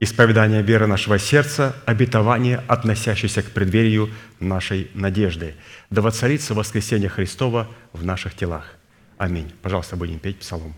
исповедание 0.00 0.62
веры 0.62 0.86
нашего 0.86 1.18
сердца, 1.18 1.74
обетование, 1.86 2.62
относящееся 2.68 3.42
к 3.42 3.50
преддверию 3.50 4.10
нашей 4.40 4.90
надежды. 4.94 5.54
Да 5.90 6.02
воцарится 6.02 6.54
воскресение 6.54 7.08
Христова 7.08 7.68
в 7.92 8.04
наших 8.04 8.34
телах. 8.34 8.74
Аминь. 9.18 9.50
Пожалуйста, 9.62 9.96
будем 9.96 10.18
петь 10.18 10.38
псалом. 10.38 10.74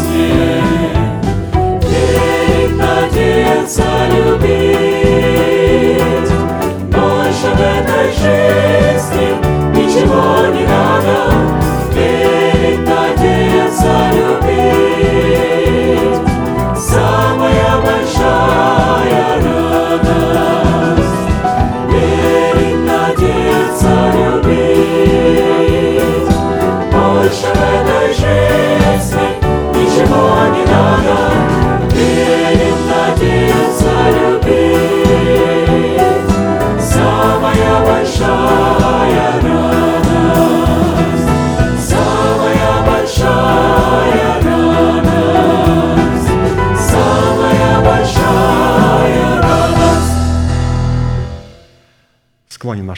жизни. 0.00 0.62
надеяться 2.76 3.84
любить. 4.10 4.79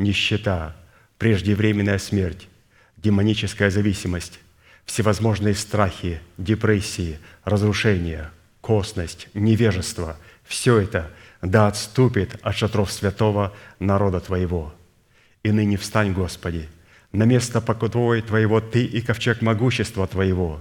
нищета, 0.00 0.76
преждевременная 1.18 1.98
смерть, 1.98 2.48
демоническая 2.96 3.70
зависимость, 3.70 4.40
всевозможные 4.84 5.54
страхи, 5.54 6.20
депрессии, 6.38 7.18
разрушения, 7.44 8.32
косность, 8.60 9.28
невежество– 9.34 10.16
все 10.50 10.78
это 10.78 11.08
да 11.42 11.68
отступит 11.68 12.36
от 12.42 12.56
шатров 12.56 12.90
святого 12.90 13.54
народа 13.78 14.18
Твоего. 14.18 14.74
И 15.44 15.52
ныне 15.52 15.76
встань, 15.76 16.12
Господи, 16.12 16.68
на 17.12 17.22
место 17.22 17.60
покутовой 17.60 18.20
Твоего 18.20 18.60
Ты 18.60 18.84
и 18.84 19.00
ковчег 19.00 19.42
могущества 19.42 20.08
Твоего, 20.08 20.60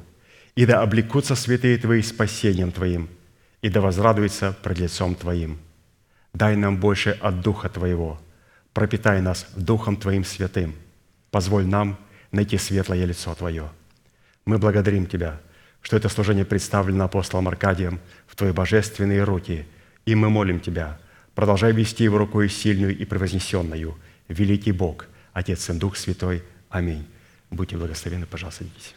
и 0.55 0.67
да 0.67 0.83
облекутся 0.83 1.33
святые 1.33 1.79
Твои 1.79 2.03
спасением 2.03 2.71
Твоим, 2.71 3.09
и 3.63 3.69
да 3.69 3.81
возрадуется 3.81 4.55
пред 4.61 4.77
лицом 4.77 5.15
Твоим. 5.15 5.57
Дай 6.33 6.55
нам 6.55 6.77
больше 6.77 7.17
от 7.19 7.41
Духа 7.41 7.67
Твоего, 7.67 8.21
пропитай 8.73 9.21
нас 9.21 9.47
Духом 9.55 9.97
Твоим 9.97 10.23
святым, 10.23 10.75
позволь 11.31 11.65
нам 11.65 11.97
найти 12.31 12.57
светлое 12.57 13.05
лицо 13.05 13.33
Твое. 13.35 13.69
Мы 14.45 14.57
благодарим 14.57 15.05
Тебя, 15.05 15.39
что 15.81 15.97
это 15.97 16.09
служение 16.09 16.45
представлено 16.45 17.05
апостолом 17.05 17.47
Аркадием 17.47 17.99
в 18.27 18.35
Твои 18.35 18.51
божественные 18.51 19.23
руки– 19.23 19.65
и 20.09 20.15
мы 20.15 20.29
молим 20.29 20.59
Тебя, 20.59 20.97
продолжай 21.35 21.71
вести 21.71 22.03
его 22.03 22.17
рукой 22.17 22.49
сильную 22.49 22.97
и 22.97 23.05
превознесенную, 23.05 23.95
великий 24.27 24.71
Бог, 24.71 25.05
Отец 25.33 25.69
и 25.69 25.73
Дух 25.73 25.97
Святой. 25.97 26.43
Аминь. 26.69 27.05
Будьте 27.51 27.77
благословенны, 27.77 28.25
пожалуйста, 28.25 28.63
садитесь. 28.63 28.95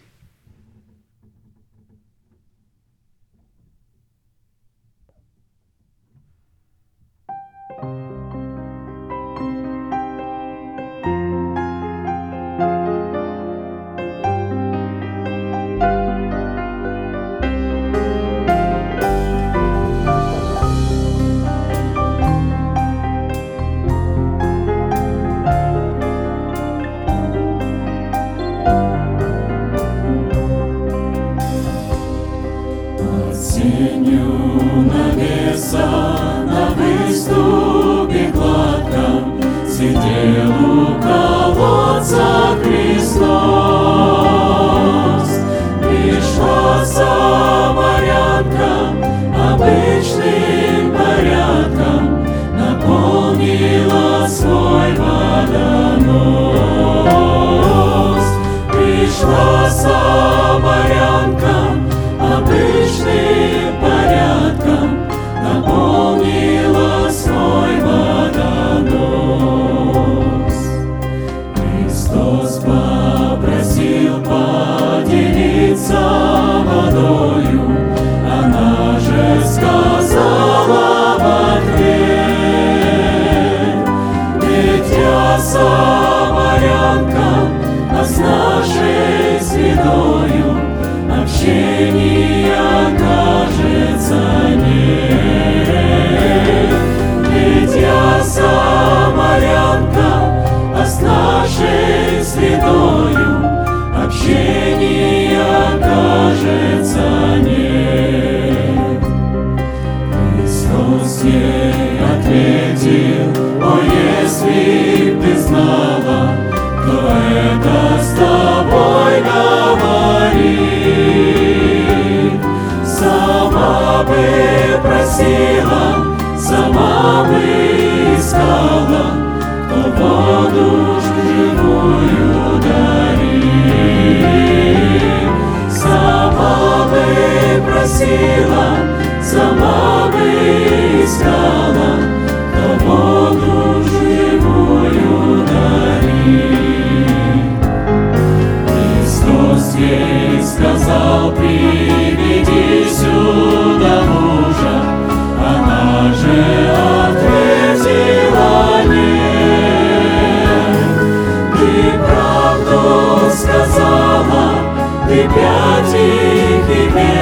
слова, 164.23 165.07
ты 165.09 165.29
пятих 165.29 166.69
имен. 166.69 167.22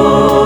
Oh. 0.00 0.37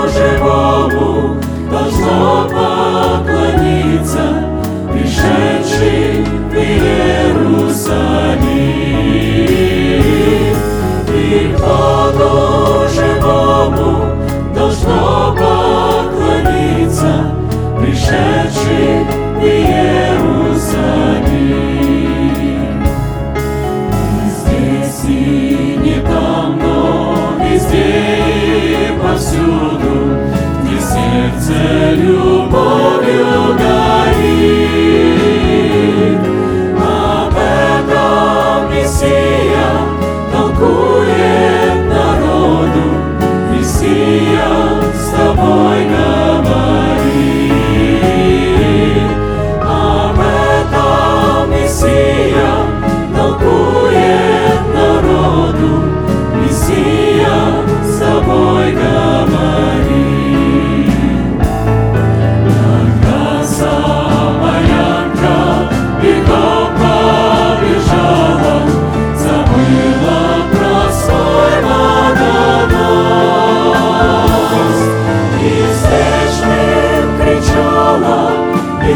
повсюду, 29.13 30.17
не 30.63 30.79
сердце 30.79 31.91
любовью 31.93 33.55
горит. 33.59 35.01
Об 36.79 37.35
этом 37.35 38.71
Мессия 38.73 39.69
толкует 40.31 41.79
народу, 41.87 42.85
Мессия 43.51 44.51
с 44.95 45.11
тобой 45.15 45.82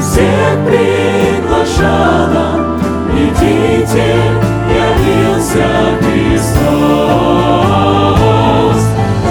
всех 0.07 0.55
приглашала, 0.65 2.45
идите, 3.11 4.09
явился 4.69 5.67
Христос. 5.99 6.67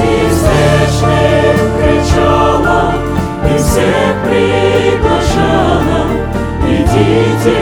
И 0.02 0.06
встречных 0.30 1.56
кричала, 1.80 2.80
и 3.44 3.56
всех 3.56 4.12
приглашала, 4.24 6.00
идите, 6.68 7.58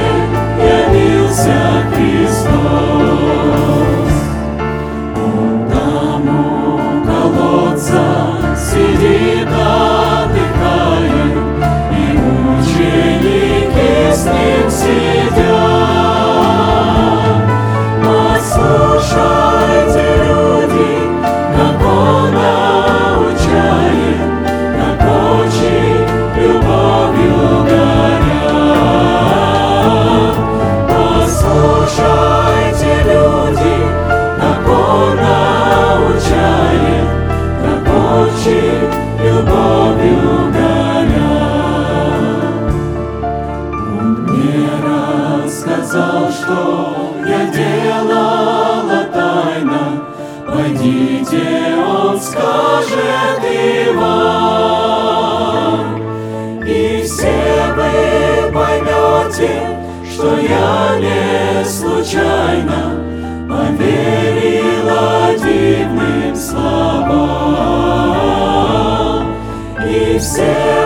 say 70.36 70.83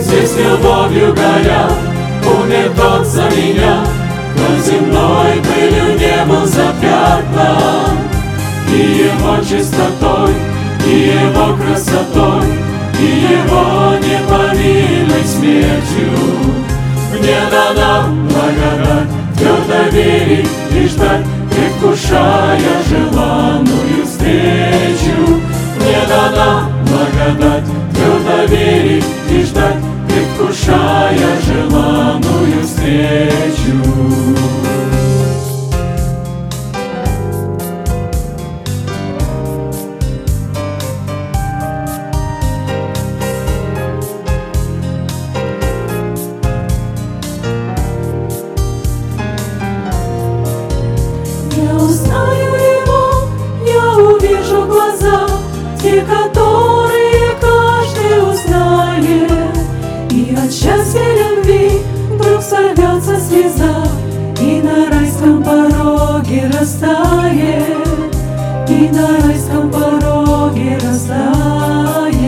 Здесь 0.00 0.34
любовью 0.36 1.14
горя, 1.14 1.68
умер 2.24 2.72
тот 2.76 3.06
за 3.06 3.24
меня, 3.30 3.84
Кто 4.34 4.62
земной 4.62 5.42
пылью 5.42 5.98
не 5.98 6.24
был 6.24 6.46
запятнан, 6.46 7.98
И 8.72 9.08
его 9.08 9.38
чистотой, 9.42 10.34
и 10.86 11.10
его 11.10 11.56
красотой, 11.56 12.46
И 13.00 13.04
его 13.04 13.94
неповинной 13.98 15.24
смертью. 15.24 16.58
Мне 17.12 17.38
дана 17.50 18.06
благодать, 18.30 19.08
твердо 19.36 19.90
верить 19.90 20.48
и 20.70 20.86
ждать, 20.86 21.24
предвкушая 21.50 22.60
желанную 22.88 24.04
встречу. 24.04 25.40
Мне 25.80 25.98
дана 26.06 26.68
благодать, 26.86 27.64
твердо 27.92 28.44
верить 28.54 29.04
и 29.30 29.42
ждать, 29.42 29.77
предвкушая 30.38 31.40
желанную 31.42 32.62
встречу. 32.62 34.77
Райском 65.18 65.42
пороге 65.42 66.50
растает, 66.58 68.14
и 68.68 68.88
на 68.90 69.26
райском 69.26 69.70
пороге 69.70 70.78
растает. 70.84 72.18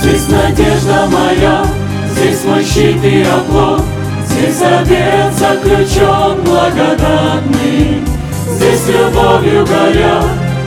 Здесь 0.00 0.28
надежда 0.28 1.06
моя, 1.10 1.64
здесь 2.12 2.44
мой 2.44 2.64
щит 2.64 3.02
и 3.04 3.22
оплот, 3.22 3.82
Здесь 4.26 4.56
завет 4.56 5.32
заключен 5.38 6.42
благодатный, 6.44 8.02
Здесь 8.48 8.88
любовью 8.88 9.66
горя, 9.66 10.22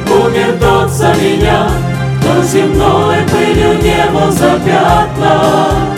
умер 0.09 0.57
тот 0.59 0.89
за 0.91 1.13
меня, 1.15 1.67
Кто 2.19 2.43
земной 2.43 3.17
пылью 3.31 3.81
не 3.81 4.05
был 4.11 4.31
запятнан, 4.31 5.97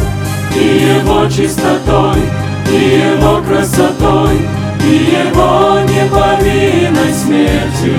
И 0.55 0.99
его 0.99 1.29
чистотой, 1.29 2.21
и 2.69 2.99
его 2.99 3.41
красотой, 3.47 4.41
И 4.83 5.17
его 5.21 5.79
неповинной 5.81 7.13
смертью. 7.13 7.97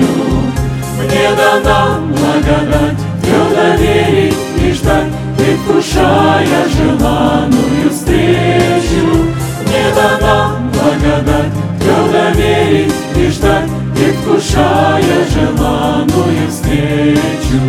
Мне 0.98 1.28
дана 1.36 2.00
благодать, 2.08 2.98
твердо 3.22 3.82
верить 3.82 4.36
и 4.62 4.72
ждать, 4.72 5.06
предвкушая 5.36 6.64
желанную 6.76 7.90
встречу. 7.90 9.06
Мне 9.66 9.84
дана 9.94 10.56
благодать, 10.72 11.52
твердо 11.80 12.38
верить 12.38 12.94
и 13.16 13.28
ждать, 13.30 13.68
предвкушая 13.94 15.26
желанную 15.34 16.48
встречу. 16.48 17.60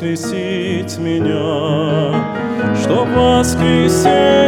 воскресить 0.00 0.98
меня, 0.98 2.34
чтоб 2.82 3.06
воскресить. 3.08 4.39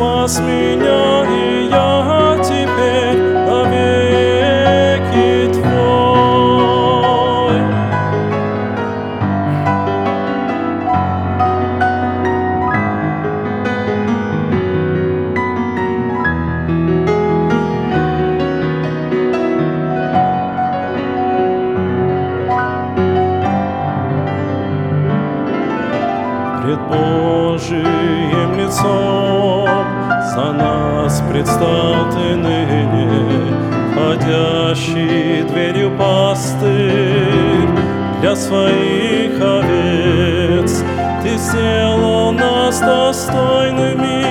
salvas 0.00 0.40
minha 0.40 0.99
для 38.20 38.36
своих 38.36 39.40
овец. 39.40 40.82
Ты 41.22 41.36
сделал 41.36 42.32
нас 42.32 42.80
достойными, 42.80 44.24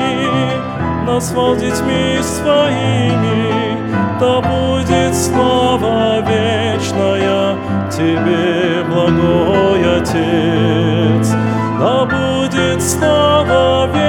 назвал 1.05 1.55
детьми 1.55 2.19
своими, 2.21 3.77
да 4.19 4.41
будет 4.41 5.15
слава 5.15 6.21
вечная 6.21 7.55
Тебе, 7.89 8.83
благой 8.87 9.97
Отец. 9.97 11.33
Да 11.79 12.05
будет 12.05 12.81
слава 12.81 13.87
вечная 13.87 14.08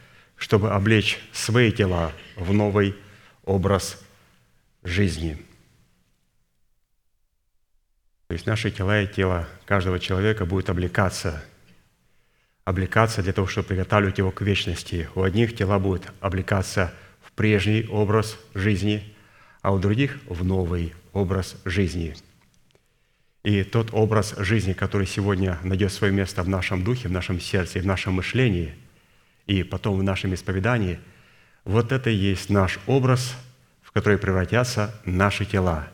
чтобы 0.41 0.71
облечь 0.71 1.19
свои 1.31 1.71
тела 1.71 2.11
в 2.35 2.51
новый 2.51 2.95
образ 3.45 4.03
жизни. 4.81 5.37
То 8.27 8.33
есть 8.33 8.47
наши 8.47 8.71
тела 8.71 9.03
и 9.03 9.07
тело 9.07 9.47
каждого 9.65 9.99
человека 9.99 10.47
будет 10.47 10.71
облекаться, 10.71 11.43
облекаться 12.65 13.21
для 13.21 13.33
того, 13.33 13.45
чтобы 13.45 13.67
приготавливать 13.67 14.17
его 14.17 14.31
к 14.31 14.41
вечности. 14.41 15.07
У 15.13 15.21
одних 15.21 15.55
тела 15.55 15.77
будут 15.77 16.11
облекаться 16.21 16.91
в 17.21 17.31
прежний 17.33 17.85
образ 17.87 18.39
жизни, 18.55 19.15
а 19.61 19.71
у 19.71 19.77
других 19.77 20.17
в 20.25 20.43
новый 20.43 20.95
образ 21.13 21.55
жизни. 21.65 22.15
И 23.43 23.63
тот 23.63 23.89
образ 23.93 24.33
жизни, 24.39 24.73
который 24.73 25.05
сегодня 25.05 25.59
найдет 25.61 25.93
свое 25.93 26.11
место 26.11 26.41
в 26.41 26.49
нашем 26.49 26.83
духе, 26.83 27.09
в 27.09 27.11
нашем 27.11 27.39
сердце, 27.39 27.79
в 27.79 27.85
нашем 27.85 28.13
мышлении, 28.13 28.73
и 29.47 29.63
потом 29.63 29.97
в 29.97 30.03
нашем 30.03 30.33
исповедании, 30.33 30.99
вот 31.63 31.91
это 31.91 32.09
и 32.09 32.15
есть 32.15 32.49
наш 32.49 32.79
образ, 32.87 33.35
в 33.81 33.91
который 33.91 34.17
превратятся 34.17 34.93
наши 35.05 35.45
тела. 35.45 35.87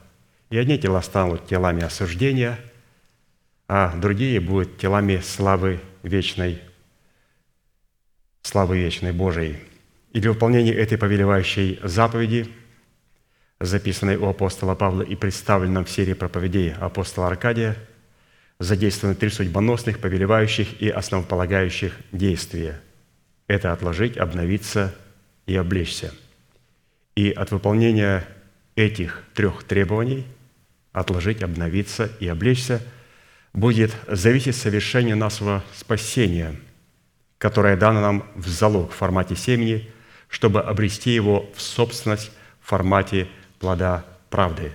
И 0.50 0.58
одни 0.58 0.78
тела 0.78 1.02
станут 1.02 1.48
телами 1.48 1.84
осуждения, 1.84 2.60
а 3.68 3.96
другие 3.98 4.40
будут 4.40 4.78
телами 4.78 5.18
славы 5.18 5.80
вечной, 6.04 6.62
славы 8.42 8.78
вечной 8.78 9.12
Божией. 9.12 9.58
И 10.14 10.20
для 10.20 10.32
выполнения 10.32 10.74
этой 10.74 10.98
повелевающей 10.98 11.80
заповеди– 11.84 12.50
записанной 13.60 14.18
у 14.18 14.28
апостола 14.28 14.76
Павла 14.76 15.02
и 15.02 15.16
представленном 15.16 15.86
в 15.86 15.90
серии 15.90 16.14
проповедей 16.14 16.74
апостола 16.74 17.28
Аркадия, 17.28 17.76
задействованы 18.60 19.16
три 19.16 19.30
судьбоносных, 19.30 20.00
повелевающих 20.00 20.82
и 20.82 20.90
основополагающих 20.90 21.94
действия. 22.12 22.82
Это 23.48 23.72
отложить, 23.72 24.18
обновиться 24.18 24.94
и 25.46 25.56
облечься. 25.56 26.14
И 27.16 27.32
от 27.32 27.52
выполнения 27.52 28.28
этих 28.76 29.24
трех 29.34 29.64
требований 29.64 30.26
отложить, 30.92 31.42
обновиться 31.42 32.12
и 32.20 32.28
облечься 32.28 32.82
будет 33.54 33.96
зависеть 34.08 34.56
совершение 34.56 35.16
нашего 35.16 35.64
спасения, 35.74 36.56
которое 37.38 37.78
дано 37.78 38.02
нам 38.02 38.32
в 38.36 38.48
залог 38.48 38.92
в 38.92 38.96
формате 38.96 39.36
семени, 39.36 39.90
чтобы 40.28 40.62
обрести 40.62 41.12
его 41.12 41.50
в 41.56 41.62
собственность 41.62 42.32
в 42.62 42.68
формате 42.68 43.28
плода 43.60 44.06
правды. 44.30 44.74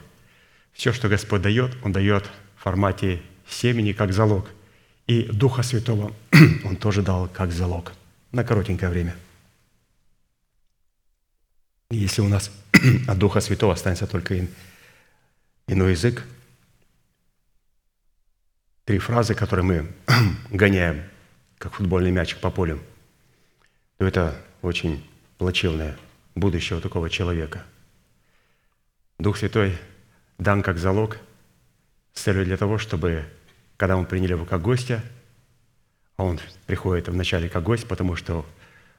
Все, 0.73 0.93
что 0.93 1.09
Господь 1.09 1.43
дает, 1.43 1.77
Он 1.85 1.93
дает 1.93 2.31
в 2.57 2.63
формате 2.63 3.21
семени 3.47 3.93
как 3.93 4.13
залог. 4.13 4.49
И 5.07 5.25
Духа 5.25 5.63
Святого 5.63 6.13
Он 6.65 6.77
тоже 6.77 7.03
дал 7.03 7.29
как 7.29 7.53
залог 7.53 7.93
на 8.33 8.45
коротенькое 8.45 8.91
время. 8.91 9.17
Если 11.91 12.23
у 12.23 12.29
нас 12.29 12.51
от 13.09 13.19
Духа 13.19 13.41
Святого 13.41 13.75
останется 13.75 14.07
только 14.07 14.47
иной 15.69 15.93
язык, 15.93 16.25
три 18.85 18.99
фразы, 18.99 19.35
которые 19.35 19.65
мы 19.65 19.93
гоняем, 20.51 21.05
как 21.59 21.75
футбольный 21.75 22.11
мячик 22.11 22.41
по 22.41 22.51
полю, 22.51 22.83
то 23.99 24.07
это 24.07 24.43
очень 24.63 25.07
плачевное 25.39 25.97
будущее 26.35 26.79
у 26.79 26.83
такого 26.83 27.09
человека– 27.09 27.65
Дух 29.23 29.37
Святой 29.37 29.79
дан 30.39 30.65
как 30.65 30.79
залог 30.79 31.17
с 32.13 32.23
целью 32.23 32.45
для 32.45 32.57
того, 32.57 32.77
чтобы, 32.79 33.25
когда 33.77 33.97
мы 33.97 34.05
приняли 34.05 34.33
его 34.33 34.45
как 34.45 34.61
гостя, 34.61 35.01
а 36.23 36.25
он 36.25 36.39
приходит 36.67 37.09
вначале 37.09 37.49
как 37.49 37.65
гость, 37.65 37.89
потому 37.89 38.15
что 38.15 38.47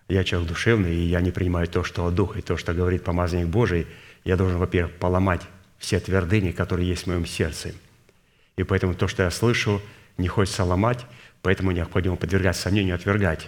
я 0.10 0.26
человек 0.26 0.50
душевный, 0.50 0.94
и 0.94 1.06
я 1.06 1.22
не 1.22 1.32
принимаю 1.32 1.68
то, 1.70 1.86
что 1.86 2.06
от 2.06 2.16
Духа, 2.16 2.40
и 2.40 2.42
то, 2.42 2.58
что 2.58 2.74
говорит 2.74 3.06
помазанник 3.06 3.48
Божий, 3.48 3.88
я 4.26 4.36
должен, 4.36 4.58
во-первых, 4.58 4.94
поломать 4.96 5.40
все 5.80 6.02
твердыни, 6.02 6.52
которые 6.52 6.90
есть 6.90 7.04
в 7.04 7.08
моем 7.08 7.26
сердце. 7.26 7.72
И 8.58 8.64
поэтому 8.64 8.94
то, 8.94 9.08
что 9.08 9.24
я 9.24 9.32
слышу, 9.32 9.82
не 10.18 10.28
хочется 10.28 10.66
ломать, 10.66 11.06
поэтому 11.42 11.72
необходимо 11.72 12.18
подвергать 12.18 12.58
сомнению, 12.58 12.96
отвергать. 12.96 13.48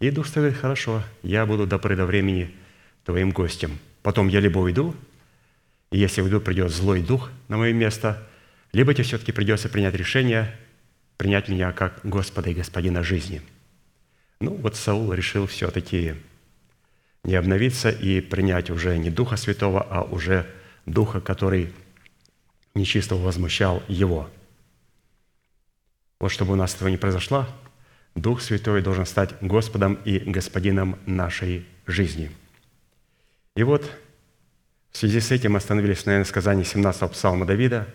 И 0.00 0.10
Дух 0.10 0.26
Святой, 0.26 0.52
хорошо, 0.52 1.02
я 1.22 1.46
буду 1.46 1.66
до 1.66 1.78
поры 1.78 1.96
до 1.96 2.04
времени 2.04 2.54
твоим 3.06 3.30
гостем. 3.30 3.78
Потом 4.02 4.28
я 4.28 4.40
либо 4.40 4.58
уйду, 4.58 4.94
и 5.90 5.98
если 5.98 6.20
вдруг 6.20 6.44
придет 6.44 6.70
злой 6.70 7.00
дух 7.00 7.30
на 7.48 7.56
мое 7.56 7.72
место, 7.72 8.22
либо 8.74 8.92
тебе 8.92 9.04
все-таки 9.04 9.32
придется 9.32 9.70
принять 9.70 9.94
решение, 9.94 10.54
принять 11.16 11.48
меня 11.48 11.72
как 11.72 12.00
Господа 12.02 12.50
и 12.50 12.54
Господина 12.54 13.02
жизни. 13.02 13.42
Ну, 14.40 14.54
вот 14.54 14.76
Саул 14.76 15.12
решил 15.12 15.46
все-таки 15.46 16.14
не 17.22 17.34
обновиться 17.34 17.90
и 17.90 18.20
принять 18.20 18.70
уже 18.70 18.98
не 18.98 19.10
Духа 19.10 19.36
Святого, 19.36 19.82
а 19.82 20.02
уже 20.02 20.46
Духа, 20.86 21.20
который 21.20 21.72
нечисто 22.74 23.14
возмущал 23.14 23.82
его. 23.88 24.28
Вот 26.20 26.30
чтобы 26.30 26.52
у 26.52 26.56
нас 26.56 26.74
этого 26.74 26.88
не 26.88 26.96
произошло, 26.96 27.46
Дух 28.14 28.40
Святой 28.42 28.82
должен 28.82 29.06
стать 29.06 29.34
Господом 29.40 29.94
и 30.04 30.18
Господином 30.18 30.98
нашей 31.06 31.66
жизни. 31.86 32.30
И 33.56 33.62
вот 33.62 33.90
в 34.90 34.96
связи 34.96 35.20
с 35.20 35.30
этим 35.30 35.56
остановились 35.56 36.06
на 36.06 36.24
сказании 36.24 36.64
17-го 36.64 37.08
псалма 37.08 37.46
Давида, 37.46 37.88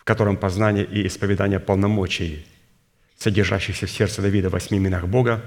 в 0.00 0.04
котором 0.04 0.36
познание 0.36 0.84
и 0.84 1.06
исповедание 1.06 1.60
полномочий, 1.60 2.44
содержащихся 3.18 3.86
в 3.86 3.90
сердце 3.90 4.22
Давида 4.22 4.48
в 4.48 4.52
восьми 4.52 4.78
именах 4.78 5.06
Бога, 5.06 5.44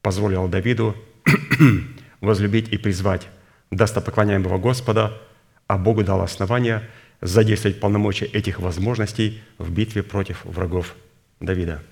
позволило 0.00 0.48
Давиду 0.48 0.96
возлюбить 2.20 2.68
и 2.68 2.78
призвать 2.78 3.28
достопоклоняемого 3.70 4.58
Господа, 4.58 5.20
а 5.66 5.78
Богу 5.78 6.04
дал 6.04 6.22
основание 6.22 6.88
задействовать 7.20 7.80
полномочия 7.80 8.26
этих 8.26 8.60
возможностей 8.60 9.42
в 9.58 9.70
битве 9.72 10.02
против 10.02 10.44
врагов 10.44 10.94
Давида. 11.40 11.82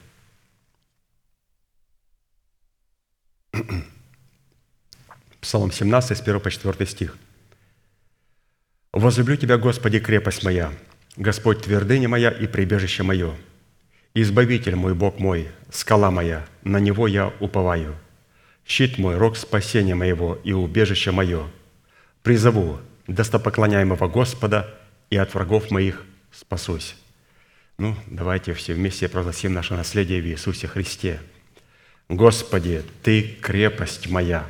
Псалом 5.40 5.72
17, 5.72 6.16
с 6.16 6.20
1 6.20 6.40
по 6.40 6.50
4 6.50 6.86
стих– 6.86 7.16
Возлюблю 8.92 9.36
Тебя, 9.36 9.56
Господи, 9.56 10.00
крепость 10.00 10.42
моя, 10.42 10.72
Господь 11.16 11.62
твердыня 11.62 12.08
моя 12.08 12.30
и 12.30 12.46
прибежище 12.46 13.02
мое, 13.02 13.34
Избавитель 14.14 14.74
мой, 14.74 14.94
Бог 14.94 15.20
мой, 15.20 15.48
скала 15.70 16.10
моя, 16.10 16.44
на 16.62 16.78
Него 16.78 17.06
я 17.06 17.32
уповаю. 17.38 17.96
Щит 18.66 18.98
мой, 18.98 19.16
рог 19.16 19.36
спасения 19.36 19.94
моего 19.94 20.34
и 20.42 20.52
убежище 20.52 21.12
мое. 21.12 21.46
Призову 22.22 22.80
достопоклоняемого 23.06 24.08
Господа, 24.08 24.76
и 25.10 25.16
от 25.16 25.34
врагов 25.34 25.70
моих 25.70 26.04
спасусь. 26.32 26.96
Ну, 27.78 27.96
давайте 28.06 28.52
все 28.52 28.74
вместе 28.74 29.08
прогласим 29.08 29.52
наше 29.52 29.74
наследие 29.74 30.20
в 30.20 30.26
Иисусе 30.26 30.66
Христе. 30.66 31.20
Господи, 32.08 32.82
Ты 33.02 33.22
крепость 33.22 34.08
моя, 34.08 34.46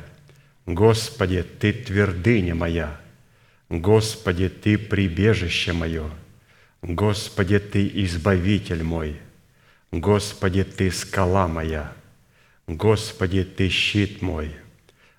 Господи, 0.65 1.43
Ты 1.43 1.71
твердыня 1.73 2.55
моя– 2.55 2.99
Господи, 3.71 4.49
Ты 4.49 4.77
прибежище 4.77 5.71
мое, 5.71 6.09
Господи, 6.81 7.59
Ты 7.59 7.87
избавитель 8.05 8.83
мой, 8.83 9.19
Господи, 9.91 10.63
Ты 10.63 10.89
скала 10.89 11.47
моя, 11.47 11.93
Господи, 12.65 13.43
Ты 13.43 13.69
щит 13.69 14.21
мой, 14.21 14.55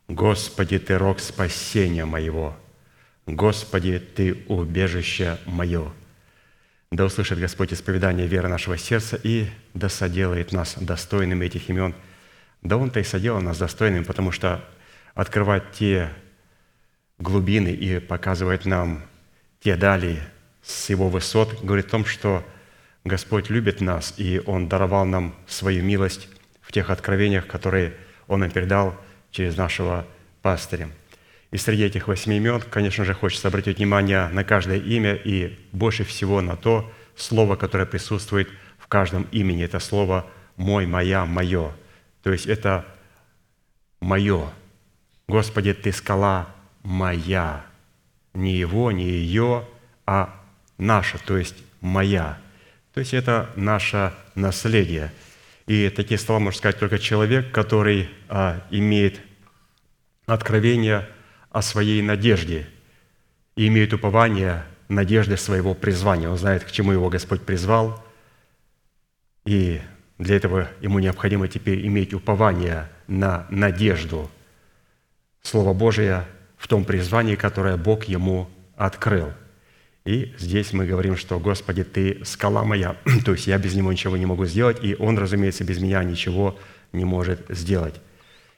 Господи, 0.09 0.79
Ты 0.81 0.99
рог 0.99 1.21
спасения 1.21 2.05
моего, 2.05 2.57
Господи, 3.27 4.01
Ты 4.01 4.45
убежище 4.49 5.39
мое. 5.47 5.93
Да 6.91 7.05
услышит 7.05 7.39
Господь 7.39 7.73
исповедание 7.73 8.27
веры 8.27 8.49
нашего 8.49 8.77
сердца 8.77 9.19
и 9.23 9.47
да 9.73 9.89
соделает 9.89 10.53
нас 10.53 10.75
достойными 10.79 11.47
этих 11.47 11.71
имен. 11.71 11.95
Да 12.61 12.77
Он-то 12.77 13.01
и 13.01 13.05
соделал 13.05 13.41
нас 13.41 13.57
достойными, 13.57 14.05
потому 14.05 14.33
что 14.33 14.69
открывать 15.15 15.73
те 15.73 16.11
глубины 17.19 17.69
и 17.69 17.99
показывает 18.01 18.67
нам 18.67 19.03
те 19.61 19.77
дали 19.77 20.21
с 20.63 20.91
его 20.91 21.09
высот, 21.09 21.63
говорит 21.63 21.87
о 21.87 21.91
том, 21.91 22.05
что 22.05 22.45
Господь 23.05 23.51
любит 23.51 23.81
нас, 23.81 24.15
и 24.17 24.41
Он 24.47 24.69
даровал 24.69 25.05
нам 25.05 25.35
свою 25.47 25.83
милость 25.83 26.29
в 26.61 26.73
тех 26.73 26.91
откровениях, 26.91 27.47
которые 27.47 27.95
Он 28.29 28.41
нам 28.41 28.51
передал 28.51 28.95
через 29.31 29.57
нашего 29.57 30.07
пастыря. 30.41 30.89
И 31.51 31.57
среди 31.59 31.85
этих 31.85 32.09
восьми 32.09 32.37
имен, 32.37 32.61
конечно 32.61 33.05
же, 33.05 33.13
хочется 33.13 33.49
обратить 33.49 33.79
внимание 33.79 34.29
на 34.29 34.45
каждое 34.45 34.79
имя 34.79 35.15
и 35.15 35.59
больше 35.73 36.05
всего 36.05 36.41
на 36.41 36.57
то 36.57 36.91
слово, 37.17 37.57
которое 37.57 37.85
присутствует 37.85 38.49
в 38.79 38.87
каждом 38.87 39.25
имени. 39.33 39.65
Это 39.65 39.81
слово 39.81 40.27
«мой», 40.57 40.87
«моя», 40.87 41.27
«мое». 41.27 41.73
То 42.23 42.33
есть 42.33 42.47
это 42.47 42.87
«мое». 44.01 44.49
Господи, 45.29 45.75
Ты 45.75 45.93
скала 45.93 46.49
моя. 46.83 47.65
Не 48.33 48.55
его, 48.55 48.91
не 48.93 49.05
ее, 49.05 49.69
а 50.07 50.42
наша, 50.79 51.19
то 51.19 51.37
есть 51.37 51.57
моя. 51.81 52.39
То 52.95 53.01
есть 53.01 53.15
это 53.15 53.51
наше 53.57 54.13
наследие. 54.35 55.13
И 55.67 55.89
такие 55.89 56.19
слова 56.19 56.41
можно 56.41 56.59
сказать 56.59 56.79
только 56.79 56.99
человек, 56.99 57.53
который 57.53 58.11
а, 58.29 58.63
имеет 58.71 59.21
откровение 60.27 61.09
о 61.51 61.63
своей 61.63 62.03
надежде 62.03 62.67
и 63.57 63.69
имеет 63.69 63.93
упование 63.93 64.65
надежды 64.89 65.37
своего 65.37 65.75
призвания. 65.75 66.29
Он 66.29 66.37
знает, 66.37 66.65
к 66.65 66.71
чему 66.71 66.93
его 66.93 67.09
Господь 67.09 67.43
призвал, 67.43 68.05
и 69.45 69.81
для 70.19 70.37
этого 70.37 70.69
ему 70.81 70.99
необходимо 70.99 71.49
теперь 71.49 71.87
иметь 71.87 72.15
упование 72.15 72.89
на 73.07 73.47
надежду. 73.51 74.31
Слово 75.43 75.73
Божие– 75.73 76.27
в 76.63 76.69
том 76.69 76.85
призвании, 76.85 77.35
которое 77.35 77.77
Бог 77.77 78.05
ему 78.05 78.49
открыл. 78.77 79.33
И 80.05 80.35
здесь 80.39 80.73
мы 80.73 80.85
говорим, 80.85 81.17
что 81.17 81.39
«Господи, 81.39 81.85
Ты 81.85 82.25
скала 82.25 82.65
моя», 82.65 82.97
то 83.25 83.33
есть 83.33 83.47
я 83.47 83.59
без 83.59 83.75
Него 83.75 83.93
ничего 83.93 84.17
не 84.17 84.27
могу 84.27 84.47
сделать, 84.47 84.83
и 84.83 84.97
Он, 84.99 85.17
разумеется, 85.17 85.65
без 85.65 85.81
меня 85.81 86.03
ничего 86.03 86.59
не 86.93 87.05
может 87.05 87.47
сделать. 87.49 88.01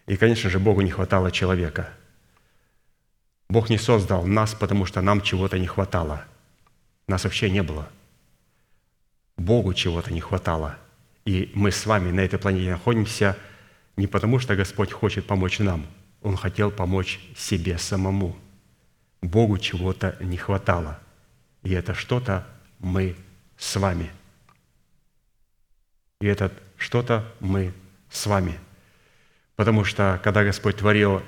И, 0.06 0.16
конечно 0.16 0.50
же, 0.50 0.58
Богу 0.58 0.80
не 0.80 0.90
хватало 0.90 1.30
человека. 1.30 1.90
Бог 3.48 3.68
не 3.70 3.78
создал 3.78 4.24
нас, 4.24 4.54
потому 4.54 4.86
что 4.86 5.00
нам 5.00 5.20
чего-то 5.20 5.58
не 5.58 5.66
хватало. 5.66 6.24
Нас 7.06 7.24
вообще 7.24 7.50
не 7.50 7.62
было. 7.62 7.88
Богу 9.36 9.74
чего-то 9.74 10.12
не 10.12 10.20
хватало. 10.20 10.78
И 11.24 11.50
мы 11.54 11.70
с 11.70 11.86
вами 11.86 12.10
на 12.10 12.20
этой 12.20 12.38
планете 12.38 12.70
находимся 12.70 13.36
не 13.96 14.06
потому, 14.06 14.38
что 14.38 14.56
Господь 14.56 14.92
хочет 14.92 15.26
помочь 15.26 15.58
нам. 15.58 15.86
Он 16.22 16.36
хотел 16.36 16.70
помочь 16.70 17.20
себе 17.36 17.78
самому. 17.78 18.36
Богу 19.22 19.58
чего-то 19.58 20.16
не 20.20 20.36
хватало. 20.36 20.98
И 21.64 21.72
это 21.72 21.94
что-то 21.94 22.46
мы 22.78 23.16
с 23.58 23.74
вами. 23.76 24.12
И 26.20 26.26
это 26.26 26.52
что-то 26.76 27.34
мы 27.40 27.72
с 28.10 28.26
вами. 28.26 28.58
Потому 29.56 29.84
что, 29.84 30.20
когда 30.22 30.44
Господь 30.44 30.76
творил 30.76 31.22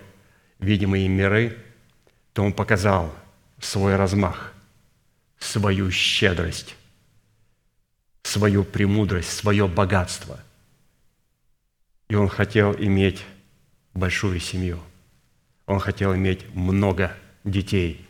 видимые 0.59 1.09
миры, 1.09 1.59
то 2.33 2.45
Он 2.45 2.53
показал 2.53 3.15
свой 3.61 3.97
размах, 3.97 4.53
свою 5.39 5.91
щедрость, 5.91 6.77
свою 8.23 8.63
премудрость, 8.63 9.33
свое 9.33 9.67
богатство. 9.67 10.39
И 12.09 12.15
Он 12.15 12.29
хотел 12.29 12.75
иметь 12.75 13.25
большую 13.95 14.39
семью. 14.41 14.81
Он 15.65 15.81
хотел 15.81 16.15
иметь 16.15 16.47
много 16.55 17.17
детей. 17.43 18.06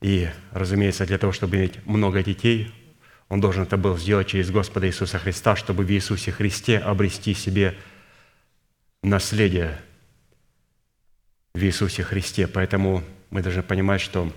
И, 0.00 0.28
разумеется, 0.52 1.06
для 1.06 1.18
того, 1.18 1.32
чтобы 1.32 1.56
иметь 1.56 1.84
много 1.86 2.22
детей, 2.22 2.72
он 3.28 3.40
должен 3.40 3.62
это 3.62 3.76
был 3.76 3.96
сделать 3.96 4.28
через 4.28 4.50
Господа 4.50 4.86
Иисуса 4.86 5.18
Христа, 5.18 5.54
чтобы 5.56 5.84
в 5.84 5.90
Иисусе 5.90 6.32
Христе 6.32 6.78
обрести 6.78 7.34
себе 7.34 7.76
наследие 9.02 9.78
в 11.54 11.62
Иисусе 11.62 12.02
Христе. 12.02 12.46
Поэтому 12.46 13.04
мы 13.30 13.42
должны 13.42 13.62
понимать, 13.62 14.00
что 14.00 14.32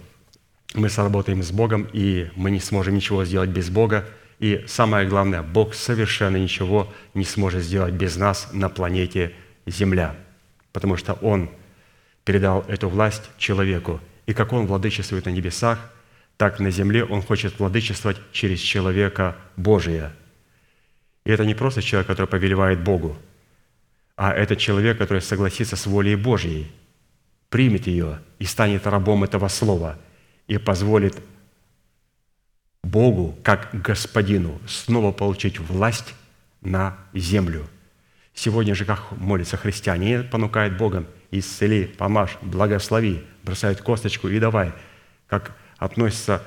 мы 0.73 0.89
сработаем 0.89 1.41
с 1.43 1.51
Богом, 1.51 1.87
и 1.93 2.29
мы 2.35 2.51
не 2.51 2.59
сможем 2.59 2.95
ничего 2.95 3.25
сделать 3.25 3.49
без 3.49 3.69
Бога. 3.69 4.07
И 4.39 4.63
самое 4.67 5.07
главное, 5.07 5.41
Бог 5.41 5.73
совершенно 5.73 6.37
ничего 6.37 6.91
не 7.13 7.23
сможет 7.23 7.63
сделать 7.63 7.93
без 7.93 8.15
нас 8.17 8.49
на 8.51 8.69
планете 8.69 9.33
Земля, 9.65 10.15
потому 10.71 10.97
что 10.97 11.13
Он 11.13 11.49
передал 12.25 12.65
эту 12.67 12.89
власть 12.89 13.29
человеку. 13.37 14.01
И 14.25 14.33
как 14.33 14.53
Он 14.53 14.65
владычествует 14.65 15.25
на 15.25 15.29
небесах, 15.29 15.91
так 16.37 16.59
на 16.59 16.71
земле 16.71 17.03
Он 17.03 17.21
хочет 17.21 17.59
владычествовать 17.59 18.17
через 18.31 18.59
человека 18.59 19.35
Божия. 19.55 20.13
И 21.25 21.31
это 21.31 21.45
не 21.45 21.53
просто 21.53 21.81
человек, 21.81 22.07
который 22.07 22.27
повелевает 22.27 22.83
Богу, 22.83 23.17
а 24.15 24.31
это 24.31 24.55
человек, 24.55 24.97
который 24.97 25.21
согласится 25.21 25.75
с 25.75 25.85
волей 25.85 26.15
Божьей, 26.15 26.71
примет 27.49 27.87
ее 27.87 28.19
и 28.39 28.45
станет 28.45 28.87
рабом 28.87 29.23
этого 29.23 29.47
слова 29.47 29.99
и 30.47 30.57
позволит 30.57 31.21
Богу, 32.83 33.37
как 33.43 33.69
Господину, 33.73 34.59
снова 34.67 35.11
получить 35.11 35.59
власть 35.59 36.13
на 36.61 36.97
землю. 37.13 37.67
Сегодня 38.33 38.75
же 38.75 38.85
как 38.85 39.11
молятся 39.11 39.57
христиане, 39.57 40.19
они 40.19 40.27
понукают 40.27 40.77
Богом, 40.77 41.07
исцели, 41.39 41.85
помажь, 41.85 42.37
благослови, 42.41 43.23
бросают 43.43 43.81
косточку 43.81 44.27
и 44.27 44.39
давай, 44.39 44.73
как 45.27 45.55
относится 45.77 46.41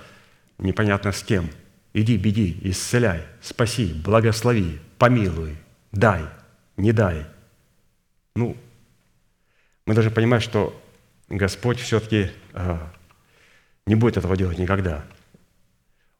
непонятно 0.58 1.12
с 1.12 1.22
кем. 1.22 1.50
Иди, 1.92 2.16
беди, 2.16 2.58
исцеляй, 2.62 3.22
спаси, 3.40 3.92
благослови, 3.92 4.78
помилуй, 4.98 5.56
дай, 5.92 6.22
не 6.76 6.92
дай. 6.92 7.26
Ну, 8.34 8.56
мы 9.86 9.94
должны 9.94 10.10
понимать, 10.10 10.42
что 10.42 10.80
Господь 11.28 11.80
все-таки 11.80 12.30
э, 12.52 12.78
не 13.86 13.94
будет 13.94 14.16
этого 14.16 14.36
делать 14.36 14.58
никогда. 14.58 15.04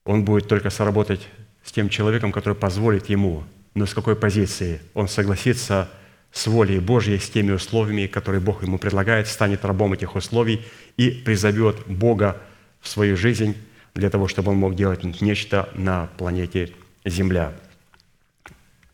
Он 0.05 0.25
будет 0.25 0.49
только 0.49 0.71
соработать 0.71 1.29
с 1.63 1.73
тем 1.73 1.89
человеком, 1.89 2.33
который 2.33 2.55
позволит 2.55 3.09
ему, 3.09 3.45
но 3.75 3.87
с 3.87 3.95
какой 3.95 4.17
позиции 4.17 4.81
он 4.95 5.09
согласится 5.09 5.91
с 6.37 6.47
волей 6.49 6.81
Божьей, 6.81 7.19
с 7.19 7.31
теми 7.31 7.53
условиями, 7.53 8.07
которые 8.07 8.43
Бог 8.43 8.63
ему 8.63 8.79
предлагает, 8.79 9.27
станет 9.27 9.65
рабом 9.65 9.95
этих 9.95 10.17
условий 10.17 10.61
и 10.99 11.11
призовет 11.11 11.77
Бога 11.87 12.37
в 12.83 12.89
свою 12.89 13.17
жизнь 13.17 13.57
для 13.95 14.11
того, 14.11 14.29
чтобы 14.29 14.51
он 14.51 14.59
мог 14.59 14.75
делать 14.75 15.03
нечто 15.23 15.71
на 15.73 16.11
планете 16.19 16.73
Земля 17.07 17.55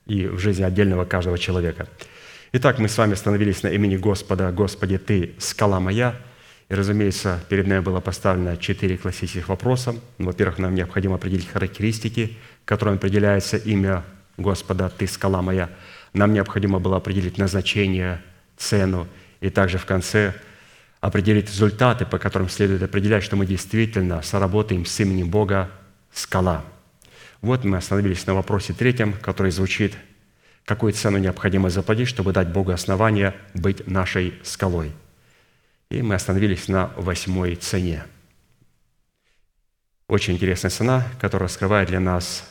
и 0.06 0.28
в 0.28 0.38
жизни 0.38 0.62
отдельного 0.62 1.04
каждого 1.04 1.36
человека. 1.36 1.88
Итак, 2.52 2.78
мы 2.78 2.88
с 2.88 2.96
вами 2.96 3.14
остановились 3.14 3.64
на 3.64 3.68
имени 3.68 3.96
Господа. 3.96 4.52
Господи, 4.52 4.98
Ты– 4.98 5.34
скала 5.38 5.80
моя. 5.80 6.14
И, 6.68 6.74
разумеется, 6.74 7.40
перед 7.48 7.66
нами 7.66 7.80
было 7.80 7.98
поставлено 7.98 8.56
четыре 8.56 8.96
классических 8.96 9.48
вопроса. 9.48 9.96
Во-первых, 10.18 10.60
нам 10.60 10.76
необходимо 10.76 11.16
определить 11.16 11.48
характеристики, 11.48 12.38
которым 12.64 12.94
определяется 12.94 13.56
имя 13.56 14.04
Господа 14.36 14.88
«Ты– 14.90 15.06
скала 15.08 15.42
моя». 15.42 15.70
Нам 16.12 16.32
необходимо 16.32 16.78
было 16.78 16.96
определить 16.96 17.38
назначение, 17.38 18.22
цену, 18.56 19.08
и 19.40 19.50
также 19.50 19.78
в 19.78 19.86
конце– 19.86 20.34
определить 21.02 21.50
результаты, 21.50 22.06
по 22.06 22.18
которым 22.18 22.48
следует 22.48 22.82
определять, 22.82 23.24
что 23.24 23.34
мы 23.34 23.44
действительно 23.44 24.22
соработаем 24.22 24.86
с 24.86 25.00
именем 25.00 25.28
Бога 25.28 25.68
«Скала». 26.14 26.64
Вот 27.42 27.64
мы 27.64 27.76
остановились 27.76 28.24
на 28.26 28.34
вопросе 28.34 28.72
третьем, 28.72 29.12
который 29.14 29.50
звучит 29.50 29.98
«Какую 30.64 30.92
цену 30.92 31.18
необходимо 31.18 31.70
заплатить, 31.70 32.06
чтобы 32.06 32.32
дать 32.32 32.52
Богу 32.52 32.70
основание 32.70 33.34
быть 33.52 33.84
нашей 33.88 34.34
скалой?» 34.44 34.92
И 35.90 36.02
мы 36.02 36.14
остановились 36.14 36.68
на 36.68 36.92
восьмой 36.96 37.56
цене. 37.56 38.04
Очень 40.06 40.34
интересная 40.34 40.70
цена, 40.70 41.04
которая 41.20 41.48
раскрывает 41.48 41.88
для 41.88 41.98
нас 41.98 42.48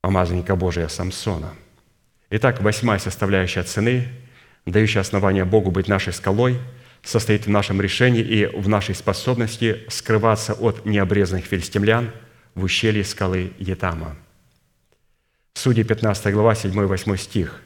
помазанника 0.00 0.56
Божия 0.56 0.88
Самсона. 0.88 1.54
Итак, 2.30 2.60
восьмая 2.62 2.98
составляющая 2.98 3.62
цены– 3.62 4.08
дающий 4.66 4.98
основание 4.98 5.44
Богу 5.44 5.70
быть 5.70 5.88
нашей 5.88 6.12
скалой, 6.12 6.58
состоит 7.02 7.46
в 7.46 7.50
нашем 7.50 7.80
решении 7.80 8.22
и 8.22 8.46
в 8.46 8.68
нашей 8.68 8.94
способности 8.94 9.84
скрываться 9.88 10.54
от 10.54 10.84
необрезанных 10.84 11.46
филистимлян 11.46 12.10
в 12.54 12.64
ущелье 12.64 13.04
скалы 13.04 13.52
Етама. 13.58 14.16
Судьи 15.54 15.82
15 15.82 16.32
глава, 16.32 16.52
7-8 16.52 17.16
стих. 17.16 17.60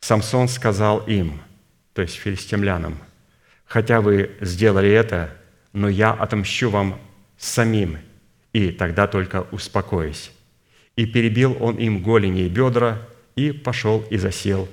Самсон 0.00 0.48
сказал 0.48 1.00
им, 1.06 1.40
то 1.94 2.02
есть 2.02 2.14
филистимлянам, 2.14 2.98
«Хотя 3.64 4.00
вы 4.00 4.32
сделали 4.40 4.90
это, 4.90 5.32
но 5.72 5.88
я 5.88 6.12
отомщу 6.12 6.70
вам 6.70 7.00
самим, 7.38 7.98
и 8.52 8.70
тогда 8.70 9.06
только 9.06 9.46
успокоюсь». 9.52 10.32
И 11.00 11.06
перебил 11.06 11.56
он 11.60 11.76
им 11.76 12.02
голени 12.02 12.42
и 12.42 12.48
бедра, 12.50 13.00
и 13.34 13.52
пошел 13.52 14.04
и 14.10 14.18
засел 14.18 14.68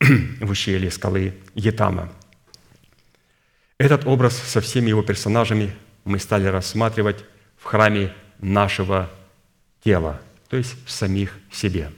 в 0.40 0.50
ущелье 0.50 0.90
скалы 0.90 1.34
Етама. 1.54 2.12
Этот 3.78 4.04
образ 4.04 4.36
со 4.36 4.60
всеми 4.60 4.88
его 4.88 5.02
персонажами 5.02 5.72
мы 6.02 6.18
стали 6.18 6.46
рассматривать 6.48 7.24
в 7.56 7.62
храме 7.62 8.12
нашего 8.40 9.08
тела, 9.84 10.20
то 10.48 10.56
есть 10.56 10.74
в 10.84 10.90
самих 10.90 11.38
себе. 11.52 11.92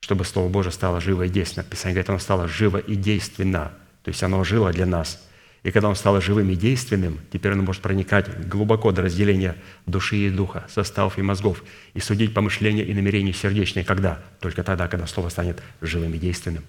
Чтобы 0.00 0.26
Слово 0.26 0.50
Божие 0.50 0.72
стало 0.72 1.00
живо 1.00 1.22
и 1.22 1.30
действенно. 1.30 1.64
Писание 1.64 1.94
говорит, 1.94 2.10
оно 2.10 2.18
стало 2.18 2.48
живо 2.48 2.76
и 2.76 2.96
действенно. 2.96 3.72
То 4.02 4.10
есть 4.10 4.22
оно 4.22 4.44
жило 4.44 4.70
для 4.74 4.84
нас– 4.84 5.26
и 5.64 5.70
когда 5.70 5.88
он 5.88 5.96
стал 5.96 6.20
живым 6.20 6.50
и 6.50 6.56
действенным, 6.56 7.18
теперь 7.32 7.52
он 7.52 7.64
может 7.64 7.80
проникать 7.80 8.48
глубоко 8.48 8.92
до 8.92 9.00
разделения 9.00 9.56
души 9.86 10.16
и 10.16 10.30
духа, 10.30 10.66
составов 10.68 11.18
и 11.18 11.22
мозгов, 11.22 11.64
и 11.94 12.00
судить 12.00 12.34
помышления 12.34 12.84
и 12.84 12.92
намерения 12.92 13.32
сердечные. 13.32 13.82
Когда? 13.82 14.22
Только 14.40 14.62
тогда, 14.62 14.88
когда 14.88 15.06
Слово 15.06 15.30
станет 15.30 15.62
живым 15.80 16.12
и 16.12 16.18
действенным. 16.18 16.64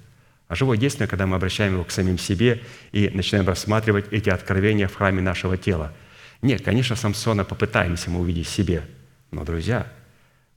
А 0.47 0.55
живое 0.55 0.77
действие, 0.77 1.09
когда 1.09 1.27
мы 1.27 1.35
обращаем 1.35 1.73
его 1.73 1.83
к 1.83 1.91
самим 1.91 2.17
себе 2.17 2.61
и 2.93 3.09
начинаем 3.09 3.45
рассматривать 3.45 4.05
эти 4.11 4.29
откровения 4.29 4.87
в 4.87 4.95
храме 4.95 5.21
нашего 5.21 5.57
тела. 5.57 5.91
Нет, 6.41 6.63
конечно, 6.63 6.95
Самсона 6.95 7.43
попытаемся 7.43 8.09
мы 8.09 8.21
увидеть 8.21 8.47
в 8.47 8.49
себе. 8.49 8.83
Но, 9.29 9.43
друзья, 9.43 9.91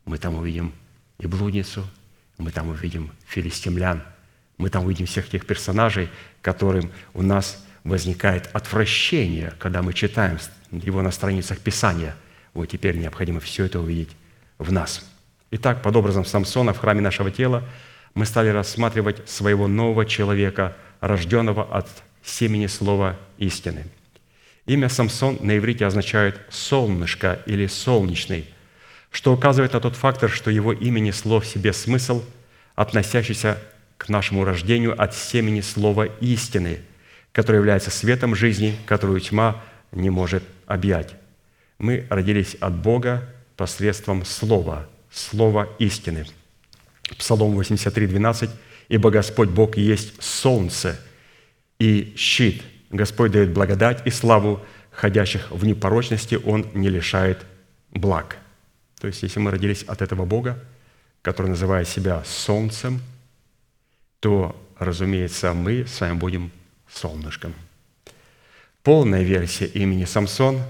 мы 0.05 0.17
там 0.17 0.37
увидим 0.37 0.73
и 1.19 1.27
блудницу, 1.27 1.85
мы 2.37 2.53
там 2.53 2.69
увидим 2.69 3.11
филистимлян, 3.27 4.05
мы 4.59 4.71
там 4.71 4.85
увидим 4.85 5.07
всех 5.07 5.29
тех 5.29 5.45
персонажей, 5.45 6.09
которым 6.41 6.93
у 7.15 7.23
нас– 7.23 7.65
возникает 7.85 8.49
отвращение, 8.53 9.53
когда 9.59 9.83
мы 9.83 9.93
читаем 9.93 10.39
его 10.71 11.03
на 11.03 11.11
страницах 11.11 11.59
Писания. 11.61 12.15
Вот 12.55 12.67
теперь 12.67 12.97
необходимо 12.97 13.41
все 13.41 13.65
это 13.65 13.81
увидеть 13.81 14.11
в 14.59 14.73
нас. 14.73 15.05
Итак, 15.51 15.83
под 15.83 15.97
образом 15.97 16.25
Самсона 16.25 16.73
в 16.73 16.79
храме 16.79 17.01
нашего 17.01 17.31
тела 17.31 17.65
мы 18.15 18.27
стали 18.27 18.49
рассматривать 18.49 19.29
своего 19.29 19.67
нового 19.69 20.05
человека, 20.05 20.77
рожденного 21.01 21.65
от 21.65 21.89
семени 22.23 22.67
слова 22.67 23.17
истины. 23.39 23.87
Имя 24.67 24.89
Самсон 24.89 25.39
на 25.41 25.57
иврите 25.57 25.87
означает 25.87 26.39
«солнышко» 26.51 27.41
или 27.47 27.67
«солнечный», 27.67 28.47
что 29.11 29.33
указывает 29.33 29.73
на 29.73 29.81
тот 29.81 29.97
фактор, 29.97 30.29
что 30.29 30.51
его 30.51 30.73
имя 30.73 31.01
несло 31.01 31.41
в 31.41 31.47
себе 31.47 31.73
смысл, 31.73 32.23
относящийся 32.75 33.59
к 33.97 34.11
нашему 34.11 34.45
рождению 34.45 35.01
от 35.01 35.15
семени 35.15 35.63
слова 35.63 36.05
истины, 36.21 36.81
которое 37.39 37.59
является 37.59 37.93
светом 37.93 38.35
жизни, 38.35 38.75
которую 38.85 39.21
тьма 39.21 39.63
не 39.93 40.11
может 40.11 40.43
объять. 40.67 41.15
Мы 41.79 42.05
родились 42.11 42.57
от 42.57 42.75
Бога 42.75 43.33
посредством 43.57 44.25
Слова, 44.25 44.89
Слова 45.09 45.69
истины. 45.79 46.27
Псалом 47.17 47.53
83, 47.53 48.09
12. 48.09 48.51
«Ибо 48.89 49.13
Господь 49.13 49.51
Бог 49.51 49.77
есть 49.77 50.21
солнце 50.21 51.01
и 51.79 52.13
щит. 52.17 52.61
Господь 52.91 53.31
дает 53.31 53.53
благодать 53.53 54.05
и 54.05 54.11
славу, 54.11 54.61
ходящих 54.91 55.49
в 55.53 55.65
непорочности 55.65 56.35
Он 56.45 56.67
не 56.75 56.89
лишает 56.89 57.47
благ». 57.93 58.39
То 59.01 59.07
есть, 59.07 59.23
если 59.23 59.39
мы 59.39 59.53
родились 59.53 59.85
от 59.85 60.03
этого 60.03 60.25
Бога, 60.25 60.59
который 61.23 61.51
называет 61.51 61.87
себя 61.87 62.25
солнцем, 62.27 63.01
то, 64.19 64.61
разумеется, 64.77 65.53
мы 65.53 65.87
с 65.87 66.01
вами 66.01 66.15
будем 66.15 66.51
солнышком. 66.93 67.55
Полная 68.83 69.23
версия 69.23 69.67
имени 69.67 70.05
Самсон, 70.05 70.63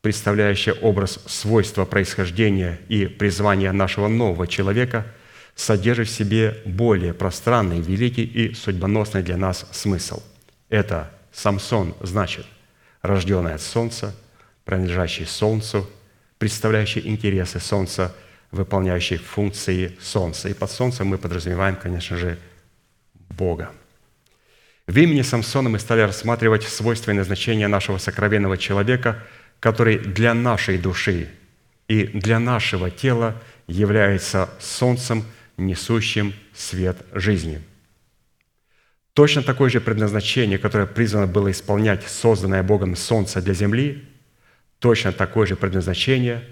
представляющая 0.00 0.74
образ 0.74 1.20
свойства 1.26 1.84
происхождения 1.84 2.78
и 2.88 3.06
призвания 3.06 3.72
нашего 3.72 4.08
нового 4.08 4.46
человека, 4.46 5.06
содержит 5.54 6.08
в 6.08 6.12
себе 6.12 6.62
более 6.64 7.12
пространный, 7.12 7.80
великий 7.80 8.24
и 8.24 8.54
судьбоносный 8.54 9.22
для 9.22 9.36
нас 9.36 9.66
смысл. 9.72 10.22
Это 10.68 11.10
Самсон 11.32 11.94
значит 12.00 12.46
рожденный 13.02 13.54
от 13.54 13.60
солнца, 13.60 14.14
принадлежащий 14.64 15.24
солнцу, 15.24 15.88
представляющий 16.38 17.06
интересы 17.08 17.58
солнца, 17.58 18.14
выполняющий 18.50 19.16
функции 19.16 19.96
солнца. 20.00 20.48
И 20.48 20.54
под 20.54 20.70
солнцем 20.70 21.08
мы 21.08 21.18
подразумеваем, 21.18 21.76
конечно 21.76 22.16
же, 22.16 22.38
Бога. 23.30 23.72
В 24.88 24.96
имени 24.96 25.20
Самсона 25.20 25.68
мы 25.68 25.78
стали 25.78 26.00
рассматривать 26.00 26.62
свойства 26.62 27.10
и 27.10 27.14
назначения 27.14 27.68
нашего 27.68 27.98
сокровенного 27.98 28.56
человека, 28.56 29.22
который 29.60 29.98
для 29.98 30.32
нашей 30.32 30.78
души 30.78 31.28
и 31.88 32.04
для 32.04 32.38
нашего 32.38 32.90
тела 32.90 33.34
является 33.66 34.48
солнцем, 34.58 35.24
несущим 35.58 36.32
свет 36.54 36.96
жизни. 37.12 37.60
Точно 39.12 39.42
такое 39.42 39.68
же 39.68 39.82
предназначение, 39.82 40.56
которое 40.56 40.86
призвано 40.86 41.26
было 41.26 41.50
исполнять 41.50 42.08
созданное 42.08 42.62
Богом 42.62 42.96
солнце 42.96 43.42
для 43.42 43.52
земли, 43.52 44.08
точно 44.78 45.12
такое 45.12 45.46
же 45.46 45.56
предназначение 45.56 46.42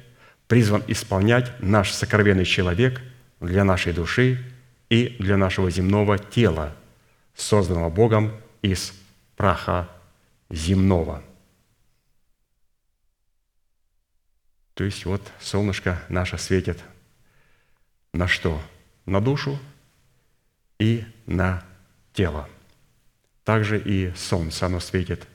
призван 0.47 0.83
исполнять 0.89 1.53
наш 1.61 1.91
сокровенный 1.91 2.45
человек 2.45 3.01
для 3.41 3.65
нашей 3.65 3.95
души 3.95 4.45
и 4.91 5.17
для 5.19 5.39
нашего 5.39 5.71
земного 5.71 6.19
тела, 6.19 6.77
созданного 7.37 7.91
Богом 7.91 8.33
из 8.63 8.93
праха 9.37 9.89
земного. 10.51 11.23
То 14.75 14.85
есть 14.85 15.05
вот 15.05 15.23
солнышко 15.41 16.03
наше 16.09 16.39
светит 16.39 16.83
на 18.13 18.27
что? 18.27 18.61
На 19.05 19.21
душу 19.21 19.59
и 20.79 21.05
на 21.27 21.65
тело. 22.13 22.49
Также 23.45 23.79
и 23.79 24.13
солнце, 24.15 24.67
оно 24.67 24.81
светит 24.81 25.27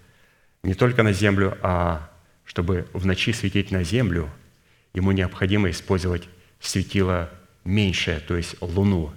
не 0.64 0.74
только 0.74 1.04
на 1.04 1.14
землю, 1.14 1.58
а 1.62 2.12
чтобы 2.44 2.88
в 2.94 3.06
ночи 3.06 3.32
светить 3.34 3.72
на 3.72 3.84
землю, 3.84 4.30
ему 4.94 5.12
необходимо 5.12 5.70
использовать 5.70 6.28
светило 6.60 7.32
меньшее, 7.64 8.20
то 8.20 8.36
есть 8.36 8.62
луну, 8.62 9.14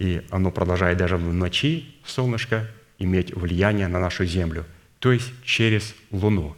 и 0.00 0.26
оно 0.30 0.50
продолжает 0.50 0.96
даже 0.96 1.18
в 1.18 1.32
ночи, 1.32 1.94
солнышко, 2.06 2.66
иметь 2.98 3.34
влияние 3.34 3.86
на 3.86 4.00
нашу 4.00 4.24
Землю, 4.24 4.64
то 4.98 5.12
есть 5.12 5.30
через 5.44 5.94
Луну. 6.10 6.56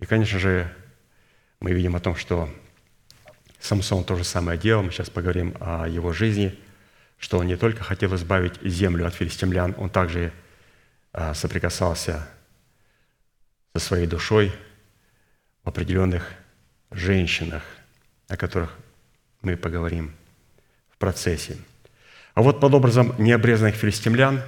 И, 0.00 0.06
конечно 0.06 0.38
же, 0.38 0.72
мы 1.60 1.72
видим 1.72 1.94
о 1.94 2.00
том, 2.00 2.16
что 2.16 2.48
Самсон 3.60 4.02
то 4.02 4.16
же 4.16 4.24
самое 4.24 4.58
делал, 4.58 4.82
мы 4.82 4.92
сейчас 4.92 5.10
поговорим 5.10 5.54
о 5.60 5.86
его 5.86 6.14
жизни, 6.14 6.58
что 7.18 7.38
он 7.38 7.48
не 7.48 7.56
только 7.56 7.84
хотел 7.84 8.14
избавить 8.14 8.54
Землю 8.62 9.06
от 9.06 9.14
филистимлян, 9.14 9.74
он 9.76 9.90
также 9.90 10.32
а, 11.12 11.34
соприкасался 11.34 12.26
со 13.74 13.80
своей 13.80 14.06
душой 14.06 14.52
в 15.64 15.68
определенных 15.68 16.32
женщинах, 16.90 17.62
о 18.28 18.38
которых 18.38 18.74
мы 19.42 19.54
поговорим 19.58 20.14
в 20.88 20.96
процессе– 20.96 21.58
а 22.34 22.42
вот 22.42 22.60
под 22.60 22.74
образом 22.74 23.14
необрезанных 23.18 23.76
филистимлян 23.76 24.42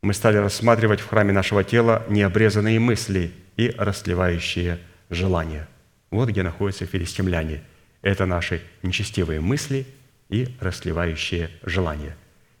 мы 0.00 0.14
стали 0.14 0.38
рассматривать 0.38 1.00
в 1.00 1.08
храме 1.08 1.32
нашего 1.32 1.62
тела 1.62 2.04
необрезанные 2.08 2.80
мысли 2.80 3.32
и 3.56 3.68
расливающие 3.76 4.78
желания. 5.10 5.68
Вот 6.10 6.30
где 6.30 6.42
находятся 6.42 6.86
филистимляне. 6.86 7.62
Это 8.00 8.26
наши 8.26 8.62
нечестивые 8.82 9.40
мысли 9.40 9.86
и 10.28 10.56
расливающие 10.58 11.50
желания. 11.62 12.16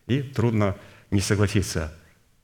И 0.06 0.22
трудно 0.22 0.76
не 1.10 1.20
согласиться, 1.20 1.92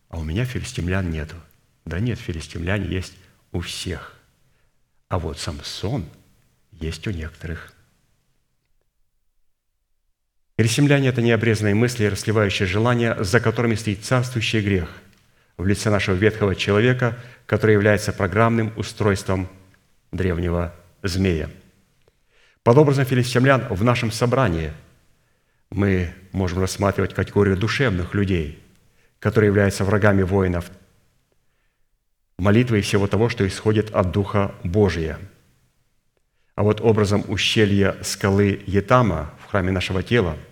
а 0.09 0.19
у 0.19 0.25
меня 0.25 0.45
филистимлян 0.47 1.09
нету. 1.11 1.37
Да 1.85 2.01
нет, 2.01 2.19
филистимляне 2.19 2.89
есть 2.89 3.15
у 3.53 3.61
всех. 3.61 4.15
А 5.09 5.19
вот 5.19 5.39
Самсон 5.39 6.07
есть 6.73 7.07
у 7.07 7.11
некоторых– 7.11 7.73
Ресемляне– 10.59 11.09
это 11.11 11.23
необрезанные 11.23 11.77
мысли 11.77 12.05
и 12.05 12.09
расливающие 12.09 12.67
желания, 12.67 13.17
за 13.21 13.39
которыми 13.39 13.77
стоит 13.77 14.05
царствующий 14.05 14.61
грех 14.61 14.89
в 15.57 15.65
лице 15.65 15.89
нашего 15.89 16.17
ветхого 16.17 16.57
человека, 16.57 17.17
который 17.47 17.75
является 17.75 18.13
программным 18.13 18.73
устройством 18.77 19.49
древнего 20.11 20.75
змея. 21.05 21.49
Под 22.65 22.77
образом 22.77 23.05
филистимлян 23.05 23.69
в 23.71 23.85
нашем 23.85 24.11
собрании 24.11 24.73
мы 25.71 26.13
можем 26.33 26.59
рассматривать 26.59 27.15
категорию 27.15 27.57
душевных 27.57 28.15
людей, 28.15 28.61
которые 29.21 29.49
являются 29.49 29.85
врагами 29.85 30.23
воинов, 30.23 30.73
молитвы 32.37 32.81
и 32.81 32.83
всего 32.83 33.07
того, 33.07 33.29
что 33.29 33.47
исходит 33.47 33.95
от 33.95 34.11
Духа 34.11 34.53
Божия. 34.65 35.21
А 36.57 36.65
вот 36.65 36.81
образом 36.81 37.25
ущелья 37.29 37.97
скалы 38.03 38.61
Етама 38.67 39.33
храме 39.51 39.73
нашего 39.73 40.03
тела– 40.03 40.37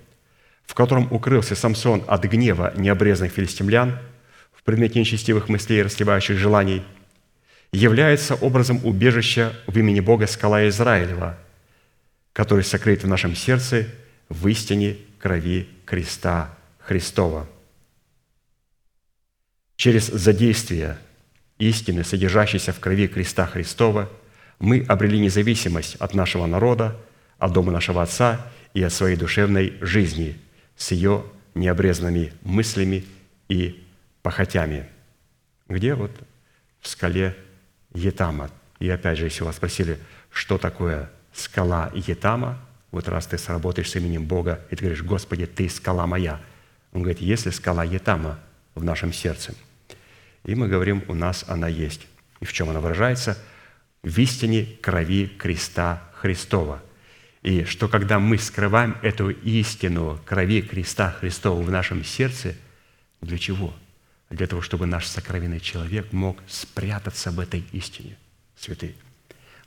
в 0.67 0.75
котором 0.75 1.11
укрылся 1.11 1.55
Самсон 1.55 2.05
от 2.07 2.25
гнева 2.25 2.73
необрезанных 2.77 3.33
филистимлян 3.33 3.99
в 4.53 4.63
предмете 4.63 4.99
нечестивых 4.99 5.49
мыслей 5.49 5.79
и 5.79 5.83
расливающих 5.83 6.37
желаний, 6.37 6.83
является 7.73 8.35
образом 8.35 8.81
убежища 8.85 9.55
в 9.67 9.79
имени 9.79 10.01
Бога 10.01 10.27
скала 10.27 10.69
Израилева, 10.69 11.39
который 12.33 12.65
сокрыт 12.65 13.03
в 13.05 13.09
нашем 13.09 13.35
сердце 13.37 13.87
в 14.29 14.47
истине 14.49 14.97
крови 15.21 15.69
креста 15.85 16.55
Христова. 16.79 17.47
Через 19.77 20.07
задействие 20.07 20.99
истины, 21.59 22.03
содержащейся 22.03 22.73
в 22.73 22.81
крови 22.81 23.09
креста 23.09 23.47
Христова, 23.47 24.11
мы 24.59 24.85
обрели 24.89 25.19
независимость 25.19 25.97
от 25.97 26.15
нашего 26.15 26.47
народа, 26.47 26.97
от 27.39 27.53
дома 27.53 27.71
нашего 27.71 28.03
Отца 28.03 28.41
и 28.77 28.83
от 28.83 28.93
своей 28.93 29.17
душевной 29.17 29.77
жизни– 29.81 30.39
с 30.77 30.93
ее 30.93 31.25
необрезанными 31.55 32.33
мыслями 32.43 33.05
и 33.49 33.85
похотями. 34.23 34.89
Где 35.69 35.95
вот 35.95 36.13
в 36.81 36.89
скале 36.89 37.37
Етама. 37.95 38.51
И 38.79 38.89
опять 38.89 39.19
же, 39.19 39.25
если 39.25 39.43
вас 39.43 39.57
спросили, 39.57 39.99
что 40.31 40.59
такое 40.59 41.11
скала 41.33 41.91
Етама, 41.95 42.59
вот 42.91 43.09
раз 43.09 43.27
ты 43.27 43.39
сработаешь 43.39 43.91
с 43.91 43.97
именем 43.97 44.27
Бога, 44.27 44.61
и 44.71 44.77
ты 44.77 44.85
говоришь, 44.85 45.03
Господи, 45.03 45.47
ты 45.47 45.69
скала 45.69 46.07
моя. 46.07 46.41
Он 46.93 47.03
говорит, 47.03 47.21
если 47.21 47.51
скала 47.51 47.85
Етама 47.85 48.39
в 48.75 48.85
нашем 48.85 49.13
сердце. 49.13 49.55
И 50.45 50.55
мы 50.55 50.69
говорим, 50.69 51.03
у 51.09 51.15
нас 51.15 51.45
она 51.49 51.69
есть. 51.69 52.07
И 52.41 52.45
в 52.45 52.53
чем 52.53 52.69
она 52.69 52.81
выражается? 52.81 53.39
В 54.03 54.19
истине 54.19 54.67
крови 54.83 55.27
креста 55.27 56.03
Христова. 56.15 56.83
И 57.47 57.63
что 57.63 57.87
когда 57.87 58.19
мы 58.19 58.39
скрываем 58.39 58.97
эту 59.03 59.31
истину 59.31 60.19
крови 60.27 60.63
креста 60.63 61.13
Христова 61.13 61.63
в 61.63 61.71
нашем 61.71 62.05
сердце, 62.05 62.57
для 63.21 63.39
чего? 63.39 63.73
Для 64.31 64.49
того, 64.49 64.63
чтобы 64.63 64.87
наш 64.87 65.07
сокровенный 65.07 65.61
человек 65.61 66.13
мог 66.13 66.43
спрятаться 66.49 67.31
в 67.31 67.39
этой 67.39 67.65
истине, 67.71 68.17
святые. 68.57 68.97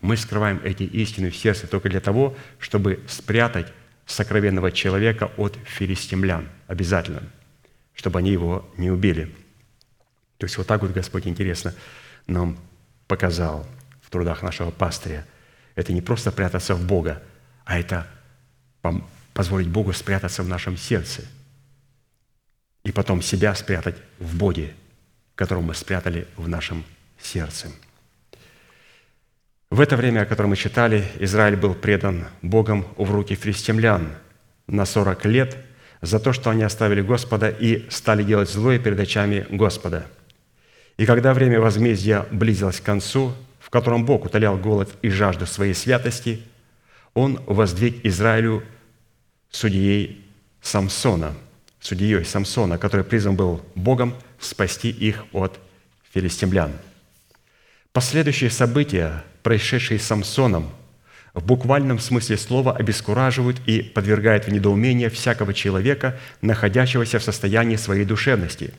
Мы 0.02 0.18
скрываем 0.18 0.60
эти 0.62 0.84
истины 0.84 1.30
в 1.30 1.38
сердце 1.38 1.68
только 1.68 1.88
для 1.88 2.02
того, 2.02 2.36
чтобы 2.58 3.00
спрятать 3.08 3.72
сокровенного 4.06 4.74
человека 4.74 5.32
от 5.38 5.58
филистимлян. 5.64 6.50
Обязательно. 6.68 7.24
Чтобы 7.96 8.20
они 8.20 8.30
его 8.30 8.70
не 8.76 8.92
убили. 8.92 9.34
То 10.38 10.48
есть 10.48 10.58
вот 10.58 10.68
так 10.68 10.82
вот 10.82 10.92
Господь 10.92 11.28
интересно 11.28 11.74
нам 12.28 12.60
показал 13.08 13.66
в 14.02 14.10
трудах 14.10 14.42
нашего 14.42 14.70
пастыря. 14.70 15.26
Это 15.76 15.94
не 15.94 16.02
просто 16.02 16.34
прятаться 16.34 16.76
в 16.76 16.86
Бога, 16.86 17.24
а 17.70 17.78
это 17.78 18.08
позволить 19.36 19.68
Богу 19.68 19.94
спрятаться 19.94 20.42
в 20.42 20.50
нашем 20.50 20.76
сердце 20.76 21.22
и 22.84 22.92
потом 22.92 23.22
себя 23.22 23.54
спрятать 23.54 23.96
в 24.18 24.36
Боге, 24.36 24.74
которого 25.36 25.62
мы 25.62 25.76
спрятали 25.76 26.28
в 26.36 26.50
нашем 26.50 26.84
сердце. 27.22 27.68
В 29.70 29.82
это 29.82 29.96
время, 29.98 30.22
о 30.22 30.26
котором 30.26 30.50
мы 30.50 30.56
читали, 30.56 31.06
Израиль 31.20 31.58
был 31.58 31.76
предан 31.76 32.26
Богом 32.42 32.88
в 32.98 33.12
руки 33.12 33.36
филистимлян 33.36 34.14
на 34.66 34.86
40 34.86 35.26
лет 35.26 35.56
за 36.02 36.20
то, 36.20 36.34
что 36.34 36.50
они 36.50 36.64
оставили 36.64 37.02
Господа 37.02 37.50
и 37.50 37.88
стали 37.92 38.24
делать 38.24 38.50
злое 38.50 38.80
перед 38.80 39.00
очами 39.00 39.46
Господа. 39.52 40.08
И 40.98 41.06
когда 41.06 41.36
время 41.36 41.62
возмездия 41.62 42.26
близилось 42.32 42.80
к 42.80 42.84
концу, 42.84 43.32
в 43.60 43.70
котором 43.70 44.06
Бог 44.06 44.26
утолял 44.26 44.58
голод 44.58 44.90
и 45.04 45.10
жажду 45.10 45.46
своей 45.46 45.76
святости, 45.76 46.42
Он 47.20 47.38
воздвиг 47.48 48.06
Израилю 48.06 48.64
судьей 49.52 50.26
Самсона, 50.62 51.34
судьей 51.82 52.24
Самсона, 52.24 52.78
который 52.78 53.04
призван 53.04 53.36
был 53.36 53.62
Богом 53.76 54.16
спасти 54.40 54.90
их 54.90 55.26
от 55.34 55.60
филистимлян. 56.14 56.72
Последующие 57.92 58.50
события, 58.50 59.26
происшедшие 59.44 60.00
с 60.00 60.04
Самсоном, 60.04 60.72
в 61.34 61.46
буквальном 61.46 62.00
смысле 62.00 62.38
слова 62.38 62.74
обескураживают 62.74 63.58
и 63.66 63.82
подвергают 63.82 64.46
в 64.46 64.52
недоумение 64.54 65.10
всякого 65.10 65.54
человека, 65.54 66.18
находящегося 66.40 67.20
в 67.20 67.24
состоянии 67.24 67.76
своей 67.76 68.06
душевности, 68.06 68.74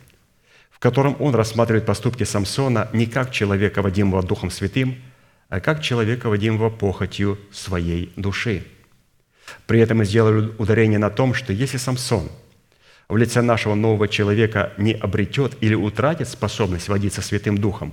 в 0.70 0.78
котором 0.78 1.14
он 1.20 1.34
рассматривает 1.34 1.84
поступки 1.84 2.24
Самсона 2.24 2.88
не 2.94 3.04
как 3.04 3.32
человека, 3.32 3.82
водимого 3.82 4.22
Духом 4.22 4.50
Святым, 4.50 4.96
как 5.58 5.82
человека, 5.82 6.28
водимого 6.28 6.70
похотью 6.70 7.36
своей 7.50 8.12
души. 8.14 8.64
При 9.66 9.80
этом 9.80 9.98
мы 9.98 10.04
сделали 10.04 10.52
ударение 10.58 11.00
на 11.00 11.10
том, 11.10 11.34
что 11.34 11.52
если 11.52 11.76
Самсон 11.76 12.28
в 13.08 13.16
лице 13.16 13.42
нашего 13.42 13.74
нового 13.74 14.06
человека 14.06 14.72
не 14.76 14.92
обретет 14.92 15.60
или 15.60 15.74
утратит 15.74 16.28
способность 16.28 16.88
водиться 16.88 17.22
Святым 17.22 17.58
Духом, 17.58 17.92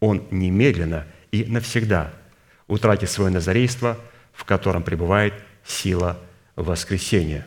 он 0.00 0.26
немедленно 0.32 1.06
и 1.30 1.44
навсегда– 1.44 2.12
утратит 2.66 3.10
свое 3.10 3.30
назарейство, 3.30 3.98
в 4.32 4.44
котором 4.44 4.82
пребывает 4.82 5.34
сила 5.64 6.20
воскресения. 6.56 7.46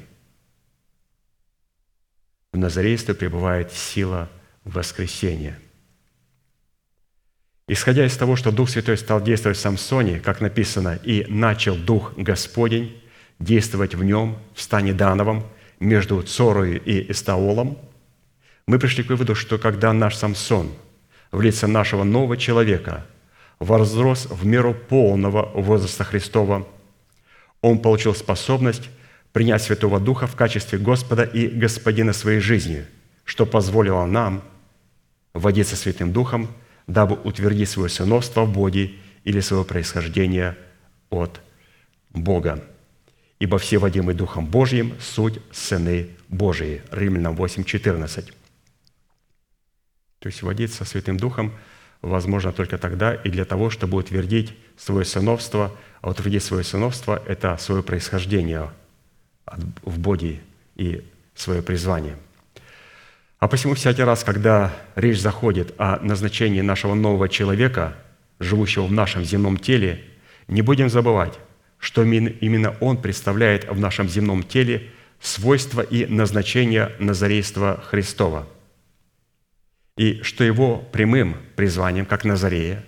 В 2.51 2.57
назарействе 2.57 3.14
пребывает 3.14 3.72
сила 3.72 4.30
воскресения. 4.64 5.60
Исходя 7.70 8.05
из 8.05 8.17
того, 8.17 8.36
что 8.36 8.51
Дух 8.51 8.70
Святой 8.70 8.97
стал 8.97 9.22
действовать 9.22 9.57
в 9.57 9.61
Самсоне, 9.61 10.20
как 10.20 10.41
написано, 10.41 10.99
«И 11.03 11.26
начал 11.30 11.76
Дух 11.76 12.13
Господень 12.17 13.01
действовать 13.39 13.95
в 13.95 14.03
нем, 14.03 14.38
в 14.53 14.61
стане 14.61 14.91
Дановом, 14.91 15.45
между 15.80 16.22
Цорою 16.22 16.82
и 16.84 17.09
Эстаолом», 17.11 17.78
мы 18.67 18.80
пришли 18.80 19.03
к 19.03 19.09
выводу, 19.09 19.36
что 19.36 19.57
когда 19.57 19.93
наш 19.93 20.15
Самсон 20.15 20.72
в 21.32 21.41
лице 21.41 21.67
нашего 21.67 22.03
нового 22.03 22.36
человека– 22.36 23.05
возрос 23.59 24.28
в 24.30 24.45
меру 24.45 24.74
полного 24.74 25.51
возраста 25.53 26.03
Христова, 26.03 26.67
он 27.61 27.80
получил 27.80 28.15
способность 28.15 28.89
принять 29.34 29.61
Святого 29.61 29.99
Духа 29.99 30.28
в 30.28 30.36
качестве 30.36 30.80
Господа 30.80 31.24
и 31.24 31.47
Господина 31.47 32.13
своей 32.13 32.39
жизни, 32.39 32.86
что 33.26 33.45
позволило 33.45 34.05
нам 34.05 34.43
водиться 35.34 35.76
Святым 35.76 36.11
Духом, 36.11 36.47
дабы 36.89 37.15
утвердить 37.23 37.69
свое 37.69 37.89
сыновство 37.89 38.45
в 38.45 38.51
Боге 38.51 38.93
или 39.23 39.39
свое 39.39 39.63
происхождение 39.63 40.57
от 41.09 41.39
Бога. 42.09 42.63
Ибо 43.39 43.57
все 43.59 43.77
водимые 43.77 44.15
Духом 44.15 44.47
Божьим– 44.47 44.93
суть 44.99 45.39
сыны 45.51 46.09
Божии. 46.27 46.81
Римлянам 46.91 47.35
8, 47.35 47.63
14. 47.63 48.33
То 50.19 50.27
есть 50.27 50.41
водиться 50.41 50.83
Святым 50.83 51.17
Духом– 51.17 51.53
возможно 52.01 52.51
только 52.51 52.77
тогда 52.77 53.13
и 53.13 53.29
для 53.29 53.45
того, 53.45 53.69
чтобы 53.69 53.97
утвердить 53.97 54.57
свое 54.77 55.05
сыновство. 55.05 55.75
А 56.01 56.09
утвердить 56.09 56.43
свое 56.43 56.63
сыновство– 56.63 57.21
это 57.27 57.57
свое 57.57 57.83
происхождение 57.83 58.71
в 59.83 59.99
Боге 59.99 60.39
и 60.75 61.05
свое 61.35 61.61
призвание. 61.61 62.17
А 63.39 63.47
посему 63.47 63.73
всякий 63.73 64.03
раз, 64.03 64.23
когда 64.23 64.73
речь 64.95 65.19
заходит 65.19 65.73
о 65.77 65.99
назначении 66.01 66.61
нашего 66.61 66.93
нового 66.93 67.29
человека, 67.29 67.95
живущего 68.39 68.85
в 68.85 68.91
нашем 68.91 69.23
земном 69.23 69.57
теле, 69.57 70.03
не 70.47 70.61
будем 70.61 70.89
забывать, 70.89 71.39
что 71.77 72.03
именно 72.03 72.75
он 72.81 72.97
представляет 73.01 73.69
в 73.69 73.79
нашем 73.79 74.09
земном 74.09 74.43
теле 74.43 74.89
свойства 75.21 75.81
и 75.81 76.05
назначение 76.05 76.91
Назарейства 76.99 77.81
Христова– 77.89 78.47
и 79.99 80.21
что 80.23 80.45
его 80.45 80.77
прямым 80.77 81.35
призванием, 81.57 82.05
как 82.05 82.23
Назарея, 82.23 82.85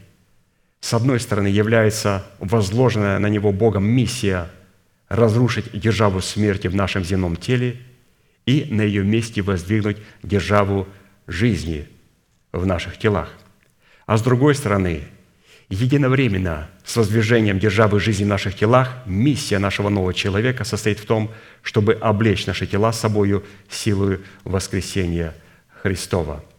с 0.79 0.93
одной 0.93 1.19
стороны, 1.19 1.47
является 1.47 2.25
возложенная 2.39 3.19
на 3.19 3.27
него 3.27 3.51
Богом 3.51 3.83
миссия 3.83 4.49
разрушить 5.09 5.77
державу 5.77 6.21
смерти 6.21 6.67
в 6.67 6.75
нашем 6.75 7.03
земном 7.03 7.35
теле 7.35 7.75
и 8.45 8.65
на 8.69 8.81
ее 8.81 9.03
месте 9.03 9.41
воздвигнуть 9.41 9.97
державу 10.23 10.87
жизни 11.27 11.87
в 12.51 12.65
наших 12.65 12.97
телах. 12.97 13.29
А 14.05 14.17
с 14.17 14.21
другой 14.21 14.55
стороны, 14.55 15.03
единовременно 15.69 16.69
с 16.83 16.95
воздвижением 16.97 17.59
державы 17.59 17.99
жизни 17.99 18.25
в 18.25 18.27
наших 18.27 18.55
телах 18.55 19.03
миссия 19.05 19.59
нашего 19.59 19.89
нового 19.89 20.13
человека 20.13 20.63
состоит 20.63 20.99
в 20.99 21.05
том, 21.05 21.31
чтобы 21.61 21.93
облечь 21.93 22.45
наши 22.45 22.67
тела 22.67 22.91
собою 22.91 23.45
силою 23.69 24.21
воскресения 24.43 25.35
Христова– 25.81 26.43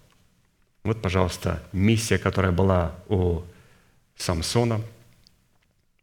вот, 0.84 1.00
пожалуйста, 1.00 1.62
миссия, 1.72 2.18
которая 2.18 2.50
была 2.50 2.96
у 3.08 3.42
Самсона, 4.16 4.80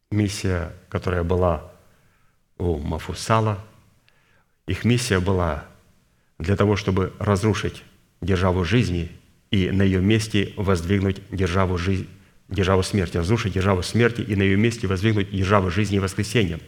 миссия, 0.10 0.72
которая 0.88 1.24
была 1.24 1.70
у 2.58 2.78
Мафусала. 2.78 3.60
Их 4.70 4.86
миссия 4.86 5.20
была 5.20 5.66
для 6.38 6.56
того, 6.56 6.76
чтобы 6.76 7.12
разрушить 7.18 7.84
державу 8.22 8.64
жизни 8.64 9.12
и 9.50 9.72
на 9.72 9.82
ее 9.82 10.00
месте 10.00 10.54
воздвигнуть 10.58 11.24
державу, 11.32 11.80
жизни, 11.80 12.08
державу 12.50 12.84
смерти, 12.84 13.18
разрушить 13.18 13.54
державу 13.54 13.82
смерти 13.82 14.22
и 14.22 14.36
на 14.36 14.44
ее 14.44 14.58
месте 14.58 14.86
воздвигнуть 14.86 15.32
державу 15.32 15.72
жизни 15.72 15.96
и 15.96 16.00
воскресения. 16.00 16.60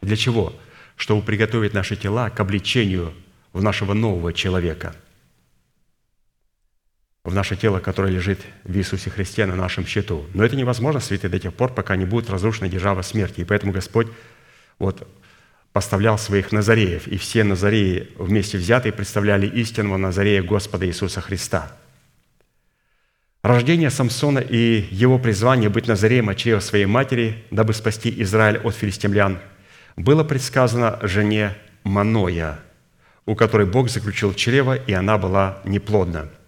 Для 0.00 0.16
чего? 0.16 0.54
Чтобы 0.96 1.20
приготовить 1.20 1.74
наши 1.74 1.94
тела 1.94 2.30
к 2.30 2.40
обличению 2.40 3.12
в 3.52 3.62
нашего 3.62 3.92
нового 3.92 4.32
человека– 4.32 4.96
в 7.22 7.34
наше 7.34 7.54
тело, 7.54 7.80
которое 7.80 8.12
лежит 8.12 8.38
в 8.64 8.74
Иисусе 8.78 9.10
Христе 9.10 9.44
на 9.44 9.56
нашем 9.56 9.84
счету. 9.84 10.24
Но 10.32 10.42
это 10.42 10.56
невозможно, 10.56 11.00
святые, 11.00 11.28
до 11.28 11.40
тех 11.40 11.52
пор, 11.52 11.74
пока 11.74 11.96
не 11.96 12.06
будет 12.06 12.30
разрушена 12.30 12.68
держава 12.68 13.02
смерти. 13.02 13.40
И 13.40 13.44
поэтому 13.44 13.72
Господь 13.72 14.06
вот 14.78 15.08
поставлял 15.76 16.16
своих 16.16 16.52
Назареев, 16.52 17.06
и 17.06 17.18
все 17.18 17.44
Назареи 17.44 18.08
вместе 18.16 18.56
взятые 18.56 18.94
представляли 18.94 19.46
истинного 19.46 19.98
Назарея 19.98 20.42
Господа 20.42 20.86
Иисуса 20.86 21.20
Христа. 21.20 21.70
Рождение 23.42 23.90
Самсона 23.90 24.38
и 24.38 24.86
его 24.90 25.18
призвание 25.18 25.68
быть 25.68 25.86
Назареем 25.86 26.30
от 26.30 26.38
чрева 26.38 26.60
своей 26.60 26.86
матери, 26.86 27.44
дабы 27.50 27.74
спасти 27.74 28.10
Израиль 28.22 28.56
от 28.56 28.74
филистимлян, 28.74 29.38
было 29.96 30.24
предсказано 30.24 30.98
жене 31.02 31.54
Маноя, 31.84 32.58
у 33.26 33.34
которой 33.34 33.66
Бог 33.66 33.90
заключил 33.90 34.32
чрево, 34.32 34.76
и 34.76 34.94
она 34.94 35.18
была 35.18 35.58
неплодна– 35.64 36.30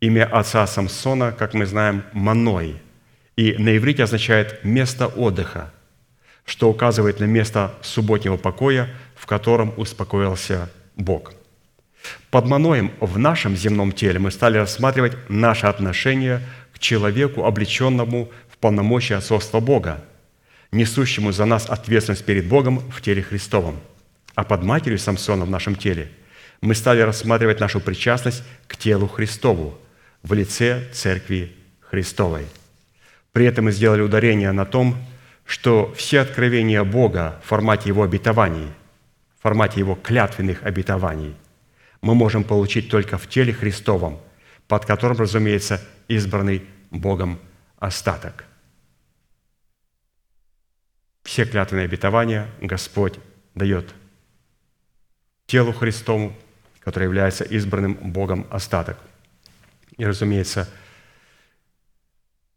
Имя 0.00 0.26
отца 0.26 0.64
Самсона, 0.68 1.32
как 1.32 1.54
мы 1.54 1.66
знаем, 1.66 2.04
Маной, 2.12 2.80
и 3.36 3.54
на 3.56 3.76
иврите 3.76 4.04
означает 4.04 4.64
«место 4.64 5.08
отдыха», 5.08 5.72
что 6.44 6.68
указывает 6.68 7.20
на 7.20 7.24
место 7.24 7.74
субботнего 7.82 8.36
покоя, 8.36 8.88
в 9.14 9.26
котором 9.26 9.72
успокоился 9.76 10.70
Бог. 10.96 11.32
Под 12.30 12.46
Маноем 12.46 12.92
в 13.00 13.18
нашем 13.18 13.56
земном 13.56 13.92
теле 13.92 14.18
мы 14.18 14.30
стали 14.30 14.58
рассматривать 14.58 15.16
наше 15.28 15.66
отношение 15.66 16.40
к 16.72 16.78
человеку, 16.78 17.44
облеченному 17.44 18.30
в 18.48 18.58
полномочия 18.58 19.16
отцовства 19.16 19.60
Бога, 19.60 20.04
несущему 20.72 21.32
за 21.32 21.44
нас 21.44 21.68
ответственность 21.68 22.24
перед 22.24 22.46
Богом 22.46 22.80
в 22.90 23.00
теле 23.00 23.22
Христовом. 23.22 23.78
А 24.34 24.44
под 24.44 24.62
матерью 24.64 24.98
Самсона 24.98 25.44
в 25.44 25.50
нашем 25.50 25.76
теле 25.76 26.10
мы 26.60 26.74
стали 26.74 27.00
рассматривать 27.00 27.60
нашу 27.60 27.80
причастность 27.80 28.42
к 28.66 28.76
телу 28.76 29.06
Христову, 29.06 29.78
в 30.22 30.32
лице 30.32 30.88
Церкви 30.92 31.52
Христовой. 31.80 32.46
При 33.32 33.46
этом 33.46 33.66
мы 33.66 33.72
сделали 33.72 34.00
ударение 34.00 34.52
на 34.52 34.64
том, 34.64 34.96
что 35.52 35.92
все 35.92 36.20
откровения 36.20 36.82
Бога 36.82 37.38
в 37.44 37.48
формате 37.48 37.90
Его 37.90 38.04
обетований, 38.04 38.72
в 39.36 39.42
формате 39.42 39.80
Его 39.80 39.94
клятвенных 39.94 40.62
обетований, 40.62 41.36
мы 42.00 42.14
можем 42.14 42.42
получить 42.42 42.88
только 42.88 43.18
в 43.18 43.28
теле 43.28 43.52
Христовом, 43.52 44.18
под 44.66 44.86
которым, 44.86 45.18
разумеется, 45.18 45.78
избранный 46.08 46.64
Богом 46.90 47.38
остаток. 47.78 48.46
Все 51.22 51.44
клятвенные 51.44 51.84
обетования 51.84 52.48
Господь 52.62 53.18
дает 53.54 53.94
телу 55.44 55.74
Христову, 55.74 56.34
которое 56.80 57.04
является 57.04 57.44
избранным 57.44 57.92
Богом 58.10 58.46
остаток. 58.50 58.96
И, 59.98 60.06
разумеется, 60.06 60.66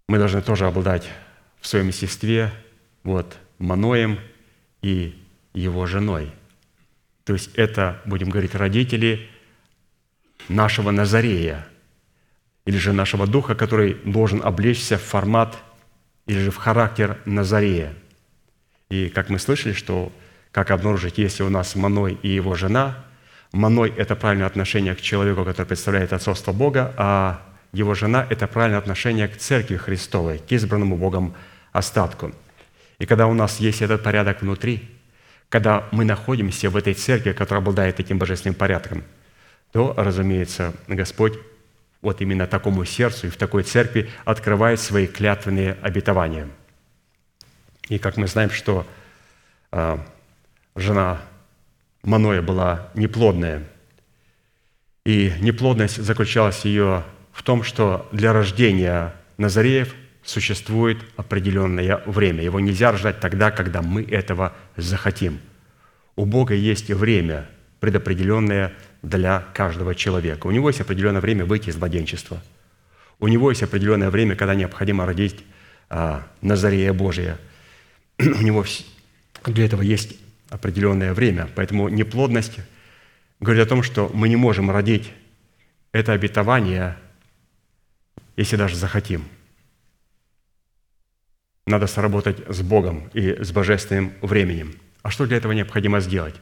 мы 0.07 0.17
должны 0.17 0.41
тоже 0.41 0.65
обладать 0.65 1.09
в 1.59 1.67
своем 1.67 1.87
естестве 1.87 2.53
вот, 3.06 3.38
Маноем 3.60 4.20
и 4.82 5.16
его 5.53 5.86
женой. 5.86 6.32
То 7.24 7.34
есть 7.34 7.56
это, 7.56 8.01
будем 8.06 8.30
говорить, 8.30 8.53
родители 8.53 9.30
нашего 10.49 10.91
Назарея, 10.91 11.66
или 12.66 12.78
же 12.78 12.93
нашего 12.93 13.28
духа, 13.28 13.56
который 13.56 13.93
должен 13.93 14.41
облечься 14.43 14.97
в 14.97 15.03
формат 15.03 15.56
или 16.26 16.39
же 16.39 16.51
в 16.51 16.58
характер 16.58 17.20
Назарея. 17.26 17.93
И 18.89 19.10
как 19.10 19.30
мы 19.30 19.39
слышали, 19.39 19.74
что 19.74 20.12
как 20.51 20.72
обнаружить, 20.72 21.18
если 21.18 21.43
у 21.43 21.49
нас 21.49 21.76
Маной 21.76 22.18
и 22.22 22.30
его 22.30 22.56
жена, 22.56 23.06
Маной– 23.51 23.93
это 23.97 24.16
правильное 24.16 24.47
отношение 24.47 24.95
к 24.95 25.01
человеку, 25.01 25.45
который 25.45 25.68
представляет 25.68 26.12
отцовство 26.12 26.51
Бога, 26.51 26.93
а 26.97 27.41
его 27.72 27.93
жена– 27.93 28.26
это 28.30 28.47
правильное 28.47 28.80
отношение 28.80 29.28
к 29.28 29.38
Церкви 29.38 29.78
Христовой, 29.78 30.39
к 30.39 30.51
избранному 30.51 30.97
Богом 30.97 31.36
остатку. 31.72 32.34
И 32.99 33.05
когда 33.05 33.27
у 33.27 33.33
нас 33.33 33.59
есть 33.59 33.81
этот 33.81 34.03
порядок 34.03 34.41
внутри, 34.41 34.89
когда 35.49 35.87
мы 35.91 36.05
находимся 36.05 36.69
в 36.69 36.77
этой 36.77 36.93
церкви, 36.93 37.33
которая 37.33 37.61
обладает 37.61 37.99
этим 37.99 38.17
божественным 38.17 38.55
порядком, 38.55 39.03
то, 39.71 39.93
разумеется, 39.97 40.73
Господь 40.87 41.33
вот 42.01 42.21
именно 42.21 42.47
такому 42.47 42.85
сердцу 42.85 43.27
и 43.27 43.29
в 43.29 43.37
такой 43.37 43.63
церкви 43.63 44.09
открывает 44.23 44.79
свои 44.79 45.07
клятвенные 45.07 45.77
обетования. 45.81 46.47
И 47.89 47.99
как 47.99 48.17
мы 48.17 48.27
знаем, 48.27 48.49
что 48.49 48.87
э, 49.71 49.97
жена 50.75 51.21
Маноя 52.03 52.41
была 52.41 52.89
неплодная, 52.93 53.63
и 55.05 55.33
неплодность 55.39 56.01
заключалась 56.01 56.65
ее 56.65 57.03
в 57.31 57.43
том, 57.43 57.63
что 57.63 58.07
для 58.11 58.33
рождения 58.33 59.13
Назареев 59.37 59.93
существует 60.26 60.97
определенное 61.15 62.01
время. 62.05 62.43
Его 62.43 62.59
нельзя 62.59 62.91
рождать 62.91 63.19
тогда, 63.19 63.51
когда 63.51 63.82
мы 63.82 64.03
этого 64.03 64.53
захотим. 64.76 65.39
У 66.15 66.26
Бога 66.26 66.53
есть 66.53 66.89
время, 66.89 67.49
предопределенное 67.80 68.73
для 69.01 69.45
каждого 69.53 69.93
человека. 69.93 70.47
У 70.47 70.51
него 70.51 70.69
есть 70.69 70.82
определенное 70.82 71.21
время 71.21 71.45
выйти 71.45 71.69
из 71.69 71.76
младенчества. 71.76 72.41
У 73.19 73.28
него 73.28 73.49
есть 73.49 73.63
определенное 73.63 74.09
время, 74.09 74.36
когда 74.36 74.55
необходимо 74.55 75.05
родить 75.05 75.38
а, 75.89 76.28
Назарея 76.41 76.93
Божия. 76.93 77.38
У 78.19 78.23
него 78.41 78.65
для 79.45 79.65
этого 79.65 79.82
есть 79.82 80.17
определенное 80.49 81.13
время. 81.13 81.49
Поэтому 81.55 81.89
неплодность 81.89 82.57
говорит 83.39 83.65
о 83.65 83.69
том, 83.69 83.84
что 83.84 84.09
мы 84.13 84.30
не 84.30 84.36
можем 84.36 84.71
родить 84.71 85.11
это 85.91 86.13
обетование, 86.13 86.97
если 88.36 88.57
даже 88.57 88.76
захотим. 88.76 89.26
Надо 91.68 91.88
сработать 91.88 92.38
с 92.47 92.61
Богом 92.61 93.09
и 93.13 93.43
с 93.43 93.51
божественным 93.51 94.13
временем. 94.22 94.76
А 95.01 95.09
что 95.09 95.26
для 95.26 95.38
этого 95.38 95.51
необходимо 95.51 95.99
сделать? 95.99 96.36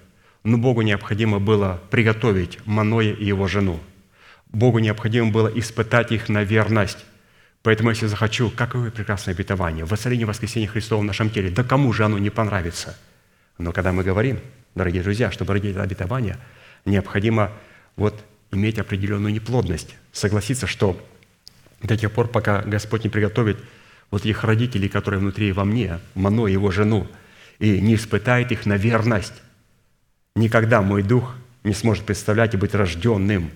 Но 0.44 0.58
Богу 0.58 0.82
необходимо 0.82 1.40
было 1.40 1.82
приготовить 1.90 2.60
Маноя 2.66 3.14
и 3.14 3.24
его 3.24 3.48
жену. 3.48 3.80
Богу 4.48 4.80
необходимо 4.80 5.32
было 5.32 5.48
испытать 5.48 6.12
их 6.12 6.28
на 6.28 6.44
верность. 6.44 7.06
Поэтому, 7.62 7.92
если 7.92 8.08
захочу, 8.08 8.50
какое 8.50 8.92
прекрасное 8.92 9.34
обетование, 9.34 9.86
воцарение 9.86 10.28
воскресения 10.28 10.68
Христова 10.68 11.00
в 11.00 11.06
нашем 11.06 11.30
теле, 11.30 11.50
да 11.50 11.64
кому 11.64 11.94
же 11.94 12.04
оно 12.04 12.18
не 12.18 12.30
понравится? 12.30 12.98
Но 13.58 13.72
когда 13.72 13.94
мы 13.94 14.04
говорим, 14.04 14.42
дорогие 14.76 15.04
друзья, 15.04 15.32
чтобы 15.32 15.54
родить 15.54 15.78
обетование, 15.78 16.38
необходимо 16.84 17.52
вот 17.96 18.22
иметь 18.52 18.78
определенную 18.78 19.34
неплодность, 19.34 19.96
согласиться, 20.12 20.68
что 20.68 21.00
до 21.82 21.96
тех 21.96 22.12
пор, 22.12 22.28
пока 22.28 22.62
Господь 22.64 23.06
не 23.06 23.10
приготовит 23.10 23.58
вот 24.14 24.26
их 24.26 24.44
родителей, 24.44 24.90
которые 24.90 25.20
внутри 25.20 25.52
во 25.54 25.66
мне, 25.66 26.00
Мано 26.14 26.46
его 26.46 26.70
жену, 26.70 27.08
и 27.58 27.82
не 27.82 27.96
испытает 27.96 28.52
их 28.52 28.68
на 28.68 28.78
верность, 28.78 29.34
Никогда 30.36 30.84
мой 30.84 31.02
дух 31.02 31.36
не 31.64 31.74
сможет 31.74 32.06
представлять 32.06 32.54
и 32.54 32.58
быть 32.58 32.76
рожденным 32.76 33.50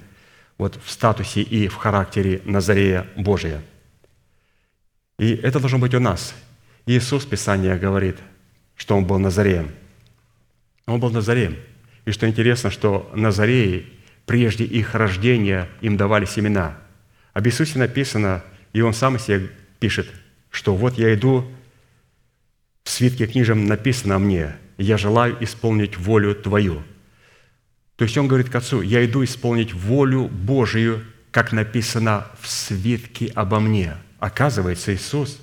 вот 0.57 0.79
в 0.83 0.89
статусе 0.89 1.41
и 1.41 1.67
в 1.67 1.75
характере 1.75 2.41
Назарея 2.43 3.05
Божия. 3.15 3.61
И 5.19 5.35
это 5.35 5.59
должно 5.59 5.77
быть 5.77 5.93
у 5.93 5.99
нас. 5.99 6.33
Иисус, 6.87 7.23
Писание 7.25 7.77
говорит, 7.77 8.17
что 8.75 8.97
Он 8.97 9.05
был 9.05 9.19
Назареем. 9.19 9.69
Он 10.87 10.99
был 10.99 11.11
Назареем. 11.11 11.55
И 12.05 12.11
что 12.11 12.27
интересно, 12.27 12.71
что 12.71 13.11
Назареи, 13.13 13.85
прежде 14.25 14.63
их 14.63 14.95
рождения, 14.95 15.69
им 15.81 15.97
давали 15.97 16.25
семена. 16.25 16.79
Об 17.33 17.45
Иисусе 17.45 17.77
написано, 17.77 18.43
и 18.73 18.81
Он 18.81 18.95
сам 18.95 19.19
себе 19.19 19.51
пишет, 19.79 20.07
что 20.49 20.75
вот 20.75 20.97
я 20.97 21.13
иду, 21.13 21.45
в 22.83 22.89
свитке 22.89 23.27
книжем 23.27 23.65
написано 23.65 24.19
мне– 24.19 24.55
я 24.77 24.97
желаю 24.97 25.43
исполнить 25.43 25.97
волю 25.97 26.35
Твою». 26.35 26.83
То 27.95 28.03
есть 28.03 28.17
он 28.17 28.27
говорит 28.27 28.49
к 28.49 28.55
Отцу, 28.55 28.81
я 28.81 29.03
иду 29.05 29.23
исполнить 29.23 29.73
волю 29.73 30.27
Божию, 30.27 31.03
как 31.31 31.51
написано 31.51 32.27
в 32.39 32.47
свитке 32.47 33.31
обо 33.33 33.59
мне. 33.59 33.95
Оказывается, 34.19 34.93
Иисус, 34.93 35.39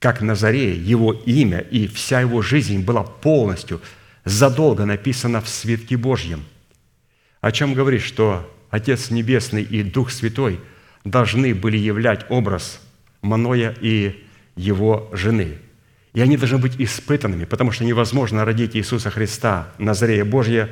как 0.00 0.20
Назарей, 0.20 0.76
его 0.76 1.12
имя 1.12 1.60
и 1.60 1.86
вся 1.86 2.20
его 2.20 2.42
жизнь 2.42 2.82
была 2.82 3.04
полностью 3.04 3.80
задолго 4.24 4.84
написана 4.86 5.40
в 5.40 5.48
свитке 5.48 5.96
Божьем. 5.96 6.44
О 7.40 7.52
чем 7.52 7.74
говорит, 7.74 8.02
что 8.02 8.50
Отец 8.70 9.10
Небесный 9.10 9.62
и 9.62 9.84
Дух 9.84 10.10
Святой 10.10 10.60
должны 11.04 11.54
были 11.54 11.76
являть 11.76 12.26
образ 12.28 12.80
Маноя 13.22 13.74
и 13.80 14.23
его 14.56 15.08
жены– 15.12 15.58
и 16.14 16.20
они 16.20 16.36
должны 16.36 16.58
быть 16.58 16.76
испытанными, 16.78 17.44
потому 17.44 17.72
что 17.72 17.84
невозможно 17.84 18.44
родить 18.44 18.76
Иисуса 18.76 19.10
Христа, 19.10 19.68
Назарея 19.78 20.24
Божья, 20.24 20.70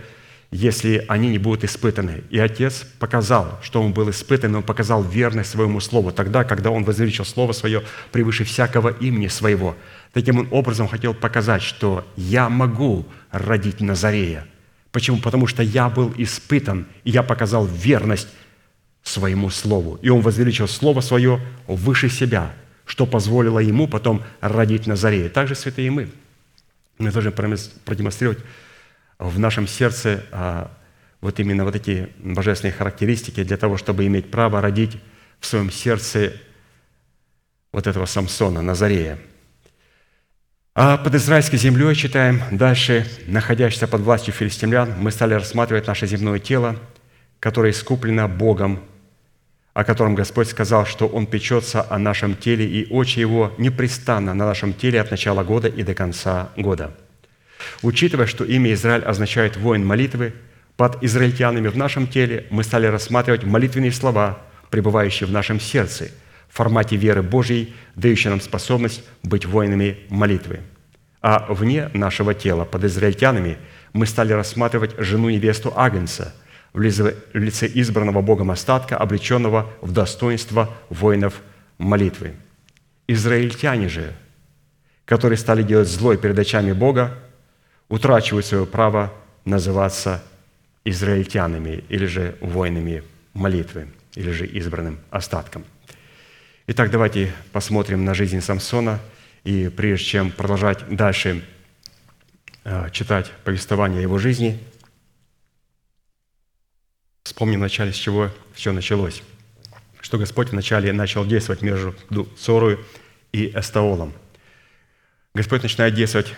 если 0.52 1.04
они 1.08 1.30
не 1.30 1.38
будут 1.38 1.64
испытаны. 1.64 2.22
И 2.30 2.38
Отец 2.38 2.86
показал, 3.00 3.58
что 3.60 3.82
Он 3.82 3.92
был 3.92 4.08
испытан, 4.10 4.54
Он 4.54 4.62
показал 4.62 5.02
верность 5.02 5.50
своему 5.50 5.80
Слову 5.80 6.12
тогда, 6.12 6.44
когда 6.44 6.70
Он 6.70 6.84
возвеличил 6.84 7.24
Слово 7.24 7.52
Свое 7.52 7.82
превыше 8.12 8.44
всякого 8.44 8.90
имени 8.90 9.26
Своего. 9.26 9.74
Таким 10.12 10.46
образом 10.52 10.86
хотел 10.86 11.12
показать, 11.12 11.62
что 11.62 12.06
я 12.16 12.48
могу 12.48 13.04
родить 13.32 13.80
Назарея. 13.80 14.46
Почему? 14.92 15.18
Потому 15.18 15.48
что 15.48 15.64
я 15.64 15.88
был 15.88 16.14
испытан, 16.18 16.86
и 17.02 17.10
я 17.10 17.24
показал 17.24 17.66
верность 17.66 18.28
своему 19.02 19.50
Слову. 19.50 19.98
И 20.02 20.08
Он 20.08 20.20
возвеличил 20.20 20.68
Слово 20.68 21.00
Свое 21.00 21.40
выше 21.66 22.08
себя– 22.08 22.52
что 22.92 23.06
позволило 23.06 23.58
ему 23.58 23.88
потом 23.88 24.22
родить 24.42 24.86
Назарея. 24.86 25.30
Также 25.30 25.54
святые 25.54 25.90
мы. 25.90 26.10
Мы 26.98 27.10
должны 27.10 27.30
продемонстрировать 27.30 28.38
в 29.18 29.38
нашем 29.38 29.66
сердце 29.66 30.22
а, 30.30 30.70
вот 31.22 31.40
именно 31.40 31.64
вот 31.64 31.74
эти 31.74 32.10
божественные 32.18 32.74
характеристики 32.74 33.44
для 33.44 33.56
того, 33.56 33.78
чтобы 33.78 34.06
иметь 34.06 34.30
право 34.30 34.60
родить 34.60 34.98
в 35.40 35.46
своем 35.46 35.70
сердце 35.70 36.34
вот 37.72 37.86
этого 37.86 38.04
Самсона, 38.04 38.60
Назарея. 38.60 39.18
А 40.74 40.98
под 40.98 41.14
израильской 41.14 41.58
землей, 41.58 41.94
читаем 41.94 42.42
дальше, 42.50 43.06
находящийся 43.26 43.88
под 43.88 44.02
властью 44.02 44.34
филистимлян, 44.34 44.92
мы 44.98 45.12
стали 45.12 45.32
рассматривать 45.32 45.86
наше 45.86 46.06
земное 46.06 46.38
тело, 46.38 46.76
которое 47.40 47.72
искуплено 47.72 48.28
Богом 48.28 48.82
о 49.74 49.84
котором 49.84 50.14
Господь 50.14 50.48
сказал, 50.48 50.84
что 50.84 51.06
Он 51.06 51.26
печется 51.26 51.86
о 51.88 51.98
нашем 51.98 52.36
теле, 52.36 52.66
и 52.66 52.86
очи 52.92 53.18
Его 53.18 53.52
непрестанно 53.58 54.34
на 54.34 54.46
нашем 54.46 54.74
теле 54.74 55.00
от 55.00 55.10
начала 55.10 55.44
года 55.44 55.68
и 55.68 55.82
до 55.82 55.94
конца 55.94 56.50
года. 56.56 56.94
Учитывая, 57.82 58.26
что 58.26 58.44
имя 58.44 58.72
Израиль 58.74 59.04
означает 59.04 59.56
«воин 59.56 59.86
молитвы», 59.86 60.34
под 60.76 61.02
израильтянами 61.04 61.68
в 61.68 61.76
нашем 61.76 62.06
теле 62.06 62.46
мы 62.50 62.64
стали 62.64 62.86
рассматривать 62.86 63.44
молитвенные 63.44 63.92
слова, 63.92 64.40
пребывающие 64.70 65.26
в 65.26 65.32
нашем 65.32 65.60
сердце, 65.60 66.08
в 66.48 66.56
формате 66.56 66.96
веры 66.96 67.22
Божьей, 67.22 67.74
дающей 67.94 68.30
нам 68.30 68.40
способность 68.40 69.04
быть 69.22 69.46
воинами 69.46 69.98
молитвы. 70.08 70.60
А 71.20 71.46
вне 71.48 71.88
нашего 71.94 72.34
тела, 72.34 72.64
под 72.64 72.84
израильтянами, 72.84 73.58
мы 73.92 74.06
стали 74.06 74.32
рассматривать 74.32 74.98
жену-невесту 74.98 75.72
Агнца– 75.74 76.34
в 76.72 76.80
лице 76.80 77.70
избранного 77.74 78.22
Богом 78.22 78.50
остатка, 78.50 78.96
облеченного 78.96 79.70
в 79.80 79.92
достоинство 79.92 80.74
воинов 80.88 81.40
молитвы. 81.78 82.34
Израильтяне 83.06 83.88
же, 83.88 84.14
которые 85.04 85.36
стали 85.36 85.62
делать 85.62 85.88
злой 85.88 86.16
перед 86.16 86.38
очами 86.38 86.72
Бога, 86.72 87.18
утрачивают 87.88 88.46
свое 88.46 88.64
право 88.64 89.12
называться 89.44 90.22
израильтянами 90.84 91.84
или 91.88 92.06
же 92.06 92.36
воинами 92.40 93.02
молитвы. 93.34 93.88
или 94.14 94.30
же 94.30 94.46
избранным 94.46 94.98
остатком. 95.10 95.64
Итак, 96.66 96.90
давайте 96.90 97.32
посмотрим 97.52 98.04
на 98.04 98.14
жизнь 98.14 98.40
Самсона, 98.40 99.00
и 99.44 99.68
прежде 99.68 100.04
чем 100.04 100.30
продолжать 100.30 100.86
дальше 100.94 101.42
э, 102.64 102.90
читать 102.92 103.30
повествование 103.44 104.02
его 104.02 104.18
жизни, 104.18 104.60
вспомним 107.32 107.60
вначале, 107.60 107.94
с 107.94 107.96
чего 107.96 108.30
все 108.52 108.72
началось. 108.72 109.22
Что 110.02 110.18
Господь 110.18 110.50
вначале 110.50 110.92
начал 110.92 111.24
действовать 111.24 111.62
между 111.62 112.28
Сорой 112.36 112.78
и 113.32 113.50
Эстаолом. 113.54 114.12
Господь 115.34 115.62
начинает 115.62 115.94
действовать 115.94 116.34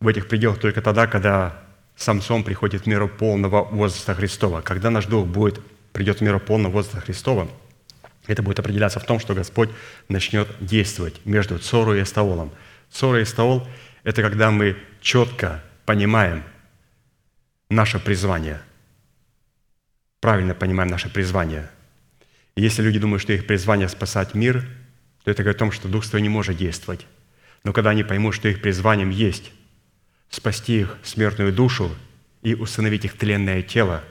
в 0.00 0.08
этих 0.08 0.26
пределах 0.26 0.58
только 0.58 0.80
тогда, 0.80 1.06
когда 1.06 1.62
Самсон 1.96 2.42
приходит 2.42 2.84
в 2.84 2.86
меру 2.86 3.06
полного 3.06 3.64
возраста 3.64 4.14
Христова. 4.14 4.62
Когда 4.62 4.88
наш 4.88 5.04
дух 5.04 5.26
будет, 5.26 5.60
придет 5.92 6.20
в 6.20 6.22
меру 6.22 6.40
полного 6.40 6.72
возраста 6.72 7.02
Христова, 7.02 7.46
это 8.26 8.42
будет 8.42 8.58
определяться 8.58 9.00
в 9.00 9.04
том, 9.04 9.20
что 9.20 9.34
Господь 9.34 9.68
начнет 10.08 10.48
действовать 10.58 11.20
между 11.26 11.58
Цору 11.58 11.94
и 11.94 12.02
Эстаолом. 12.02 12.50
Цора 12.90 13.20
и 13.20 13.24
Эстаол– 13.24 13.68
это 14.04 14.22
когда 14.22 14.50
мы 14.50 14.78
четко 15.02 15.62
понимаем 15.84 16.44
наше 17.68 17.98
призвание, 17.98 18.62
правильно 20.24 20.54
понимаем 20.54 20.88
наше 20.88 21.10
призвание. 21.10 21.68
И 22.56 22.62
если 22.62 22.80
люди 22.80 22.98
думают, 22.98 23.20
что 23.20 23.34
их 23.34 23.46
призвание– 23.46 23.88
спасать 23.90 24.32
мир, 24.32 24.66
то 25.22 25.30
это 25.30 25.42
говорит 25.42 25.56
о 25.56 25.58
том, 25.58 25.70
что 25.70 25.86
Дух 25.86 26.02
Святой 26.02 26.22
не 26.22 26.30
может 26.30 26.56
действовать. 26.56 27.06
Но 27.62 27.74
когда 27.74 27.90
они 27.90 28.04
поймут, 28.04 28.34
что 28.34 28.48
их 28.48 28.62
призванием 28.62 29.10
есть 29.10 29.52
спасти 30.30 30.80
их 30.80 30.96
смертную 31.02 31.52
душу 31.52 31.94
и 32.40 32.54
установить 32.54 33.04
их 33.04 33.18
тленное 33.18 33.60
тело. 33.60 34.02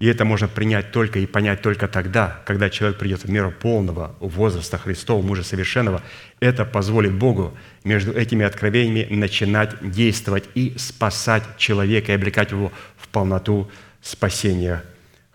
И 0.00 0.06
это 0.06 0.26
можно 0.26 0.48
принять 0.48 0.92
только 0.92 1.18
и 1.18 1.24
понять 1.24 1.62
только 1.62 1.88
тогда, 1.88 2.42
когда 2.44 2.68
человек 2.68 2.98
придет 2.98 3.24
в 3.24 3.30
меру 3.30 3.50
полного 3.50 4.16
возраста 4.20 4.76
Христова, 4.76 5.24
мужа 5.24 5.44
совершенного. 5.44 6.02
Это 6.40 6.66
позволит 6.66 7.14
Богу 7.14 7.56
между 7.84 8.12
этими 8.12 8.44
откровениями 8.44 9.14
начинать 9.14 9.76
действовать 9.80 10.44
и 10.54 10.74
спасать 10.76 11.56
человека 11.56 12.12
и 12.12 12.16
облекать 12.16 12.50
его 12.50 12.70
в 12.98 13.08
полноту 13.08 13.70
спасения 14.02 14.84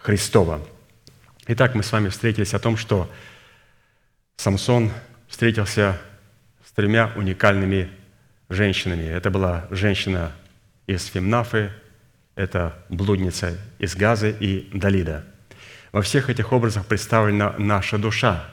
Христова. 0.04 0.60
Итак, 1.48 1.76
мы 1.76 1.84
с 1.84 1.92
вами 1.94 2.10
встретились 2.10 2.54
о 2.54 2.60
том, 2.60 2.76
что 2.76 3.10
Самсон 4.36 4.92
встретился 5.30 5.98
с 6.68 6.74
тремя 6.74 7.14
уникальными 7.16 7.90
женщинами. 8.50 9.06
Это 9.06 9.32
была 9.32 9.66
женщина 9.72 10.34
из 10.88 11.06
Фимнафы, 11.06 11.72
это 12.36 12.76
блудница 12.90 13.58
из 13.80 13.96
Газы 13.96 14.36
и 14.38 14.70
Далида. 14.74 15.24
Во 15.94 16.02
всех 16.02 16.30
этих 16.30 16.52
образах 16.52 16.86
представлена 16.86 17.56
наша 17.58 17.98
душа. 17.98 18.50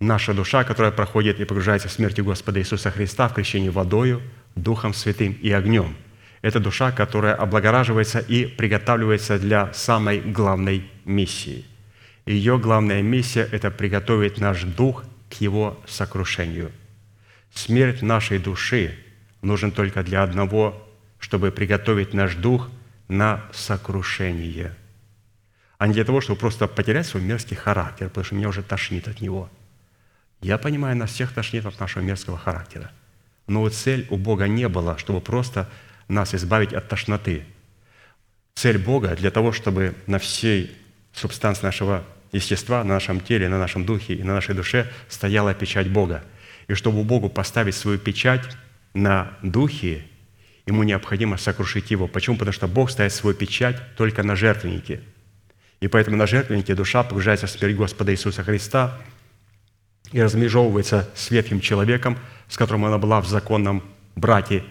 Наша 0.00 0.34
душа, 0.34 0.64
которая 0.64 0.92
проходит 0.92 1.40
и 1.40 1.46
погружается 1.46 1.88
в 1.88 1.92
смерти 1.92 2.20
Господа 2.20 2.60
Иисуса 2.60 2.90
Христа 2.90 3.28
в 3.28 3.34
крещении 3.34 3.70
водою, 3.70 4.20
Духом 4.54 4.92
Святым 4.92 5.32
и 5.32 5.50
огнем. 5.50 5.96
Это 6.42 6.58
душа, 6.58 6.90
которая 6.92 7.34
облагораживается 7.34 8.18
и 8.18 8.46
приготавливается 8.46 9.38
для 9.38 9.72
самой 9.72 10.20
главной 10.20 10.90
миссии. 11.04 11.64
Ее 12.24 12.58
главная 12.58 13.02
миссия– 13.02 13.48
это 13.52 13.70
приготовить 13.70 14.38
наш 14.38 14.62
дух 14.62 15.04
к 15.28 15.34
его 15.34 15.80
сокрушению. 15.86 16.72
Смерть 17.52 18.02
нашей 18.02 18.38
души 18.38 18.96
нужен 19.42 19.70
только 19.70 20.02
для 20.02 20.22
одного, 20.22 20.86
чтобы 21.18 21.50
приготовить 21.50 22.14
наш 22.14 22.34
дух 22.36 22.70
на 23.08 23.44
сокрушение, 23.52 24.74
а 25.78 25.86
не 25.86 25.94
для 25.94 26.04
того, 26.04 26.20
чтобы 26.20 26.38
просто 26.38 26.68
потерять 26.68 27.06
свой 27.06 27.22
мерзкий 27.22 27.56
характер, 27.56 28.08
потому 28.08 28.24
что 28.24 28.34
меня 28.34 28.48
уже 28.48 28.62
тошнит 28.62 29.08
от 29.08 29.20
него. 29.20 29.50
Я 30.40 30.58
понимаю, 30.58 30.96
нас 30.96 31.10
всех 31.10 31.32
тошнит 31.32 31.66
от 31.66 31.80
нашего 31.80 32.02
мерзкого 32.02 32.38
характера. 32.38 32.90
Но 33.46 33.68
цель 33.68 34.06
у 34.10 34.16
Бога 34.16 34.46
не 34.46 34.68
была, 34.68 34.96
чтобы 34.98 35.20
просто 35.20 35.68
нас 36.10 36.34
избавить 36.34 36.72
от 36.72 36.88
тошноты. 36.88 37.44
Цель 38.54 38.78
Бога 38.78 39.16
для 39.16 39.30
того, 39.30 39.52
чтобы 39.52 39.94
на 40.06 40.18
всей 40.18 40.76
субстанции 41.12 41.64
нашего 41.64 42.04
естества, 42.32 42.84
на 42.84 42.94
нашем 42.94 43.20
теле, 43.20 43.48
на 43.48 43.58
нашем 43.58 43.84
духе 43.84 44.14
и 44.14 44.22
на 44.22 44.34
нашей 44.34 44.54
душе 44.54 44.90
стояла 45.08 45.54
печать 45.54 45.88
Бога. 45.88 46.22
И 46.68 46.74
чтобы 46.74 47.02
Богу 47.02 47.28
поставить 47.28 47.74
свою 47.74 47.98
печать, 47.98 48.44
на 48.94 49.36
духе, 49.42 50.04
ему 50.66 50.82
необходимо 50.82 51.36
сокрушить 51.36 51.90
его. 51.90 52.08
Почему? 52.08 52.36
Потому 52.36 52.52
что 52.52 52.68
Бог 52.68 52.90
ставит 52.90 53.12
свою 53.12 53.36
печать 53.36 53.76
только 53.96 54.22
на 54.22 54.36
жертвеннике. 54.36 55.00
И 55.80 55.88
поэтому 55.88 56.16
на 56.16 56.26
жертвеннике 56.26 56.74
душа 56.74 57.02
погружается 57.02 57.46
в 57.46 57.50
смерть 57.50 57.76
Господа 57.76 58.12
Иисуса 58.12 58.42
Христа 58.42 58.98
и 60.12 60.20
размежевывается 60.20 61.08
с 61.14 61.30
ветхим 61.30 61.60
человеком, 61.60 62.18
с 62.48 62.56
которым 62.56 62.84
она 62.84 62.98
была 62.98 63.20
в 63.20 63.28
законном 63.28 63.82
браке. 64.16 64.64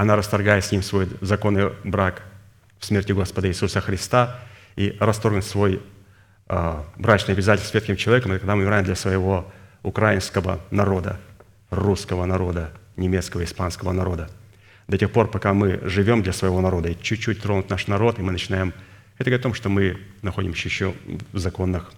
Она 0.00 0.16
расторгает 0.16 0.64
с 0.64 0.72
ним 0.72 0.82
свой 0.82 1.10
законный 1.20 1.72
брак 1.84 2.22
в 2.78 2.86
смерти 2.86 3.12
Господа 3.12 3.48
Иисуса 3.48 3.82
Христа 3.82 4.40
и 4.74 4.96
расторгнет 4.98 5.44
свой 5.44 5.82
э, 6.48 6.82
брачный 6.96 7.34
обязательство 7.34 7.72
с 7.72 7.74
ветхим 7.74 7.96
человеком, 7.96 8.32
это 8.32 8.40
когда 8.40 8.56
мы 8.56 8.62
умираем 8.62 8.82
для 8.82 8.94
своего 8.94 9.52
украинского 9.82 10.58
народа, 10.70 11.20
русского 11.68 12.24
народа, 12.24 12.72
немецкого, 12.96 13.44
испанского 13.44 13.92
народа. 13.92 14.30
До 14.88 14.96
тех 14.96 15.12
пор, 15.12 15.30
пока 15.30 15.52
мы 15.52 15.78
живем 15.82 16.22
для 16.22 16.32
своего 16.32 16.62
народа 16.62 16.88
и 16.88 16.98
чуть-чуть 16.98 17.42
тронут 17.42 17.68
наш 17.68 17.86
народ, 17.86 18.18
и 18.18 18.22
мы 18.22 18.32
начинаем... 18.32 18.72
Это 19.18 19.24
говорит 19.24 19.40
о 19.40 19.42
том, 19.42 19.52
что 19.52 19.68
мы 19.68 20.00
находимся 20.22 20.66
еще 20.66 20.94
в 21.34 21.38
законных 21.38 21.92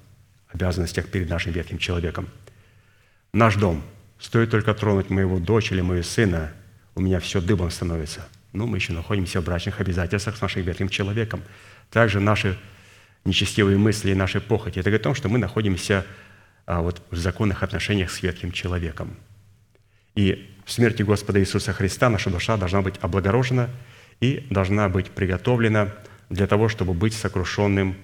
обязанностях 0.48 1.06
перед 1.06 1.30
нашим 1.30 1.52
ветхим 1.52 1.78
человеком. 1.78 2.26
Наш 3.32 3.54
дом. 3.54 3.84
Стоит 4.18 4.50
только 4.50 4.74
тронуть 4.74 5.08
моего 5.08 5.38
дочь 5.38 5.70
или 5.70 5.82
моего 5.82 6.02
сына, 6.02 6.50
у 6.94 7.00
меня 7.00 7.20
все 7.20 7.40
дыбом 7.40 7.70
становится. 7.70 8.28
Но 8.52 8.66
мы 8.66 8.76
еще 8.76 8.92
находимся 8.92 9.40
в 9.40 9.44
брачных 9.44 9.80
обязательствах 9.80 10.36
с 10.36 10.40
нашим 10.40 10.62
ветхим 10.62 10.88
человеком. 10.88 11.42
Также 11.90 12.20
наши 12.20 12.58
нечестивые 13.24 13.78
мысли 13.78 14.10
и 14.10 14.14
наши 14.14 14.40
похоти. 14.40 14.78
Это 14.78 14.90
говорит 14.90 15.02
о 15.02 15.04
том, 15.04 15.14
что 15.14 15.28
мы 15.28 15.38
находимся 15.38 16.04
а, 16.66 16.82
вот, 16.82 17.02
в 17.10 17.16
законных 17.16 17.62
отношениях 17.62 18.10
с 18.10 18.22
ветхим 18.22 18.52
человеком. 18.52 19.16
И 20.14 20.50
в 20.64 20.72
смерти 20.72 21.02
Господа 21.02 21.40
Иисуса 21.40 21.72
Христа 21.72 22.10
наша 22.10 22.30
душа 22.30 22.56
должна 22.56 22.82
быть 22.82 22.94
облагорожена 23.00 23.70
и 24.20 24.46
должна 24.50 24.88
быть 24.88 25.10
приготовлена 25.10 25.88
для 26.28 26.46
того, 26.46 26.68
чтобы 26.68 26.92
быть 26.94 27.14
сокрушенным, 27.14 27.96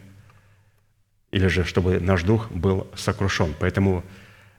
или 1.30 1.46
же 1.48 1.64
чтобы 1.64 2.00
наш 2.00 2.22
дух 2.22 2.50
был 2.50 2.90
сокрушен. 2.96 3.54
Поэтому 3.58 4.04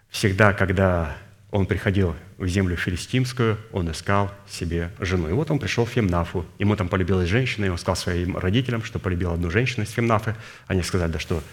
всегда, 0.09 0.53
когда 0.53 1.17
он 1.51 1.65
приходил 1.65 2.15
в 2.37 2.47
землю 2.47 2.75
филистимскую, 2.75 3.57
он 3.71 3.91
искал 3.91 4.31
себе 4.47 4.91
жену. 4.99 5.29
И 5.29 5.33
вот 5.33 5.49
он 5.49 5.59
пришел 5.59 5.85
в 5.85 5.89
Фемнафу. 5.89 6.45
Ему 6.59 6.75
там 6.75 6.89
полюбилась 6.89 7.27
женщина, 7.27 7.65
и 7.65 7.69
он 7.69 7.77
сказал 7.77 7.95
своим 7.95 8.37
родителям, 8.37 8.83
что 8.83 8.99
полюбил 8.99 9.33
одну 9.33 9.49
женщину 9.49 9.83
из 9.83 9.91
Фемнафы. 9.91 10.35
Они 10.67 10.83
сказали, 10.83 11.11
да 11.11 11.19
что 11.19 11.43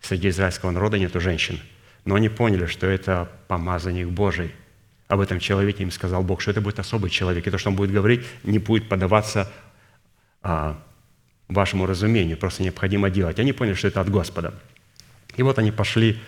среди 0.00 0.28
израильского 0.28 0.70
народа 0.70 0.98
нету 0.98 1.20
женщин. 1.20 1.60
Но 2.04 2.16
они 2.16 2.28
поняли, 2.28 2.66
что 2.66 2.86
это 2.86 3.30
помазанник 3.48 4.08
Божий– 4.08 4.52
об 5.08 5.20
этом 5.20 5.38
человеке 5.38 5.82
им 5.84 5.90
сказал 5.90 6.22
Бог, 6.22 6.40
что 6.40 6.50
это 6.50 6.60
будет 6.60 6.78
особый 6.78 7.10
человек, 7.10 7.46
и 7.46 7.50
то, 7.50 7.58
что 7.58 7.70
он 7.70 7.76
будет 7.76 7.92
говорить, 7.92 8.24
не 8.42 8.58
будет 8.58 8.88
поддаваться 8.88 9.50
а, 10.42 10.82
вашему 11.48 11.86
разумению, 11.86 12.36
просто 12.36 12.62
необходимо 12.64 13.08
делать. 13.08 13.38
Они 13.38 13.52
поняли, 13.52 13.74
что 13.74 13.86
это 13.86 14.00
от 14.00 14.10
Господа. 14.10 14.54
И 15.36 15.42
вот 15.42 15.58
они 15.58 15.70
пошли 15.70 16.18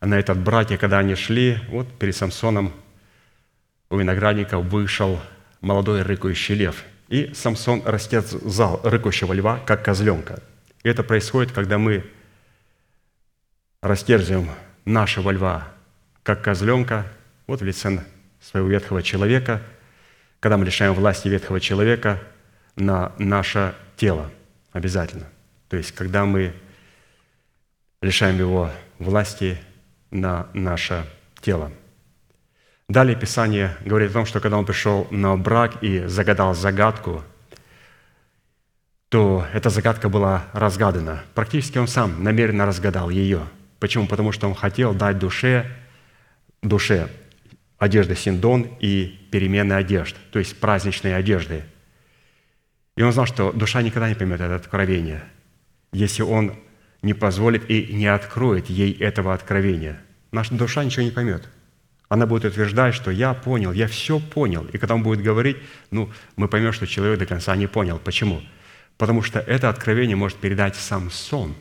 на 0.00 0.18
этот 0.18 0.38
братья, 0.38 0.76
когда 0.76 0.98
они 0.98 1.14
шли, 1.14 1.58
вот 1.68 1.98
перед 1.98 2.14
Самсоном 2.16 2.72
у 3.90 3.98
виноградника 3.98 4.58
вышел 4.58 5.20
молодой 5.60 6.02
рыкающий 6.02 6.54
лев. 6.54 6.84
И 7.08 7.32
Самсон 7.34 7.82
растерзал 7.84 8.80
рыкающего 8.82 9.32
льва, 9.32 9.60
как 9.64 9.84
козленка. 9.84 10.42
И 10.82 10.88
это 10.88 11.02
происходит, 11.02 11.52
когда 11.52 11.78
мы 11.78 12.04
растерзываем 13.80 14.50
нашего 14.84 15.30
льва, 15.30 15.68
как 16.22 16.42
козленка, 16.42 17.06
вот 17.46 17.60
в 17.60 17.64
лице 17.64 18.04
своего 18.40 18.68
ветхого 18.68 19.02
человека, 19.02 19.62
когда 20.40 20.56
мы 20.56 20.64
лишаем 20.64 20.94
власти 20.94 21.28
ветхого 21.28 21.60
человека 21.60 22.20
на 22.74 23.12
наше 23.18 23.74
тело. 23.96 24.30
Обязательно. 24.72 25.26
То 25.68 25.76
есть, 25.76 25.92
когда 25.92 26.24
мы 26.24 26.52
лишаем 28.02 28.38
его 28.38 28.70
власти 28.98 29.58
на 30.20 30.48
наше 30.54 31.04
тело. 31.40 31.72
Далее 32.88 33.16
Писание 33.16 33.76
говорит 33.84 34.10
о 34.10 34.14
том, 34.14 34.26
что 34.26 34.40
когда 34.40 34.58
он 34.58 34.64
пришел 34.64 35.08
на 35.10 35.36
брак 35.36 35.82
и 35.82 36.06
загадал 36.06 36.54
загадку, 36.54 37.24
то 39.08 39.46
эта 39.52 39.70
загадка 39.70 40.08
была 40.08 40.44
разгадана. 40.52 41.24
Практически 41.34 41.78
он 41.78 41.88
сам 41.88 42.22
намеренно 42.22 42.66
разгадал 42.66 43.10
ее. 43.10 43.42
Почему? 43.80 44.06
Потому 44.06 44.32
что 44.32 44.48
он 44.48 44.54
хотел 44.54 44.94
дать 44.94 45.18
душе, 45.18 45.66
душе 46.62 47.08
одежда 47.78 48.14
синдон 48.14 48.68
и 48.80 49.28
перемены 49.30 49.74
одежд, 49.74 50.16
то 50.30 50.38
есть 50.38 50.58
праздничные 50.58 51.14
одежды. 51.14 51.64
И 52.96 53.02
он 53.02 53.12
знал, 53.12 53.26
что 53.26 53.52
душа 53.52 53.82
никогда 53.82 54.08
не 54.08 54.14
поймет 54.14 54.40
это 54.40 54.54
откровение, 54.54 55.22
если 55.92 56.22
он 56.22 56.54
не 57.02 57.14
позволит 57.14 57.68
и 57.68 57.92
не 57.92 58.06
откроет 58.06 58.70
ей 58.70 58.92
этого 58.92 59.34
откровения. 59.34 60.00
Наша 60.36 60.54
душа 60.54 60.84
ничего 60.84 61.02
не 61.02 61.10
поймет. 61.10 61.48
Она 62.10 62.26
будет 62.26 62.44
утверждать, 62.44 62.94
что 62.94 63.10
я 63.10 63.32
понял, 63.32 63.72
я 63.72 63.88
все 63.88 64.20
понял. 64.20 64.66
И 64.70 64.76
когда 64.76 64.94
он 64.94 65.02
будет 65.02 65.22
говорить, 65.22 65.56
ну, 65.90 66.10
мы 66.36 66.46
поймем, 66.46 66.74
что 66.74 66.86
человек 66.86 67.18
до 67.18 67.24
конца 67.24 67.56
не 67.56 67.66
понял. 67.66 67.98
Почему? 67.98 68.42
Потому 68.98 69.22
что 69.22 69.38
это 69.40 69.70
откровение 69.70 70.14
может 70.14 70.36
передать 70.36 70.76
Самсон. 70.76 71.54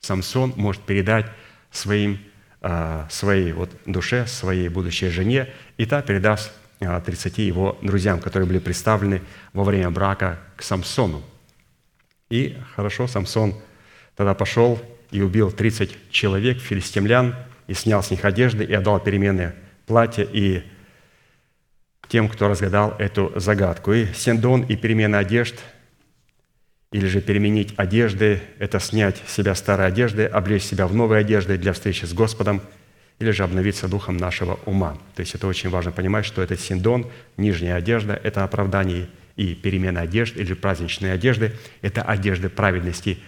Самсон 0.00 0.52
может 0.56 0.82
передать 0.82 1.30
своим, 1.70 2.18
а, 2.60 3.06
своей 3.08 3.52
вот 3.52 3.70
душе, 3.86 4.26
своей 4.26 4.68
будущей 4.68 5.08
жене, 5.08 5.48
и 5.78 5.86
та 5.86 6.02
передаст 6.02 6.52
30 6.80 7.38
а, 7.38 7.42
его 7.42 7.78
друзьям, 7.80 8.20
которые 8.20 8.46
были 8.46 8.58
представлены 8.58 9.22
во 9.54 9.64
время 9.64 9.88
брака 9.90 10.38
к 10.56 10.62
Самсону. 10.62 11.22
И 12.28 12.54
хорошо, 12.76 13.06
Самсон 13.06 13.54
тогда 14.14 14.34
пошел 14.34 14.78
и 15.10 15.22
убил 15.22 15.50
30 15.50 16.10
человек, 16.10 16.58
филистимлян, 16.58 17.34
и 17.68 17.74
снял 17.74 18.02
с 18.02 18.10
них 18.10 18.24
одежды, 18.24 18.64
и 18.64 18.72
отдал 18.72 18.98
перемены 18.98 19.52
платья 19.86 20.24
и 20.24 20.64
тем, 22.08 22.28
кто 22.28 22.48
разгадал 22.48 22.96
эту 22.98 23.32
загадку. 23.36 23.92
И 23.92 24.06
сендон 24.14 24.62
и 24.62 24.74
перемена 24.74 25.18
одежд, 25.18 25.54
или 26.90 27.06
же 27.06 27.20
переменить 27.20 27.74
одежды– 27.76 28.40
это 28.58 28.80
снять 28.80 29.22
с 29.26 29.34
себя 29.34 29.54
старые 29.54 29.86
одежды, 29.86 30.24
облечь 30.24 30.62
себя 30.62 30.86
в 30.86 30.94
новые 30.94 31.20
одежды 31.20 31.58
для 31.58 31.74
встречи 31.74 32.06
с 32.06 32.14
Господом, 32.14 32.62
или 33.18 33.30
же 33.32 33.44
обновиться 33.44 33.88
духом 33.88 34.16
нашего 34.16 34.58
ума. 34.64 34.96
То 35.14 35.20
есть 35.20 35.34
это 35.34 35.46
очень 35.46 35.70
важно 35.70 35.92
понимать, 35.92 36.24
что 36.24 36.40
этот 36.40 36.60
синдон, 36.60 37.10
нижняя 37.36 37.74
одежда– 37.74 38.18
это 38.24 38.44
оправдание 38.44 39.08
и 39.36 39.54
перемена 39.54 40.00
одежд, 40.00 40.36
или 40.36 40.54
праздничные 40.54 41.12
одежды– 41.12 41.52
это 41.82 42.02
одежды 42.02 42.48
праведности. 42.48 43.18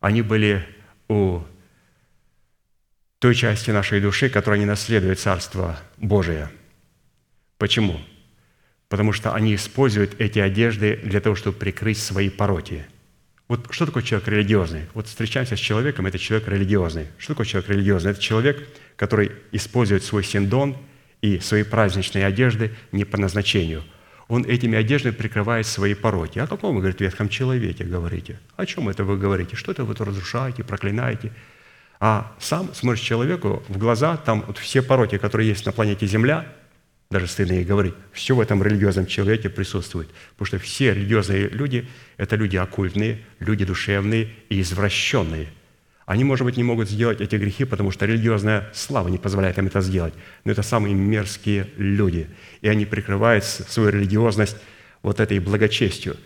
Они 0.00 0.22
были 0.22 0.64
у 1.08 1.40
той 3.26 3.34
части 3.34 3.72
нашей 3.72 4.00
души, 4.00 4.28
которая 4.28 4.60
не 4.60 4.66
наследует 4.66 5.18
Царство 5.18 5.76
Божие. 5.96 6.48
Почему? 7.58 8.00
Потому 8.88 9.12
что 9.12 9.34
они 9.34 9.56
используют 9.56 10.20
эти 10.20 10.38
одежды 10.38 11.00
для 11.02 11.20
того, 11.20 11.34
чтобы 11.34 11.58
прикрыть 11.58 11.98
свои 11.98 12.30
пороки. 12.30 12.86
Вот 13.48 13.66
что 13.70 13.84
такое 13.86 14.04
человек 14.04 14.28
религиозный? 14.28 14.82
Вот 14.94 15.08
встречаемся 15.08 15.56
с 15.56 15.58
человеком, 15.58 16.06
это 16.06 16.20
человек 16.20 16.46
религиозный. 16.46 17.08
Что 17.18 17.32
такое 17.32 17.46
человек 17.46 17.68
религиозный? 17.68 18.12
Это 18.12 18.20
человек, 18.20 18.64
который 18.94 19.32
использует 19.50 20.04
свой 20.04 20.22
синдон 20.22 20.76
и 21.20 21.40
свои 21.40 21.64
праздничные 21.64 22.26
одежды 22.26 22.76
не 22.92 23.04
по 23.04 23.18
назначению. 23.18 23.82
Он 24.28 24.44
этими 24.44 24.78
одеждами 24.78 25.14
прикрывает 25.14 25.66
свои 25.66 25.94
пороки. 25.94 26.38
О 26.38 26.46
каком 26.46 26.76
вы, 26.76 26.80
говорит, 26.80 27.00
ветхом 27.00 27.28
человеке 27.28 27.82
говорите? 27.82 28.38
О 28.54 28.64
чем 28.66 28.88
это 28.88 29.02
вы 29.02 29.18
говорите? 29.18 29.56
Что 29.56 29.72
это 29.72 29.82
вы 29.82 29.96
разрушаете, 29.96 30.62
проклинаете? 30.62 31.32
А 31.98 32.34
сам 32.38 32.74
смотришь 32.74 33.02
человеку 33.02 33.62
в 33.68 33.78
глаза, 33.78 34.16
там 34.16 34.44
вот 34.46 34.58
все 34.58 34.82
пороки, 34.82 35.18
которые 35.18 35.48
есть 35.48 35.64
на 35.64 35.72
планете 35.72 36.06
Земля, 36.06 36.46
даже 37.10 37.26
стыдно 37.26 37.54
ей 37.54 37.64
говорить, 37.64 37.94
все 38.12 38.34
в 38.34 38.40
этом 38.40 38.62
религиозном 38.62 39.06
человеке 39.06 39.48
присутствует. 39.48 40.08
Потому 40.32 40.46
что 40.46 40.58
все 40.58 40.92
религиозные 40.92 41.48
люди– 41.48 41.88
это 42.16 42.36
люди 42.36 42.56
оккультные, 42.56 43.20
люди 43.38 43.64
душевные 43.64 44.28
и 44.48 44.60
извращенные. 44.60 45.48
Они, 46.04 46.24
может 46.24 46.44
быть, 46.44 46.56
не 46.56 46.62
могут 46.62 46.88
сделать 46.88 47.20
эти 47.20 47.36
грехи, 47.36 47.64
потому 47.64 47.90
что 47.90 48.06
религиозная 48.06 48.70
слава 48.74 49.08
не 49.08 49.18
позволяет 49.18 49.58
им 49.58 49.66
это 49.66 49.80
сделать. 49.80 50.14
Но 50.44 50.52
это 50.52 50.62
самые 50.62 50.94
мерзкие 50.94 51.68
люди. 51.76 52.28
И 52.60 52.68
они 52.68 52.84
прикрывают 52.86 53.44
свою 53.44 53.88
религиозность 53.88 54.56
вот 55.02 55.18
этой 55.18 55.38
благочестью. 55.38 56.16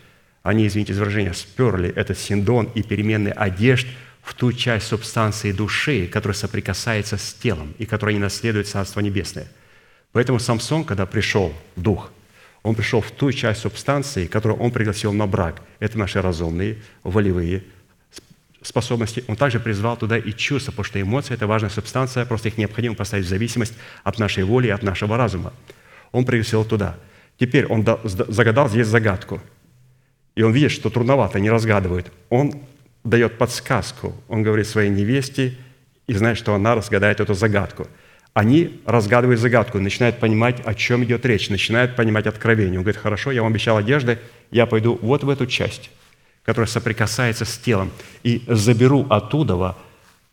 Они, 0.42 0.66
извините 0.66 0.94
за 0.94 1.00
выражение, 1.00 1.34
сперли 1.34 1.90
этот 1.90 2.18
синдон 2.18 2.70
и 2.74 2.82
переменные 2.82 3.34
одежд– 3.34 3.86
в 4.22 4.34
ту 4.34 4.52
часть 4.52 4.86
субстанции 4.86 5.52
души, 5.52 6.06
которая 6.06 6.36
соприкасается 6.36 7.16
с 7.16 7.34
телом 7.34 7.74
и 7.78 7.86
которая 7.86 8.14
не 8.14 8.20
наследует 8.20 8.68
Царство 8.68 9.00
Небесное. 9.00 9.48
Поэтому 10.12 10.38
Самсон, 10.38 10.84
когда 10.84 11.06
пришел 11.06 11.54
дух, 11.76 12.10
он 12.62 12.74
пришел 12.74 13.00
в 13.00 13.10
ту 13.10 13.32
часть 13.32 13.60
субстанции, 13.60 14.26
которую 14.26 14.60
он 14.60 14.70
пригласил 14.70 15.12
на 15.12 15.26
брак. 15.26 15.62
Это 15.78 15.98
наши 15.98 16.20
разумные, 16.20 16.78
волевые 17.02 17.64
способности. 18.62 19.24
Он 19.28 19.36
также 19.36 19.60
призвал 19.60 19.96
туда 19.96 20.18
и 20.18 20.32
чувства, 20.32 20.72
потому 20.72 20.84
что 20.84 21.00
эмоции– 21.00 21.34
это 21.34 21.46
важная 21.46 21.70
субстанция, 21.70 22.26
просто 22.26 22.48
их 22.48 22.58
необходимо 22.58 22.94
поставить 22.94 23.24
в 23.24 23.28
зависимость 23.28 23.74
от 24.04 24.18
нашей 24.18 24.44
воли 24.44 24.66
и 24.66 24.70
от 24.70 24.82
нашего 24.82 25.16
разума. 25.16 25.52
Он 26.12 26.26
пригласил 26.26 26.64
туда. 26.64 26.98
Теперь 27.38 27.64
он 27.66 27.86
загадал 28.04 28.68
здесь 28.68 28.86
загадку. 28.86 29.40
И 30.34 30.42
он 30.42 30.52
видит, 30.52 30.72
что 30.72 30.90
трудновато, 30.90 31.40
не 31.40 31.50
разгадывает. 31.50 32.12
Он 32.28 32.62
дает 33.04 33.38
подсказку. 33.38 34.14
Он 34.28 34.42
говорит 34.42 34.66
своей 34.66 34.90
невесте 34.90 35.56
и 36.06 36.14
знает, 36.14 36.38
что 36.38 36.54
она 36.54 36.74
разгадает 36.74 37.20
эту 37.20 37.34
загадку. 37.34 37.86
Они 38.32 38.80
разгадывают 38.86 39.40
загадку, 39.40 39.80
начинают 39.80 40.18
понимать, 40.18 40.60
о 40.64 40.74
чем 40.74 41.02
идет 41.04 41.26
речь, 41.26 41.48
начинают 41.48 41.96
понимать 41.96 42.26
откровение. 42.26 42.78
Он 42.78 42.84
говорит, 42.84 43.00
хорошо, 43.00 43.32
я 43.32 43.42
вам 43.42 43.52
обещал 43.52 43.76
одежды, 43.76 44.18
я 44.50 44.66
пойду 44.66 44.98
вот 45.02 45.24
в 45.24 45.28
эту 45.28 45.46
часть, 45.46 45.90
которая 46.44 46.68
соприкасается 46.68 47.44
с 47.44 47.58
телом, 47.58 47.90
и 48.22 48.44
заберу 48.46 49.06
оттуда 49.10 49.76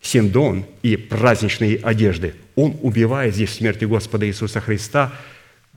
синдон 0.01 0.65
и 0.83 0.95
праздничные 0.95 1.77
одежды. 1.77 2.35
Он 2.55 2.77
убивает 2.81 3.33
здесь 3.33 3.53
смерти 3.53 3.85
Господа 3.85 4.27
Иисуса 4.27 4.61
Христа 4.61 5.11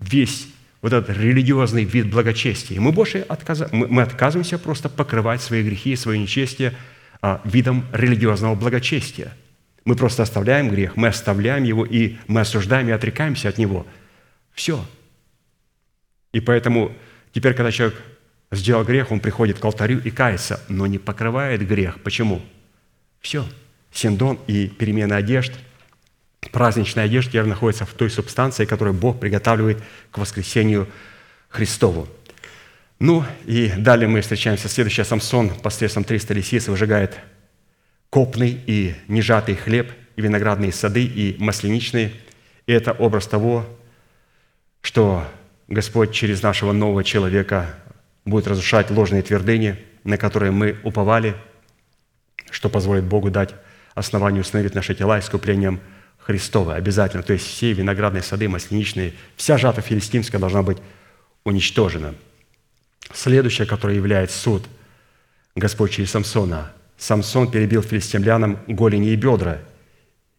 весь 0.00 0.46
вот 0.82 0.92
этот 0.92 1.16
религиозный 1.16 1.84
вид 1.84 2.10
благочестия. 2.10 2.80
Мы 2.80 2.92
больше 2.92 3.20
отказ... 3.20 3.70
мы 3.72 4.02
отказываемся 4.02 4.58
просто 4.58 4.88
покрывать 4.88 5.42
свои 5.42 5.62
грехи 5.62 5.92
и 5.92 5.96
свои 5.96 6.18
нечестия 6.18 6.74
а, 7.20 7.40
видом 7.44 7.84
религиозного 7.92 8.54
благочестия. 8.54 9.36
Мы 9.84 9.96
просто 9.96 10.22
оставляем 10.22 10.70
грех, 10.70 10.96
мы 10.96 11.08
оставляем 11.08 11.64
его, 11.64 11.84
и 11.84 12.16
мы 12.26 12.40
осуждаем 12.40 12.88
и 12.88 12.92
отрекаемся 12.92 13.48
от 13.48 13.58
него. 13.58 13.86
Все. 14.52 14.84
И 16.32 16.40
поэтому 16.40 16.92
теперь, 17.32 17.54
когда 17.54 17.72
человек 17.72 18.00
сделал 18.50 18.84
грех, 18.84 19.10
он 19.10 19.20
приходит 19.20 19.58
к 19.58 19.64
алтарю 19.64 20.00
и 20.02 20.10
кается, 20.10 20.60
но 20.68 20.86
не 20.86 20.98
покрывает 20.98 21.66
грех. 21.66 22.00
Почему? 22.02 22.40
Все. 23.20 23.46
Синдон 23.92 24.38
и 24.46 24.66
перемена 24.66 25.16
одежд– 25.16 25.52
праздничная 26.48 27.04
одежда 27.04 27.32
теперь 27.32 27.44
находится 27.46 27.84
в 27.84 27.92
той 27.92 28.10
субстанции, 28.10 28.64
которую 28.64 28.94
Бог 28.94 29.20
приготавливает 29.20 29.82
к 30.10 30.18
воскресению 30.18 30.88
Христову. 31.48 32.08
Ну 32.98 33.24
и 33.46 33.72
далее 33.76 34.08
мы 34.08 34.20
встречаемся. 34.20 34.68
Следующий 34.68 35.04
Самсон 35.04 35.50
посредством 35.50 36.04
300 36.04 36.34
лисиц 36.34 36.68
выжигает 36.68 37.18
копный 38.10 38.60
и 38.66 38.94
нежатый 39.08 39.54
хлеб, 39.54 39.92
и 40.16 40.22
виноградные 40.22 40.72
сады, 40.72 41.04
и 41.04 41.36
масленичные. 41.38 42.12
И 42.66 42.72
это 42.72 42.92
образ 42.92 43.26
того, 43.26 43.66
что 44.82 45.26
Господь 45.68 46.12
через 46.12 46.42
нашего 46.42 46.72
нового 46.72 47.04
человека 47.04 47.74
будет 48.24 48.48
разрушать 48.48 48.90
ложные 48.90 49.22
твердыни, 49.22 49.78
на 50.04 50.16
которые 50.16 50.52
мы 50.52 50.78
уповали, 50.82 51.36
что 52.50 52.68
позволит 52.68 53.04
Богу 53.04 53.30
дать 53.30 53.54
основание 53.94 54.40
установить 54.40 54.74
наши 54.74 54.94
тела 54.94 55.18
искуплением– 55.18 55.80
Христовы 56.30 56.74
обязательно. 56.74 57.24
То 57.24 57.32
есть 57.32 57.44
все 57.44 57.72
виноградные 57.72 58.22
сады, 58.22 58.48
масляничные, 58.48 59.14
вся 59.34 59.58
жатва 59.58 59.82
филистимская 59.82 60.40
должна 60.40 60.62
быть 60.62 60.78
уничтожена. 61.42 62.14
Следующее, 63.12 63.66
которое 63.66 63.96
является 63.96 64.38
суд 64.38 64.62
Господь 65.56 65.90
через 65.90 66.12
Самсона. 66.12 66.70
Самсон 66.96 67.50
перебил 67.50 67.82
филистимлянам 67.82 68.60
голени 68.68 69.10
и 69.10 69.16
бедра, 69.16 69.58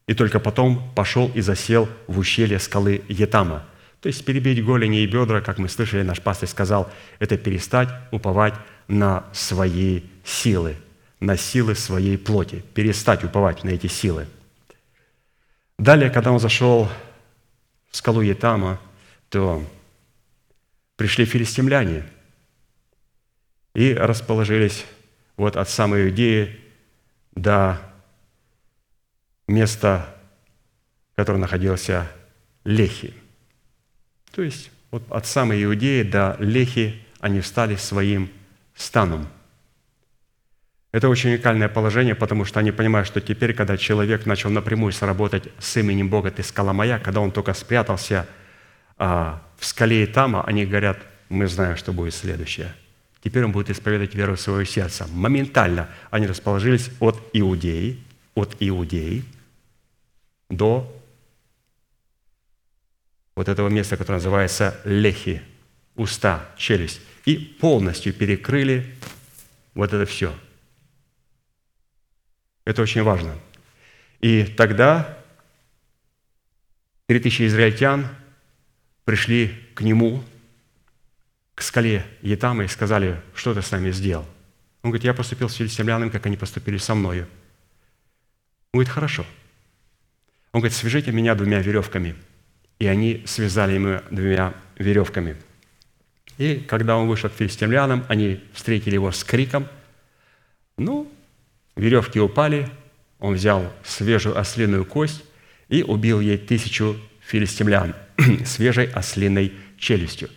и 0.08 0.14
только 0.14 0.40
потом 0.40 0.94
пошел 0.96 1.30
и 1.36 1.42
засел 1.42 1.90
в 2.08 2.20
ущелье 2.20 2.60
скалы 2.60 3.02
Етама. 3.10 3.66
То 4.00 4.08
есть 4.08 4.24
перебить 4.24 4.64
голени 4.64 5.02
и 5.02 5.08
бедра, 5.08 5.42
как 5.42 5.58
мы 5.58 5.68
слышали, 5.68 6.04
наш 6.04 6.22
пастор 6.22 6.48
сказал, 6.48 6.90
это 7.20 7.38
перестать 7.38 7.90
уповать 8.12 8.54
на 8.88 9.26
свои 9.34 10.04
силы, 10.24 10.78
на 11.20 11.36
силы 11.36 11.76
своей 11.76 12.18
плоти, 12.18 12.64
перестать 12.74 13.26
уповать 13.26 13.66
на 13.66 13.72
эти 13.72 13.88
силы– 13.88 14.28
Далее, 15.82 16.12
когда 16.12 16.32
он 16.32 16.40
зашел 16.40 16.88
в 17.90 17.98
скалу 17.98 18.22
Етама, 18.22 18.80
то 19.30 19.66
пришли 20.96 21.26
филистимляне 21.26 22.04
и 23.74 23.92
расположились 23.96 24.86
вот 25.38 25.58
от 25.58 25.68
самой 25.70 26.04
Иудеи 26.04 26.62
до 27.34 27.82
места, 29.48 30.16
которое 31.16 31.40
находился 31.40 32.08
Лехи. 32.64 33.16
То 34.36 34.44
есть 34.44 34.70
вот 34.92 35.02
от 35.12 35.26
самой 35.26 35.64
Иудеи 35.64 36.04
до 36.04 36.36
Лехи 36.38 37.04
они 37.20 37.42
встали 37.42 37.76
своим 37.76 38.30
станом– 38.76 39.28
это 40.92 41.08
очень 41.08 41.30
уникальное 41.30 41.70
положение, 41.70 42.16
потому 42.16 42.44
что 42.44 42.60
они 42.60 42.72
понимают, 42.72 43.08
что 43.08 43.22
теперь, 43.22 43.54
когда 43.54 43.78
человек 43.78 44.26
начал 44.26 44.50
напрямую 44.50 44.92
сработать 44.92 45.44
с 45.58 45.78
именем 45.78 46.10
Бога, 46.10 46.32
ты 46.32 46.44
скала 46.44 46.74
моя, 46.74 47.00
когда 47.00 47.22
он 47.22 47.32
только 47.32 47.54
спрятался 47.54 48.28
а, 48.98 49.42
в 49.58 49.66
скале 49.66 50.04
Итама, 50.04 50.44
они 50.44 50.66
говорят, 50.66 50.98
мы 51.30 51.48
знаем, 51.48 51.78
что 51.78 51.94
будет 51.94 52.14
следующее. 52.14 52.74
Теперь 53.24 53.46
он 53.46 53.54
будет 53.54 53.70
исповедовать 53.70 54.16
веру 54.16 54.36
в 54.36 54.42
свое 54.42 54.66
сердце. 54.66 55.08
Моментально 55.08 55.88
они 56.10 56.28
расположились 56.28 56.90
от 57.00 57.22
Иудеи, 57.32 57.98
от 58.36 58.58
Иудеи 58.60 59.24
до 60.50 60.94
вот 63.36 63.48
этого 63.48 63.70
места, 63.70 63.96
которое 63.96 64.18
называется 64.18 64.78
Лехи, 64.84 65.42
уста, 65.96 66.50
челюсть, 66.58 67.00
и 67.26 67.38
полностью 67.38 68.14
перекрыли 68.14 68.94
вот 69.74 69.94
это 69.94 70.06
все. 70.06 70.34
Это 72.66 72.82
очень 72.82 73.04
важно. 73.04 73.36
И 74.20 74.44
тогда 74.46 75.18
три 77.08 77.20
тысячи 77.20 77.48
израильтян 77.48 78.08
пришли 79.04 79.56
к 79.74 79.82
нему, 79.82 80.24
к 81.56 81.62
скале 81.62 82.06
Етама, 82.22 82.64
и 82.64 82.68
сказали, 82.68 83.20
что 83.36 83.54
ты 83.54 83.62
с 83.62 83.72
нами 83.72 83.92
сделал? 83.92 84.26
Он 84.84 84.92
говорит, 84.92 85.04
я 85.04 85.14
поступил 85.14 85.50
с 85.50 85.56
филистимлянами, 85.56 86.10
как 86.10 86.26
они 86.26 86.38
поступили 86.38 86.78
со 86.78 86.96
мною. 86.96 87.28
Он 88.74 88.80
говорит, 88.80 88.94
хорошо. 88.94 89.26
Он 90.54 90.62
говорит, 90.62 90.78
свяжите 90.78 91.12
меня 91.12 91.36
двумя 91.36 91.60
веревками. 91.60 92.16
И 92.80 92.88
они 92.88 93.24
связали 93.26 93.74
ему 93.74 94.02
двумя 94.10 94.54
веревками. 94.78 95.36
И 96.38 96.56
когда 96.56 96.98
он 96.98 97.08
вышел 97.08 97.30
к 97.30 97.34
филистимлянам, 97.34 98.06
они 98.08 98.44
встретили 98.54 98.96
его 98.96 99.12
с 99.12 99.24
криком. 99.24 99.68
Ну, 100.78 101.12
веревки 101.76 102.20
упали, 102.20 102.70
он 103.20 103.36
взял 103.36 103.72
свежую 103.84 104.38
ослиную 104.38 104.86
кость 104.86 105.24
и 105.70 105.84
убил 105.84 106.20
ей 106.20 106.38
тысячу 106.38 106.98
филистимлян 107.22 107.96
свежей 108.46 108.92
ослиной 108.92 109.54
челюстью. 109.78 110.30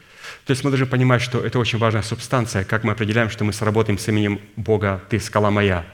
То 0.46 0.50
есть 0.50 0.62
мы 0.62 0.70
должны 0.70 0.86
понимать, 0.86 1.22
что 1.22 1.40
это 1.40 1.58
очень 1.58 1.78
важная 1.78 2.02
субстанция, 2.02 2.64
как 2.64 2.84
мы 2.84 2.92
определяем, 2.92 3.30
что 3.30 3.44
мы 3.44 3.52
сработаем 3.52 3.98
с 3.98 4.08
именем 4.08 4.40
Бога 4.56 5.02
«Ты 5.08 5.18
скала 5.18 5.50
моя». 5.50 5.86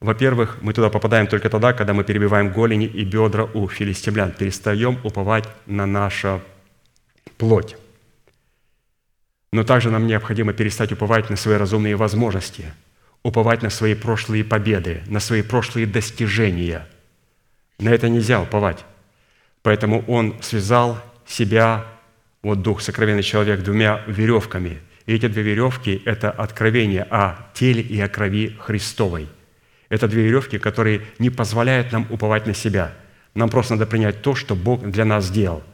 Во-первых, 0.00 0.58
мы 0.60 0.72
туда 0.72 0.90
попадаем 0.90 1.26
только 1.26 1.48
тогда, 1.48 1.72
когда 1.72 1.94
мы 1.94 2.04
перебиваем 2.04 2.52
голени 2.52 2.86
и 2.86 3.04
бедра 3.04 3.44
у 3.44 3.66
филистимлян, 3.68 4.32
перестаем 4.32 4.98
уповать 5.04 5.48
на 5.66 5.86
нашу 5.86 6.42
плоть. 7.38 7.76
Но 9.52 9.64
также 9.64 9.90
нам 9.90 10.06
необходимо 10.06 10.52
перестать 10.52 10.92
уповать 10.92 11.30
на 11.30 11.36
свои 11.36 11.56
разумные 11.56 11.96
возможности, 11.96 12.74
уповать 13.26 13.60
на 13.62 13.70
свои 13.70 13.94
прошлые 13.94 14.44
победы, 14.44 15.02
на 15.08 15.18
свои 15.18 15.42
прошлые 15.42 15.84
достижения. 15.84 16.86
На 17.80 17.88
это 17.88 18.08
нельзя 18.08 18.40
уповать. 18.40 18.84
Поэтому 19.62 20.04
он 20.06 20.40
связал 20.42 21.02
себя, 21.26 21.86
вот 22.42 22.62
дух 22.62 22.80
сокровенный 22.80 23.24
человек, 23.24 23.64
двумя 23.64 24.04
веревками. 24.06 24.78
И 25.06 25.14
эти 25.14 25.26
две 25.26 25.42
веревки– 25.42 26.00
это 26.04 26.30
откровение 26.30 27.02
о 27.02 27.48
теле 27.52 27.82
и 27.82 28.00
о 28.00 28.08
крови 28.08 28.56
Христовой. 28.60 29.28
Это 29.88 30.06
две 30.06 30.22
веревки, 30.22 30.58
которые 30.58 31.02
не 31.18 31.30
позволяют 31.30 31.90
нам 31.90 32.06
уповать 32.10 32.46
на 32.46 32.54
себя. 32.54 32.92
Нам 33.34 33.48
просто 33.50 33.74
надо 33.74 33.86
принять 33.86 34.22
то, 34.22 34.36
что 34.36 34.54
Бог 34.54 34.88
для 34.88 35.04
нас 35.04 35.24
сделал. 35.24 35.64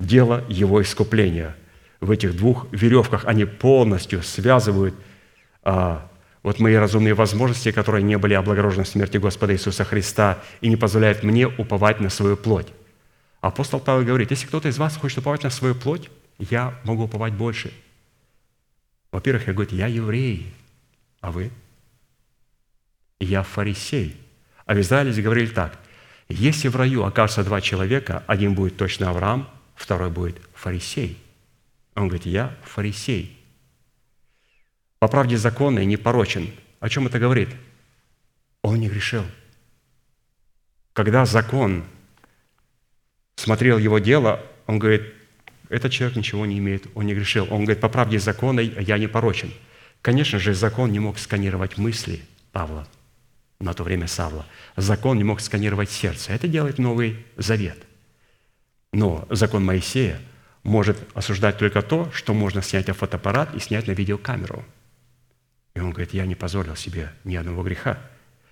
Дело 0.00 0.42
Его 0.48 0.80
искупления. 0.80 1.54
В 2.00 2.10
этих 2.10 2.34
двух 2.34 2.66
веревках 2.72 3.26
они 3.26 3.44
полностью 3.44 4.22
связывают 4.22 4.94
а, 5.62 6.08
вот 6.48 6.60
мои 6.60 6.74
разумные 6.74 7.12
возможности, 7.12 7.72
которые 7.72 8.02
не 8.02 8.16
были 8.16 8.32
облагорожены 8.32 8.84
в 8.84 8.88
смерти 8.88 9.18
Господа 9.18 9.52
Иисуса 9.52 9.84
Христа 9.84 10.38
и 10.62 10.68
не 10.68 10.76
позволяют 10.76 11.22
мне 11.22 11.46
уповать 11.46 12.00
на 12.00 12.08
свою 12.08 12.38
плоть. 12.38 12.68
Апостол 13.42 13.80
Павел 13.80 14.06
говорит, 14.06 14.30
если 14.30 14.46
кто-то 14.46 14.68
из 14.68 14.78
вас 14.78 14.96
хочет 14.96 15.18
уповать 15.18 15.42
на 15.42 15.50
свою 15.50 15.74
плоть, 15.74 16.08
я 16.38 16.74
могу 16.84 17.04
уповать 17.04 17.34
больше. 17.34 17.70
Во-первых, 19.12 19.46
я 19.46 19.52
говорю, 19.52 19.76
я 19.76 19.86
еврей, 19.88 20.54
а 21.20 21.30
вы– 21.30 21.50
я 23.20 23.42
фарисей. 23.42 24.16
А 24.64 24.74
в 24.74 24.80
Израиле 24.80 25.22
говорили 25.22 25.48
так, 25.48 25.78
если 26.30 26.68
в 26.68 26.76
раю 26.76 27.04
окажется 27.04 27.44
два 27.44 27.60
человека, 27.60 28.24
один 28.26 28.54
будет 28.54 28.78
точно 28.78 29.10
Авраам, 29.10 29.50
второй 29.74 30.08
будет 30.08 30.40
фарисей. 30.54 31.18
Он 31.94 32.08
говорит, 32.08 32.24
я 32.24 32.56
фарисей. 32.64 33.37
По 34.98 35.08
правде 35.08 35.36
законный, 35.36 35.86
не 35.86 35.96
порочен. 35.96 36.50
О 36.80 36.88
чем 36.88 37.06
это 37.06 37.18
говорит? 37.18 37.48
Он 38.62 38.78
не 38.80 38.88
грешил. 38.88 39.24
Когда 40.92 41.24
закон 41.24 41.84
смотрел 43.36 43.78
его 43.78 43.98
дело, 43.98 44.44
он 44.66 44.78
говорит, 44.78 45.02
этот 45.68 45.92
человек 45.92 46.16
ничего 46.16 46.46
не 46.46 46.58
имеет, 46.58 46.86
он 46.94 47.06
не 47.06 47.14
грешил. 47.14 47.46
Он 47.50 47.64
говорит, 47.64 47.80
по 47.80 47.88
правде 47.88 48.18
законной 48.18 48.66
я 48.80 48.98
не 48.98 49.06
порочен. 49.06 49.52
Конечно 50.02 50.38
же, 50.38 50.54
закон 50.54 50.90
не 50.90 50.98
мог 50.98 51.18
сканировать 51.18 51.78
мысли 51.78 52.22
Павла– 52.52 52.86
на 53.60 53.74
то 53.74 53.82
время 53.82 54.06
Савла. 54.06 54.46
Закон 54.76 55.16
не 55.18 55.24
мог 55.24 55.40
сканировать 55.40 55.90
сердце. 55.90 56.32
Это 56.32 56.48
делает 56.48 56.78
Новый 56.78 57.24
Завет. 57.36 57.78
Но 58.92 59.26
закон 59.30 59.64
Моисея 59.64 60.20
может 60.62 60.98
осуждать 61.14 61.58
только 61.58 61.82
то, 61.82 62.10
что 62.12 62.34
можно 62.34 62.62
снять 62.62 62.88
на 62.88 62.94
фотоаппарат 62.94 63.54
и 63.54 63.60
снять 63.60 63.86
на 63.86 63.92
видеокамеру. 63.92 64.64
И 65.74 65.80
он 65.80 65.90
говорит, 65.90 66.14
я 66.14 66.26
не 66.26 66.34
позволил 66.34 66.76
себе 66.76 67.12
ни 67.24 67.36
одного 67.36 67.62
греха, 67.62 67.98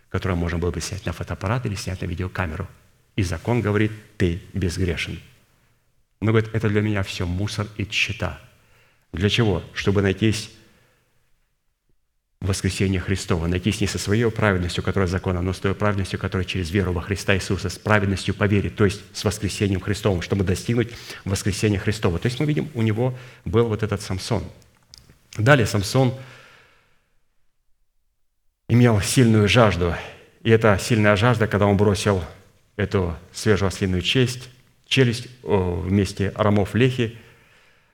который 0.09 0.37
можно 0.37 0.59
было 0.59 0.71
бы 0.71 0.81
снять 0.81 1.07
на 1.07 1.13
фотоаппарат 1.13 1.67
или 1.67 1.75
снять 1.75 2.01
на 2.01 2.07
видеокамеру. 2.07 2.69
И 3.17 3.23
закон 3.23 3.63
говорит, 3.63 3.93
ты 4.17 4.43
безгрешен. 4.53 5.21
Но 6.21 6.33
говорит, 6.33 6.51
это 6.55 6.69
для 6.69 6.83
меня 6.83 7.03
все 7.03 7.27
мусор 7.27 7.67
и 7.77 7.87
тщета. 7.87 8.41
Для 9.13 9.29
чего? 9.29 9.63
Чтобы 9.75 10.03
найтись 10.03 10.51
воскресения 12.41 13.01
Христова, 13.01 13.47
найтись 13.47 13.81
не 13.81 13.87
со 13.87 13.99
своей 13.99 14.31
праведностью, 14.31 14.85
которая 14.85 15.09
закона, 15.09 15.43
но 15.43 15.53
с 15.53 15.59
той 15.59 15.75
праведностью, 15.75 16.19
которая 16.19 16.45
через 16.45 16.71
веру 16.71 16.93
во 16.93 17.01
Христа 17.01 17.35
Иисуса, 17.35 17.71
с 17.71 17.79
праведностью 17.79 18.35
по 18.35 18.45
вере, 18.45 18.71
то 18.71 18.85
есть 18.85 19.01
с 19.13 19.25
воскресением 19.25 19.81
Христовым, 19.81 20.23
чтобы 20.23 20.45
достигнуть 20.45 20.91
воскресения 21.25 21.79
Христова. 21.79 22.19
То 22.19 22.27
есть 22.27 22.39
мы 22.39 22.47
видим, 22.47 22.69
у 22.75 22.83
него 22.83 23.17
был 23.45 23.67
вот 23.69 23.83
этот 23.83 24.01
Самсон. 24.03 24.45
Далее 25.37 25.67
Самсон 25.67 26.15
имел 28.69 29.01
сильную 29.01 29.49
жажду, 29.49 29.95
и 30.43 30.51
эта 30.51 30.79
сильная 30.79 31.17
жажда, 31.17 31.47
когда 31.47 31.67
он 31.67 31.77
бросил 31.77 32.23
эту 32.77 33.17
свежую 33.33 33.69
ослиную 33.69 34.03
честь, 34.03 34.49
челюсть 34.87 35.29
вместе 35.43 36.31
аромов 36.31 36.75
лехи, 36.75 37.19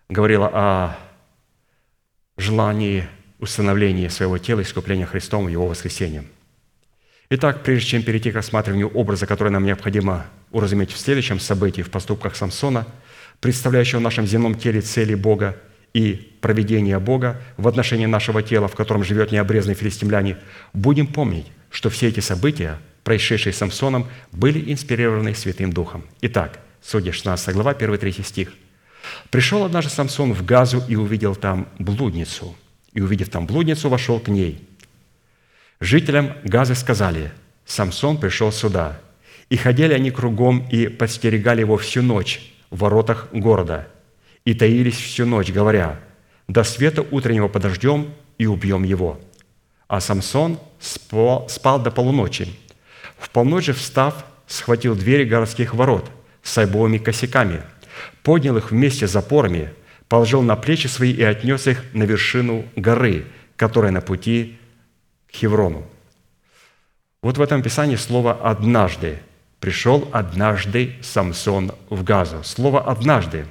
говорила 0.08 0.50
о 0.52 0.98
желании 2.36 3.06
установления 3.38 4.10
своего 4.10 4.38
тела 4.38 4.62
искупления 4.62 5.06
Христом 5.06 5.48
и 5.48 5.52
Его 5.52 5.66
воскресением. 5.66 6.26
Итак, 7.30 7.62
прежде 7.62 7.88
чем 7.88 8.02
перейти 8.02 8.30
к 8.30 8.34
рассматриванию 8.34 8.88
образа, 8.88 9.26
который 9.26 9.48
нам 9.48 9.64
необходимо 9.64 10.26
уразуметь 10.50 10.92
в 10.92 10.98
следующем 10.98 11.40
событии, 11.40 11.82
в 11.82 11.90
поступках 11.90 12.36
Самсона, 12.36 12.86
представляющего 13.40 14.00
в 14.00 14.02
нашем 14.02 14.26
земном 14.26 14.54
теле 14.54 14.80
цели 14.80 15.14
Бога 15.14 15.56
и 15.94 16.36
проведения 16.40 16.98
Бога 16.98 17.40
в 17.56 17.68
отношении 17.68 18.06
нашего 18.06 18.42
тела, 18.42 18.68
в 18.68 18.74
котором 18.74 19.04
живет 19.04 19.32
необрезанный 19.32 19.74
филистимляне, 19.74 20.38
будем 20.72 21.06
помнить, 21.06 21.46
что 21.70 21.90
все 21.90 22.08
эти 22.08 22.20
события, 22.20 22.78
происшедшие 23.04 23.52
с 23.52 23.58
Самсоном, 23.58 24.08
были 24.32 24.72
инспирированы 24.72 25.34
Святым 25.34 25.72
Духом. 25.72 26.04
Итак, 26.20 26.60
Судья 26.82 27.12
16 27.12 27.54
глава, 27.54 27.74
1-3 27.74 28.24
стих. 28.24 28.52
«Пришел 29.30 29.64
однажды 29.64 29.90
Самсон 29.90 30.32
в 30.32 30.44
Газу 30.44 30.82
и 30.88 30.96
увидел 30.96 31.36
там 31.36 31.68
блудницу, 31.78 32.56
и, 32.92 33.00
увидев 33.00 33.30
там 33.30 33.46
блудницу, 33.46 33.88
вошел 33.88 34.18
к 34.18 34.28
ней. 34.28 34.66
Жителям 35.80 36.32
Газы 36.44 36.74
сказали, 36.74 37.30
Самсон 37.64 38.18
пришел 38.18 38.50
сюда. 38.50 39.00
И 39.48 39.56
ходили 39.56 39.92
они 39.92 40.10
кругом 40.10 40.66
и 40.70 40.88
подстерегали 40.88 41.60
его 41.60 41.76
всю 41.76 42.02
ночь 42.02 42.52
в 42.70 42.78
воротах 42.78 43.28
города. 43.32 43.88
И 44.44 44.54
таились 44.54 44.96
всю 44.96 45.26
ночь, 45.26 45.50
говоря, 45.50 46.00
до 46.48 46.64
света 46.64 47.02
утреннего 47.10 47.48
подождем 47.48 48.12
и 48.38 48.46
убьем 48.46 48.82
его. 48.82 49.20
А 49.88 50.00
Самсон 50.00 50.58
спал, 50.80 51.80
до 51.80 51.90
полуночи. 51.90 52.48
В 53.18 53.30
полночь 53.30 53.66
же 53.66 53.72
встав, 53.72 54.24
схватил 54.46 54.96
двери 54.96 55.24
городских 55.24 55.74
ворот 55.74 56.10
с 56.42 56.58
обоими 56.58 56.98
косяками, 56.98 57.62
поднял 58.22 58.56
их 58.56 58.70
вместе 58.70 59.06
с 59.06 59.12
запорами– 59.12 59.70
положил 60.12 60.42
на 60.42 60.56
плечи 60.56 60.88
свои 60.88 61.10
и 61.10 61.22
отнес 61.22 61.66
их 61.66 61.82
на 61.94 62.02
вершину 62.02 62.66
горы, 62.76 63.24
которая 63.56 63.92
на 63.92 64.02
пути 64.02 64.58
к 65.26 65.34
Хеврону. 65.34 65.86
Вот 67.22 67.38
в 67.38 67.40
этом 67.40 67.62
Писании 67.62 67.96
слово 67.96 68.34
«однажды». 68.34 69.20
Пришел 69.58 70.06
однажды 70.12 70.96
Самсон 71.00 71.72
в 71.88 72.04
Газу. 72.04 72.42
Слово 72.44 72.82
«однажды» 72.82 73.46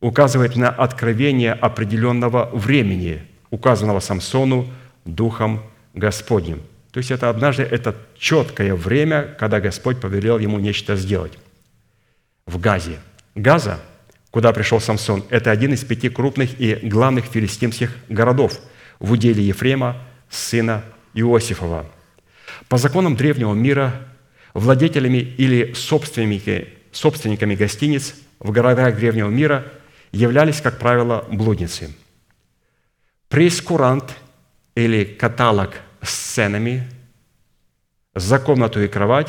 указывает 0.00 0.56
на 0.56 0.68
откровение 0.68 1.52
определенного 1.52 2.50
времени, 2.52 3.22
указанного 3.50 4.00
Самсону 4.00 4.68
Духом 5.04 5.62
Господним. 5.94 6.62
То 6.92 6.98
есть 6.98 7.10
это 7.10 7.30
однажды, 7.30 7.62
это 7.62 7.96
четкое 8.18 8.74
время, 8.74 9.36
когда 9.38 9.60
Господь 9.60 10.00
повелел 10.00 10.38
ему 10.38 10.58
нечто 10.58 10.96
сделать. 10.96 11.38
В 12.46 12.58
Газе. 12.58 12.98
Газа– 13.34 13.80
куда 14.30 14.52
пришел 14.52 14.80
Самсон, 14.80 15.24
это 15.30 15.50
один 15.50 15.72
из 15.72 15.84
пяти 15.84 16.08
крупных 16.08 16.60
и 16.60 16.74
главных 16.74 17.26
филистимских 17.26 17.94
городов, 18.08 18.58
в 18.98 19.12
уделе 19.12 19.42
Ефрема, 19.42 19.96
сына 20.28 20.84
Иосифова. 21.14 21.86
По 22.68 22.76
законам 22.76 23.16
древнего 23.16 23.54
мира 23.54 23.94
владетелями 24.54 25.18
или 25.18 25.72
собственниками, 25.74 26.68
собственниками 26.92 27.54
гостиниц 27.54 28.14
в 28.38 28.50
городах 28.50 28.96
древнего 28.96 29.28
мира 29.28 29.64
являлись, 30.12 30.60
как 30.60 30.78
правило, 30.78 31.24
блудницы. 31.30 31.94
Прескурант 33.28 34.16
или 34.74 35.04
каталог 35.04 35.74
с 36.02 36.10
сценами 36.10 36.88
за 38.14 38.38
комнату 38.38 38.82
и 38.82 38.88
кровать 38.88 39.28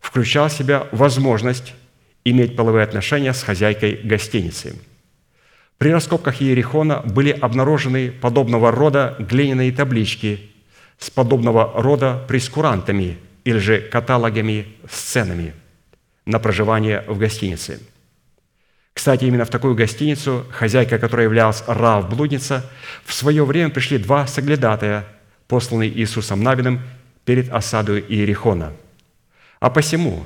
включал 0.00 0.48
в 0.48 0.52
себя 0.52 0.86
возможность 0.92 1.74
иметь 2.24 2.56
половые 2.56 2.84
отношения 2.84 3.32
с 3.32 3.42
хозяйкой 3.42 4.00
гостиницы. 4.02 4.76
При 5.78 5.90
раскопках 5.90 6.40
Иерихона 6.40 7.02
были 7.04 7.30
обнаружены 7.30 8.10
подобного 8.10 8.70
рода 8.70 9.16
глиняные 9.18 9.72
таблички 9.72 10.50
с 10.98 11.10
подобного 11.10 11.72
рода 11.76 12.24
прескурантами 12.26 13.18
или 13.44 13.58
же 13.58 13.80
каталогами 13.80 14.66
сценами 14.90 15.52
на 16.24 16.38
проживание 16.38 17.04
в 17.06 17.18
гостинице. 17.18 17.80
Кстати, 18.96 19.26
именно 19.26 19.44
в 19.44 19.50
такую 19.50 19.74
гостиницу, 19.74 20.46
хозяйка 20.50 20.98
которая 20.98 21.26
являлась 21.26 21.62
Рав 21.66 22.08
блудница, 22.08 22.64
в 23.04 23.12
свое 23.12 23.44
время 23.44 23.68
пришли 23.68 23.98
два 23.98 24.26
соглядатая, 24.26 25.04
посланные 25.48 25.90
Иисусом 25.90 26.42
Навиным 26.42 26.80
перед 27.26 27.52
осадой 27.52 28.00
Иерихона. 28.00 28.72
А 29.60 29.68
посему 29.68 30.24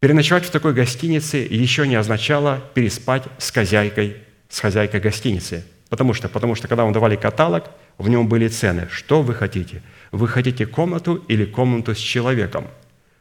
переночевать 0.00 0.44
в 0.44 0.50
такой 0.50 0.74
гостинице 0.74 1.38
еще 1.38 1.88
не 1.88 1.94
означало 1.94 2.62
переспать 2.74 3.22
с 3.38 3.50
хозяйкой, 3.50 4.18
с 4.50 4.60
хозяйкой 4.60 5.00
гостиницы. 5.00 5.64
Потому 5.88 6.12
что, 6.12 6.28
потому 6.28 6.56
что 6.56 6.68
когда 6.68 6.84
вам 6.84 6.92
давали 6.92 7.16
каталог, 7.16 7.70
в 7.96 8.06
нем 8.10 8.28
были 8.28 8.48
цены. 8.48 8.86
Что 8.90 9.22
вы 9.22 9.32
хотите? 9.32 9.82
Вы 10.12 10.28
хотите 10.28 10.66
комнату 10.66 11.24
или 11.26 11.46
комнату 11.46 11.94
с 11.94 11.98
человеком? 11.98 12.66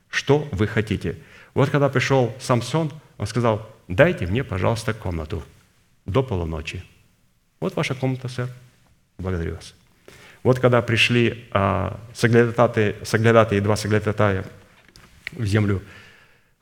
Что 0.09 0.45
вы 0.51 0.67
хотите? 0.67 1.15
Вот 1.53 1.69
когда 1.69 1.87
пришел 1.87 2.35
Самсон, 2.41 2.91
он 3.17 3.27
сказал, 3.27 3.74
дайте 3.87 4.27
мне, 4.27 4.43
пожалуйста, 4.43 4.93
комнату 4.93 5.43
до 6.05 6.23
полуночи. 6.23 6.83
Вот 7.59 7.75
ваша 7.75 7.95
комната, 7.95 8.27
сэр. 8.27 8.49
Благодарю 9.17 9.55
вас. 9.55 9.73
Вот 10.43 10.59
когда 10.59 10.81
пришли 10.81 11.47
а, 11.51 11.99
соглядатые, 12.13 12.97
соглядатые, 13.03 13.61
два 13.61 13.75
соглядатая 13.75 14.45
в 15.31 15.45
землю 15.45 15.81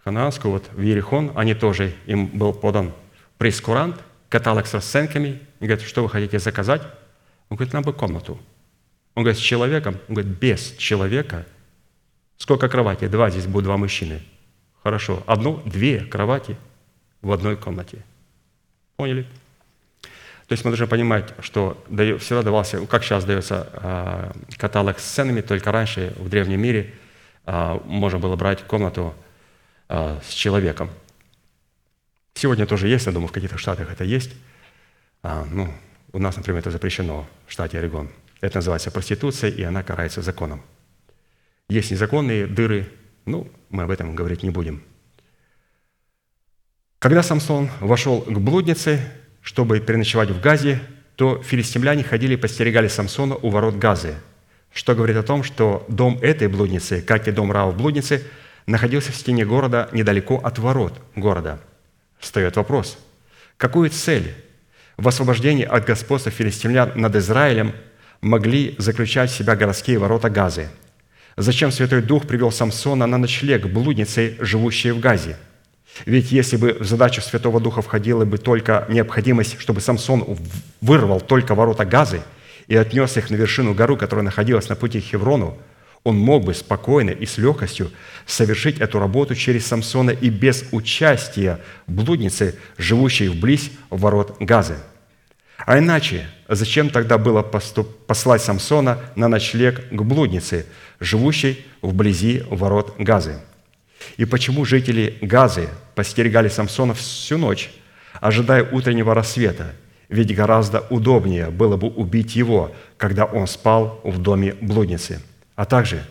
ханаанскую, 0.04 0.54
вот 0.54 0.70
в 0.72 0.82
Ерихон, 0.82 1.34
они 1.36 1.54
тоже, 1.54 1.94
им 2.06 2.28
был 2.28 2.54
подан 2.54 2.94
прескурант, 3.38 4.02
каталог 4.30 4.68
с 4.68 4.74
расценками, 4.74 5.41
и 5.60 5.66
говорят, 5.66 5.82
что 5.86 6.04
вы 6.04 6.10
хотите 6.10 6.40
заказать? 6.40 6.82
Он 7.50 7.58
говорит, 7.58 7.74
нам 7.74 7.84
бы 7.84 7.94
комнату. 7.94 8.40
Он 9.16 9.24
говорит, 9.24 9.40
с 9.40 9.44
человеком? 9.44 9.98
Он 10.08 10.16
говорит, 10.16 10.40
без 10.40 10.76
человека. 10.78 11.45
Сколько 12.38 12.70
кроватей? 12.70 13.08
Два, 13.10 13.30
здесь 13.30 13.45
будут 13.45 13.66
два 13.66 13.78
мужчины. 13.78 14.22
Хорошо. 14.82 15.24
Одну, 15.28 15.62
две 15.66 16.00
кровати 16.00 16.58
в 17.24 17.32
одной 17.32 17.58
комнате. 17.58 18.04
Поняли? 18.98 19.24
То 20.48 20.54
есть 20.54 20.66
мы 20.66 20.72
должны 20.72 20.86
понимать, 20.88 21.34
что 21.40 21.84
всегда 22.20 22.44
давался, 22.44 22.86
как 22.86 23.04
сейчас 23.04 23.26
дается 23.26 23.70
а, 23.74 24.32
каталог 24.58 25.00
с 25.00 25.06
сценами, 25.06 25.41
только 25.41 25.72
раньше 25.72 26.14
в 26.18 26.30
древнем 26.30 26.62
мире 26.62 26.94
а, 27.45 27.82
можно 27.86 28.20
было 28.20 28.36
брать 28.36 28.62
комнату 28.64 29.16
а, 29.88 30.20
с 30.24 30.32
человеком. 30.34 30.91
Сегодня 32.36 32.66
тоже 32.66 32.88
есть, 32.88 33.06
я 33.06 33.12
думаю, 33.12 33.30
в 33.30 33.32
каких-то 33.32 33.58
штатах 33.58 33.91
это 33.91 34.04
есть. 34.04 34.32
Ну, 35.24 35.74
у 36.12 36.20
нас, 36.20 36.36
например, 36.36 36.60
это 36.60 36.72
запрещено 36.72 37.26
в 37.48 37.52
штате 37.52 37.78
Орегон. 37.78 38.10
Это 38.41 38.58
называется 38.58 38.91
проституция, 38.91 39.50
и 39.50 39.64
она 39.64 39.84
карается 39.84 40.22
законом. 40.22 40.62
Есть 41.70 41.91
незаконные 41.91 42.48
дыры, 42.48 42.91
ну, 43.26 43.50
мы 43.70 43.84
об 43.84 43.91
этом 43.91 44.16
говорить 44.16 44.44
не 44.44 44.50
будем. 44.50 44.84
Когда 47.04 47.22
Самсон 47.22 47.70
вошел 47.82 48.22
к 48.22 48.40
блуднице, 48.40 48.98
чтобы 49.42 49.82
переночевать 49.82 50.30
в 50.30 50.40
Газе, 50.40 50.80
то 51.18 51.44
филистимляне 51.44 52.02
ходили 52.02 52.36
и 52.36 52.38
постерегали 52.38 52.88
Самсона 52.88 53.36
у 53.36 53.50
ворот 53.50 53.76
Газы, 53.76 54.16
что 54.74 54.96
говорит 54.96 55.18
о 55.18 55.22
том, 55.22 55.44
что 55.44 55.86
дом 55.90 56.18
этой 56.22 56.48
блудницы, 56.48 57.02
как 57.02 57.28
и 57.28 57.32
дом 57.32 57.52
Рау 57.52 57.74
блудницы, 57.74 58.24
находился 58.68 59.12
в 59.12 59.18
стене 59.18 59.44
города 59.44 59.90
недалеко 59.92 60.38
от 60.38 60.60
ворот 60.60 60.94
города. 61.14 61.60
Встает 62.20 62.56
вопрос, 62.56 62.98
какую 63.58 63.90
цель 63.90 64.34
в 64.96 65.06
освобождении 65.06 65.66
от 65.66 65.86
господства 65.86 66.32
филистимлян 66.32 66.94
над 66.96 67.18
Израилем 67.18 67.74
могли 68.22 68.76
заключать 68.78 69.30
в 69.30 69.36
себя 69.36 69.58
городские 69.58 70.00
ворота 70.00 70.30
Газы? 70.30 70.70
Зачем 71.36 71.70
Святой 71.70 72.02
Дух 72.02 72.26
привел 72.26 72.54
Самсона 72.54 73.08
на 73.08 73.18
ночлег 73.18 73.68
блудницей, 73.68 74.38
живущей 74.40 74.92
в 74.92 75.02
Газе– 75.02 75.38
ведь 76.06 76.32
если 76.32 76.57
бы 76.57 76.74
в 76.80 76.86
задачу 76.86 77.22
Святого 77.22 77.60
Духа 77.60 77.82
входила 77.82 78.26
бы 78.26 78.38
только 78.38 78.86
необходимость, 78.90 79.60
чтобы 79.60 79.82
Самсон 79.82 80.38
вырвал 80.82 81.22
только 81.22 81.56
ворота 81.56 81.86
Газы 81.86 82.22
и 82.68 82.76
отнес 82.76 83.15
их 83.18 83.30
на 83.30 83.36
вершину 83.36 83.74
гору, 83.74 83.95
которая 83.98 84.26
находилась 84.26 84.70
на 84.70 84.76
пути 84.76 84.99
к 84.99 85.06
Хеврону, 85.06 85.57
он 86.03 86.18
мог 86.18 86.44
бы 86.44 86.53
спокойно 86.53 87.11
и 87.11 87.26
с 87.26 87.38
легкостью 87.38 87.91
совершить 88.26 88.80
эту 88.82 88.99
работу 88.99 89.36
через 89.36 89.65
Самсона 89.65 90.11
и 90.11 90.30
без 90.30 90.65
участия 90.72 91.60
блудницы, 91.88 92.56
живущей 92.78 93.30
вблизь 93.30 93.72
ворот 93.90 94.36
Газы. 94.40 94.76
А 95.57 95.78
иначе, 95.78 96.28
зачем 96.49 96.90
тогда 96.90 97.18
было 97.18 97.41
послать 97.41 98.41
Самсона 98.41 98.99
на 99.15 99.30
ночлег 99.30 99.88
к 99.90 100.02
блуднице, 100.02 100.65
живущей 100.99 101.65
вблизи 101.82 102.44
ворот 102.49 102.95
Газы? 102.98 103.40
И 104.18 104.26
почему 104.26 104.66
жители 104.66 105.18
Газы 105.22 105.70
постерегали 105.96 106.48
Самсона 106.48 106.94
всю 106.94 107.38
ночь, 107.38 107.72
ожидая 108.20 108.64
утреннего 108.64 109.14
рассвета? 109.14 109.74
Ведь 110.10 110.36
гораздо 110.36 110.82
удобнее 110.90 111.50
было 111.50 111.78
бы 111.78 111.88
убить 111.88 112.36
его, 112.36 112.72
когда 112.98 113.26
он 113.26 113.48
спал 113.48 114.00
в 114.04 114.20
доме 114.20 114.56
блудницы. 114.62 115.22
А 115.56 115.66
также, 115.66 116.04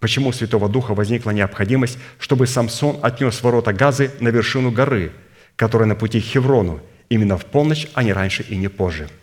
почему 0.00 0.30
у 0.30 0.32
Святого 0.32 0.68
Духа 0.68 0.94
возникла 0.94 1.30
необходимость, 1.30 1.98
чтобы 2.18 2.46
Самсон 2.46 2.98
отнес 3.02 3.42
ворота 3.42 3.72
Газы 3.72 4.10
на 4.20 4.28
вершину 4.28 4.70
горы, 4.70 5.12
которая 5.56 5.88
на 5.88 5.94
пути 5.94 6.20
к 6.20 6.24
Хеврону, 6.24 6.80
именно 7.08 7.38
в 7.38 7.44
полночь, 7.44 7.86
а 7.94 8.02
не 8.02 8.12
раньше 8.12 8.44
и 8.48 8.56
не 8.56 8.68
позже– 8.68 9.08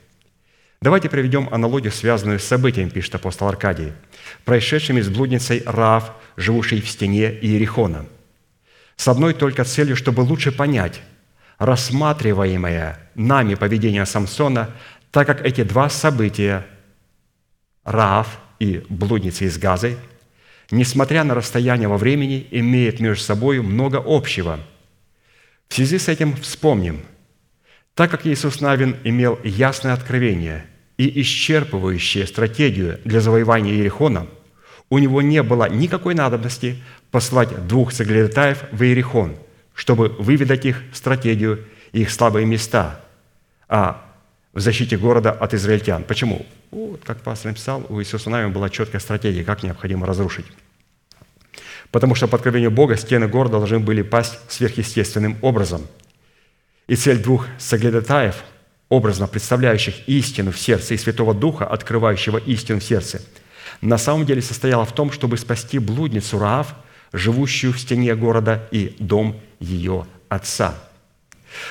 Давайте 0.83 1.09
приведем 1.09 1.47
аналогию, 1.51 1.91
связанную 1.91 2.39
с 2.39 2.43
событием, 2.43 2.89
пишет 2.89 3.13
апостол 3.13 3.47
Аркадий, 3.47 3.93
происшедшими 4.45 4.99
с 5.01 5.09
блудницей 5.09 5.61
Рав, 5.63 6.15
живущей 6.37 6.81
в 6.81 6.89
стене 6.89 7.29
Иерихона. 7.29 8.07
С 8.95 9.07
одной 9.07 9.35
только 9.35 9.63
целью, 9.63 9.95
чтобы 9.95 10.21
лучше 10.21 10.51
понять 10.51 10.99
рассматриваемое 11.59 12.99
нами 13.13 13.53
поведение 13.53 14.07
Самсона, 14.07 14.71
так 15.11 15.27
как 15.27 15.45
эти 15.45 15.61
два 15.61 15.87
события, 15.87 16.65
Раав 17.83 18.39
и 18.57 18.83
блудница 18.89 19.45
из 19.45 19.59
Газы, 19.59 19.99
несмотря 20.71 21.23
на 21.23 21.35
расстояние 21.35 21.89
во 21.89 21.99
времени, 21.99 22.47
имеют 22.49 22.99
между 22.99 23.23
собой 23.23 23.61
много 23.61 24.01
общего. 24.03 24.59
В 25.67 25.75
связи 25.75 25.99
с 25.99 26.07
этим 26.07 26.35
вспомним, 26.37 27.01
так 27.93 28.09
как 28.09 28.25
Иисус 28.25 28.61
Навин 28.61 28.97
имел 29.03 29.39
ясное 29.43 29.93
откровение– 29.93 30.65
и 31.01 31.21
исчерпывающая 31.23 32.27
стратегию 32.27 32.99
для 33.05 33.21
завоевания 33.21 33.73
Иерихона, 33.73 34.27
у 34.91 34.99
него 34.99 35.23
не 35.23 35.41
было 35.41 35.67
никакой 35.67 36.13
надобности 36.13 36.77
послать 37.09 37.65
двух 37.65 37.91
соглядатаев 37.91 38.65
в 38.71 38.83
Иерихон, 38.83 39.35
чтобы 39.73 40.09
выведать 40.09 40.65
их 40.65 40.83
стратегию 40.93 41.65
и 41.91 42.01
их 42.01 42.11
слабые 42.11 42.45
места, 42.45 43.01
а 43.67 44.05
в 44.53 44.59
защите 44.59 44.95
города 44.95 45.31
от 45.31 45.55
израильтян. 45.55 46.03
Почему? 46.03 46.45
Вот, 46.69 47.01
как 47.03 47.21
пастор 47.21 47.51
написал, 47.51 47.83
у 47.89 47.99
Иисуса 47.99 48.29
Навина 48.29 48.49
была 48.49 48.69
четкая 48.69 49.01
стратегия, 49.01 49.43
как 49.43 49.63
необходимо 49.63 50.05
разрушить. 50.05 50.45
Потому 51.89 52.13
что 52.13 52.27
по 52.27 52.35
откровению 52.35 52.69
Бога 52.69 52.95
стены 52.95 53.27
города 53.27 53.57
должны 53.57 53.79
были 53.79 54.03
пасть 54.03 54.39
сверхъестественным 54.49 55.37
образом. 55.41 55.81
И 56.85 56.95
цель 56.95 57.17
двух 57.23 57.47
соглядатаев– 57.57 58.35
образно 58.91 59.25
представляющих 59.25 60.07
истину 60.09 60.51
в 60.51 60.59
сердце 60.59 60.95
и 60.95 60.97
Святого 60.97 61.33
Духа, 61.33 61.65
открывающего 61.65 62.37
истину 62.37 62.81
в 62.81 62.83
сердце, 62.83 63.21
на 63.79 63.97
самом 63.97 64.25
деле 64.25 64.41
состояла 64.41 64.83
в 64.83 64.91
том, 64.93 65.13
чтобы 65.13 65.37
спасти 65.37 65.79
блудницу 65.79 66.37
Раав, 66.37 66.75
живущую 67.13 67.71
в 67.71 67.79
стене 67.79 68.13
города, 68.15 68.67
и 68.69 68.93
дом 68.99 69.39
ее 69.61 70.05
отца. 70.27 70.75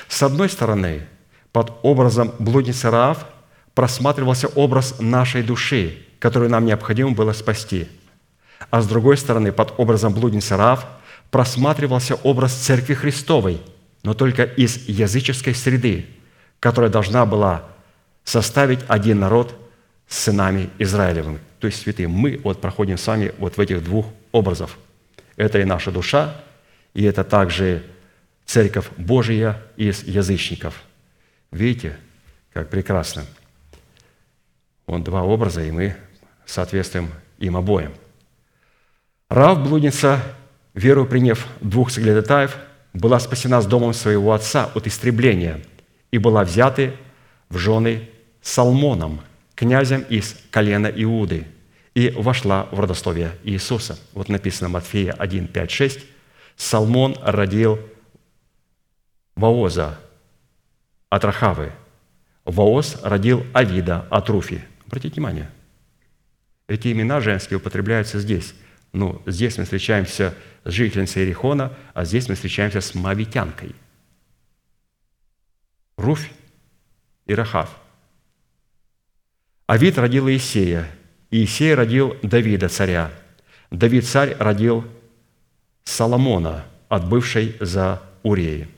С 0.08 0.22
одной 0.22 0.48
стороны, 0.48 1.06
под 1.52 1.78
образом 1.82 2.32
блудницы 2.38 2.90
Раав 2.90 3.26
просматривался 3.74 4.48
образ 4.48 4.94
нашей 4.98 5.42
души, 5.42 5.98
которую 6.20 6.50
нам 6.50 6.64
необходимо 6.64 7.10
было 7.10 7.34
спасти. 7.34 7.86
А 8.70 8.80
с 8.80 8.86
другой 8.86 9.18
стороны, 9.18 9.52
под 9.52 9.74
образом 9.76 10.14
блудницы 10.14 10.56
Раав 10.56 10.86
просматривался 11.30 12.14
образ 12.14 12.54
Церкви 12.54 12.94
Христовой, 12.94 13.60
но 14.04 14.14
только 14.14 14.44
из 14.44 14.88
языческой 14.88 15.54
среды– 15.54 16.06
которая 16.60 16.90
должна 16.90 17.26
была 17.26 17.64
составить 18.22 18.80
один 18.86 19.20
народ 19.20 19.56
сынами 20.06 20.70
Израилевыми, 20.78 21.40
то 21.58 21.66
есть 21.66 21.82
святые. 21.82 22.08
Мы 22.08 22.40
вот 22.44 22.60
проходим 22.60 22.98
с 22.98 23.06
вами 23.06 23.32
вот 23.38 23.56
в 23.56 23.60
этих 23.60 23.82
двух 23.82 24.06
образов. 24.32 24.78
Это 25.36 25.58
и 25.58 25.64
наша 25.64 25.90
душа, 25.90 26.36
и 26.94 27.04
это 27.04 27.24
также 27.24 27.82
церковь 28.44 28.90
Божия 28.96 29.62
из 29.76 30.02
язычников. 30.02 30.82
Видите, 31.50 31.96
как 32.52 32.68
прекрасно. 32.68 33.24
Вот 34.86 35.02
два 35.04 35.22
образа, 35.22 35.62
и 35.62 35.70
мы 35.70 35.96
соответствуем 36.44 37.10
им 37.38 37.56
обоим. 37.56 37.92
Рав, 39.28 39.62
блудница, 39.62 40.20
веру 40.74 41.06
приняв 41.06 41.46
двух 41.60 41.90
соглядатаев, 41.90 42.56
была 42.92 43.20
спасена 43.20 43.60
с 43.60 43.66
домом 43.66 43.94
своего 43.94 44.32
отца 44.32 44.68
от 44.74 44.88
истребления 44.88 45.60
и 46.10 46.18
была 46.18 46.44
взята 46.44 46.92
в 47.48 47.58
жены 47.58 48.08
Салмоном, 48.42 49.20
князем 49.54 50.02
из 50.02 50.36
колена 50.50 50.86
Иуды, 50.86 51.46
и 51.94 52.10
вошла 52.10 52.68
в 52.70 52.80
родословие 52.80 53.32
Иисуса. 53.42 53.98
Вот 54.12 54.28
написано 54.28 54.68
Матфея 54.68 55.12
1, 55.12 55.48
5, 55.48 55.70
6. 55.70 56.00
Салмон 56.56 57.16
родил 57.22 57.78
Вооза 59.34 59.98
от 61.08 61.24
Рахавы. 61.24 61.72
Вооз 62.44 62.98
родил 63.02 63.44
Авида 63.52 64.06
от 64.10 64.28
Руфи. 64.28 64.64
Обратите 64.86 65.14
внимание, 65.14 65.50
эти 66.68 66.92
имена 66.92 67.20
женские 67.20 67.58
употребляются 67.58 68.18
здесь. 68.20 68.54
Ну, 68.92 69.20
здесь 69.26 69.58
мы 69.58 69.64
встречаемся 69.64 70.34
с 70.64 70.70
жительницей 70.70 71.22
Ерихона, 71.22 71.72
а 71.94 72.04
здесь 72.04 72.28
мы 72.28 72.34
встречаемся 72.34 72.80
с 72.80 72.94
мавитянкой. 72.94 73.74
Руфь 76.00 76.30
и 77.26 77.34
Рахав. 77.34 77.68
Авид 79.66 79.98
родил 79.98 80.28
Иисея, 80.28 80.88
Иисей 81.30 81.74
родил 81.74 82.16
Давида, 82.22 82.68
царя. 82.68 83.10
Давид, 83.70 84.06
царь, 84.06 84.34
родил 84.38 84.84
Соломона 85.84 86.64
от 86.88 87.08
бывшей 87.08 87.56
за 87.60 88.02
Уреи. 88.22 88.68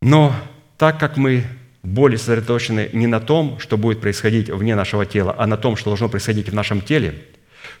Но 0.00 0.34
так 0.76 1.00
как 1.00 1.16
мы 1.16 1.44
более 1.82 2.18
сосредоточены 2.18 2.90
не 2.92 3.06
на 3.06 3.20
том, 3.20 3.58
что 3.58 3.76
будет 3.76 4.00
происходить 4.00 4.50
вне 4.50 4.76
нашего 4.76 5.04
тела, 5.04 5.34
а 5.36 5.46
на 5.46 5.56
том, 5.56 5.76
что 5.76 5.90
должно 5.90 6.08
происходить 6.08 6.48
в 6.48 6.54
нашем 6.54 6.80
теле, 6.80 7.24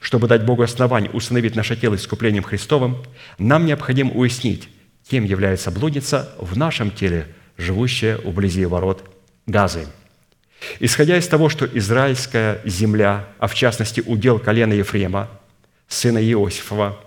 чтобы 0.00 0.26
дать 0.26 0.44
Богу 0.44 0.62
основание 0.62 1.10
установить 1.10 1.54
наше 1.54 1.76
тело 1.76 1.94
искуплением 1.94 2.42
Христовым, 2.42 3.04
нам 3.38 3.66
необходимо 3.66 4.12
уяснить, 4.12 4.68
кем 5.08 5.24
является 5.24 5.70
блудница 5.70 6.34
в 6.38 6.56
нашем 6.56 6.90
теле, 6.90 7.28
живущая 7.58 8.16
вблизи 8.18 8.64
ворот 8.64 9.04
Газы. 9.46 9.86
Исходя 10.80 11.18
из 11.18 11.28
того, 11.28 11.50
что 11.50 11.66
израильская 11.66 12.60
земля, 12.64 13.26
а 13.38 13.46
в 13.46 13.54
частности 13.54 14.02
удел 14.04 14.38
колена 14.38 14.72
Ефрема, 14.72 15.28
сына 15.88 16.18
Иосифова, 16.18 16.98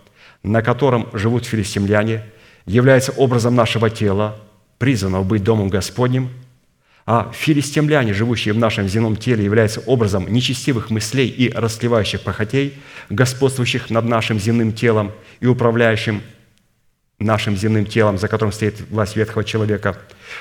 на 0.43 0.61
котором 0.61 1.09
живут 1.13 1.45
филистимляне, 1.45 2.23
является 2.65 3.11
образом 3.13 3.55
нашего 3.55 3.89
тела, 3.89 4.39
призванного 4.77 5.23
быть 5.23 5.43
Домом 5.43 5.69
Господним– 5.69 6.29
а 7.05 7.31
филистимляне, 7.33 8.13
живущие 8.13 8.53
в 8.53 8.57
нашем 8.57 8.87
земном 8.87 9.15
теле, 9.15 9.43
являются 9.43 9.79
образом 9.81 10.31
нечестивых 10.31 10.89
мыслей 10.89 11.27
и 11.27 11.51
расслевающих 11.51 12.21
похотей, 12.21 12.75
господствующих 13.09 13.89
над 13.89 14.05
нашим 14.05 14.39
земным 14.39 14.71
телом 14.71 15.11
и 15.39 15.47
управляющим 15.47 16.21
нашим 17.21 17.55
земным 17.55 17.85
телом, 17.85 18.17
за 18.17 18.27
которым 18.27 18.51
стоит 18.51 18.81
власть 18.89 19.15
ветхого 19.15 19.43
человека. 19.43 19.97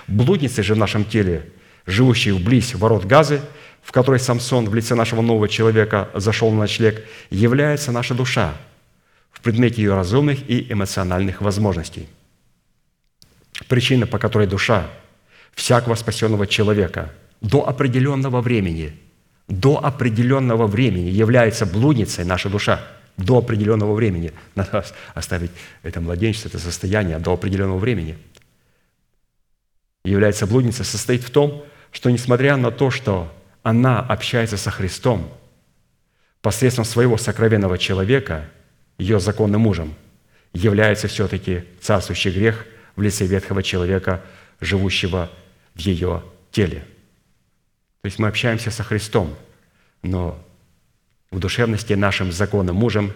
Блудницы 0.06 0.62
же 0.62 0.74
в 0.74 0.78
нашем 0.78 1.04
теле, 1.04 1.46
живущие 1.86 2.34
вблизь 2.34 2.74
ворот 2.74 3.04
Газы, 3.04 3.40
в 3.82 3.92
которой 3.92 4.20
Самсон 4.20 4.68
в 4.68 4.74
лице 4.74 4.94
нашего 4.94 5.22
нового 5.22 5.48
человека 5.48 6.08
зашел 6.14 6.50
на 6.50 6.60
ночлег, 6.60 7.04
является 7.30 7.92
наша 7.92 8.14
душа 8.14 8.54
в 9.32 9.40
предмете 9.40 9.82
ее 9.82 9.94
разумных 9.94 10.48
и 10.48 10.70
эмоциональных 10.70 11.40
возможностей. 11.40 12.08
Причина, 13.68 14.06
по 14.06 14.18
которой 14.18 14.46
душа 14.46 14.88
всякого 15.54 15.94
спасенного 15.94 16.46
человека 16.46 17.12
до 17.40 17.68
определенного 17.68 18.40
времени, 18.40 18.92
до 19.48 19.84
определенного 19.84 20.66
времени 20.66 21.10
является 21.10 21.66
блудницей 21.66 22.24
наша 22.24 22.48
душа. 22.48 22.80
До 23.16 23.38
определенного 23.38 23.94
времени. 23.94 24.32
Надо 24.54 24.84
оставить 25.14 25.50
это 25.82 26.00
младенчество, 26.00 26.48
это 26.48 26.58
состояние 26.58 27.18
до 27.18 27.32
определенного 27.32 27.78
времени. 27.78 28.18
Является 30.04 30.46
блудницей 30.46 30.84
состоит 30.84 31.22
в 31.22 31.30
том, 31.30 31.64
что 31.92 32.10
несмотря 32.10 32.56
на 32.56 32.70
то, 32.70 32.90
что 32.90 33.32
она 33.62 34.00
общается 34.00 34.56
со 34.56 34.70
Христом 34.70 35.32
посредством 36.40 36.84
своего 36.84 37.18
сокровенного 37.18 37.76
человека, 37.76 38.48
ее 38.96 39.20
законным 39.20 39.62
мужем, 39.62 39.94
является 40.52 41.08
все-таки 41.08 41.64
царствующий 41.80 42.30
грех 42.30 42.66
в 42.96 43.02
лице 43.02 43.26
ветхого 43.26 43.62
человека, 43.62 44.22
живущего 44.60 45.30
в 45.74 45.78
ее 45.80 46.22
теле. 46.50 46.84
То 48.02 48.06
есть 48.06 48.18
мы 48.18 48.28
общаемся 48.28 48.70
со 48.70 48.82
Христом, 48.82 49.36
но 50.02 50.42
в 51.30 51.38
душевности 51.38 51.92
нашим 51.92 52.32
законным 52.32 52.76
мужем 52.76 53.12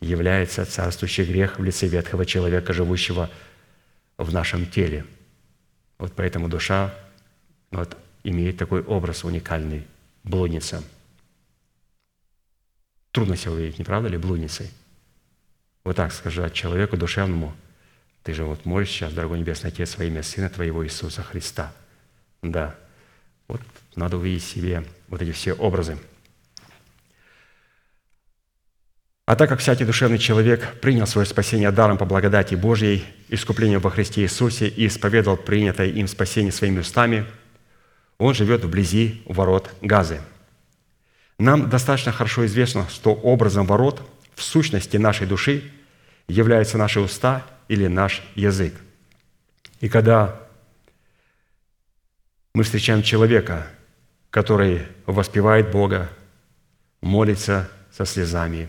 является 0.00 0.64
царствующий 0.64 1.24
грех 1.24 1.58
в 1.58 1.64
лице 1.64 1.86
ветхого 1.86 2.26
человека, 2.26 2.72
живущего 2.72 3.30
в 4.18 4.32
нашем 4.32 4.66
теле. 4.66 5.04
Вот 5.98 6.12
поэтому 6.14 6.48
душа 6.48 6.94
вот, 7.70 7.96
имеет 8.24 8.58
такой 8.58 8.82
образ 8.82 9.24
уникальный– 9.24 9.86
блудница. 10.24 10.82
Трудно 13.12 13.36
себе 13.36 13.52
увидеть, 13.52 13.78
не 13.78 13.84
правда 13.84 14.08
ли, 14.08 14.18
блудницей? 14.18 14.70
Вот 15.84 15.96
так 15.96 16.12
сказать 16.12 16.52
человеку 16.52 16.96
душевному, 16.96 17.54
ты 18.22 18.34
же 18.34 18.44
вот 18.44 18.64
молишь 18.64 18.90
сейчас, 18.90 19.12
дорогой 19.12 19.38
Небесный 19.38 19.70
Отец, 19.70 19.96
во 19.96 20.04
имя 20.04 20.22
Сына 20.22 20.50
Твоего 20.50 20.84
Иисуса 20.84 21.22
Христа– 21.22 21.72
да. 22.52 22.74
Вот 23.48 23.60
надо 23.94 24.16
увидеть 24.16 24.44
себе 24.44 24.84
вот 25.08 25.22
эти 25.22 25.32
все 25.32 25.52
образы. 25.52 25.98
А 29.26 29.34
так 29.34 29.48
как 29.48 29.58
всякий 29.58 29.84
душевный 29.84 30.18
человек 30.18 30.80
принял 30.80 31.04
свое 31.04 31.26
спасение 31.26 31.72
даром 31.72 31.98
по 31.98 32.04
благодати 32.04 32.54
Божьей, 32.54 33.04
искуплением 33.28 33.80
во 33.80 33.90
Христе 33.90 34.22
Иисусе 34.22 34.68
и 34.68 34.86
исповедовал 34.86 35.36
принятое 35.36 35.88
им 35.88 36.06
спасение 36.06 36.52
своими 36.52 36.78
устами, 36.78 37.26
он 38.18 38.34
живет 38.34 38.64
вблизи 38.64 39.22
ворот 39.26 39.68
Газы. 39.82 40.20
Нам 41.40 41.68
достаточно 41.68 42.12
хорошо 42.12 42.46
известно, 42.46 42.86
что 42.88 43.14
образом 43.14 43.66
ворот 43.66 44.00
в 44.36 44.42
сущности 44.42 44.96
нашей 44.96 45.26
души 45.26 45.72
являются 46.28 46.78
наши 46.78 47.00
уста 47.00 47.44
или 47.66 47.88
наш 47.88 48.22
язык. 48.36 48.74
И 49.80 49.88
когда 49.88 50.40
мы 52.54 52.62
встречаем 52.62 53.02
человека, 53.02 53.66
который 54.30 54.86
воспевает 55.04 55.72
Бога, 55.72 56.08
молится 57.00 57.68
со 57.90 58.04
слезами. 58.04 58.68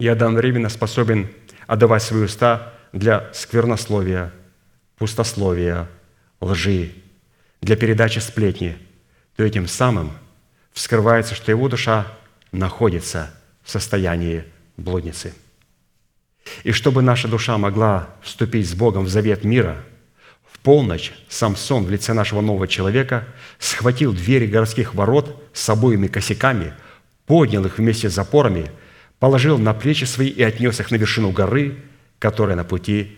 И 0.00 0.08
одновременно 0.08 0.68
способен 0.68 1.28
отдавать 1.68 2.02
свои 2.02 2.22
уста 2.22 2.72
для 2.92 3.30
сквернословия, 3.32 4.32
пустословия, 4.98 5.88
лжи, 6.40 6.90
для 7.60 7.76
передачи 7.76 8.18
сплетни, 8.18 8.76
то 9.36 9.44
этим 9.44 9.68
самым 9.68 10.10
вскрывается, 10.72 11.36
что 11.36 11.52
его 11.52 11.68
душа 11.68 12.08
находится 12.50 13.32
в 13.62 13.70
состоянии 13.70 14.44
блудницы. 14.76 15.32
И 16.64 16.72
чтобы 16.72 17.02
наша 17.02 17.28
душа 17.28 17.56
могла 17.58 18.08
вступить 18.22 18.68
с 18.68 18.74
Богом 18.74 19.04
в 19.04 19.08
завет 19.08 19.44
мира– 19.44 19.76
полночь 20.62 21.12
Самсон 21.28 21.84
в 21.84 21.90
лице 21.90 22.12
нашего 22.12 22.40
нового 22.40 22.68
человека 22.68 23.26
схватил 23.58 24.12
двери 24.12 24.46
городских 24.46 24.94
ворот 24.94 25.42
с 25.52 25.68
обоими 25.68 26.06
косяками, 26.06 26.74
поднял 27.26 27.64
их 27.64 27.78
вместе 27.78 28.10
с 28.10 28.14
запорами, 28.14 28.70
положил 29.20 29.58
на 29.58 29.72
плечи 29.72 30.04
свои 30.04 30.28
и 30.28 30.42
отнес 30.42 30.80
их 30.80 30.90
на 30.90 30.96
вершину 30.96 31.30
горы, 31.30 31.76
которая 32.18 32.56
на 32.56 32.64
пути 32.64 33.16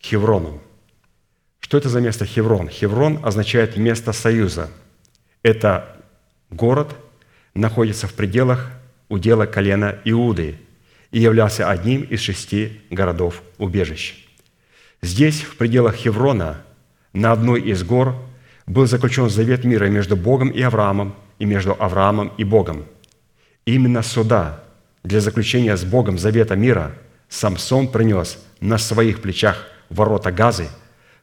к 0.00 0.06
Хеврону. 0.06 0.62
Что 1.58 1.78
это 1.78 1.88
за 1.88 2.00
место 2.00 2.24
Хеврон? 2.26 2.68
Хеврон 2.68 3.18
означает 3.24 3.76
место 3.76 4.12
союза. 4.12 4.70
Это 5.42 5.96
город 6.50 6.94
находится 7.54 8.06
в 8.06 8.14
пределах 8.14 8.70
удела 9.08 9.44
колена 9.44 9.98
Иуды 10.04 10.56
и 11.10 11.20
являлся 11.20 11.68
одним 11.68 12.02
из 12.02 12.20
шести 12.20 12.80
городов-убежищ. 12.90 14.26
Здесь, 15.02 15.42
в 15.42 15.56
пределах 15.56 15.96
Хеврона, 15.96 16.62
на 17.12 17.32
одной 17.32 17.60
из 17.60 17.82
гор, 17.84 18.14
был 18.66 18.86
заключен 18.86 19.28
завет 19.28 19.64
мира 19.64 19.86
между 19.86 20.16
Богом 20.16 20.48
и 20.48 20.62
Авраамом, 20.62 21.14
и 21.38 21.44
между 21.44 21.76
Авраамом 21.78 22.32
и 22.38 22.44
Богом. 22.44 22.86
Именно 23.66 24.02
сюда, 24.02 24.64
для 25.02 25.20
заключения 25.20 25.76
с 25.76 25.84
Богом 25.84 26.18
завета 26.18 26.56
мира, 26.56 26.94
Самсон 27.28 27.88
принес 27.88 28.38
на 28.60 28.78
своих 28.78 29.20
плечах 29.20 29.66
ворота 29.88 30.30
Газы, 30.30 30.68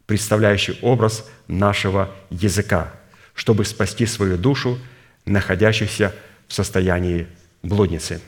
представляющий 0.06 0.78
образ 0.82 1.26
нашего 1.48 2.10
языка, 2.30 2.92
чтобы 3.34 3.64
спасти 3.64 4.06
свою 4.06 4.38
душу 4.38 4.80
находящихся 5.26 6.14
в 6.48 6.54
состоянии 6.54 7.28
блудницы. 7.62 8.22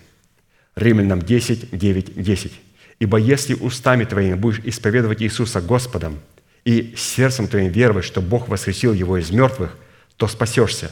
Римлянам 0.76 1.22
10, 1.22 1.78
9, 1.78 2.22
10. 2.22 2.54
«Ибо 3.00 3.18
если 3.18 3.56
устами 3.56 4.06
твоими 4.06 4.36
будешь 4.36 4.62
исповедовать 4.64 5.22
Иисуса 5.22 5.60
Господом 5.60 6.20
и 6.64 6.94
сердцем 6.96 7.48
твоим 7.48 7.72
веровать, 7.72 8.06
что 8.06 8.22
Бог 8.22 8.48
воскресил 8.48 8.94
Его 8.94 9.18
из 9.18 9.32
мертвых, 9.32 9.76
то 10.18 10.28
спасешься, 10.28 10.92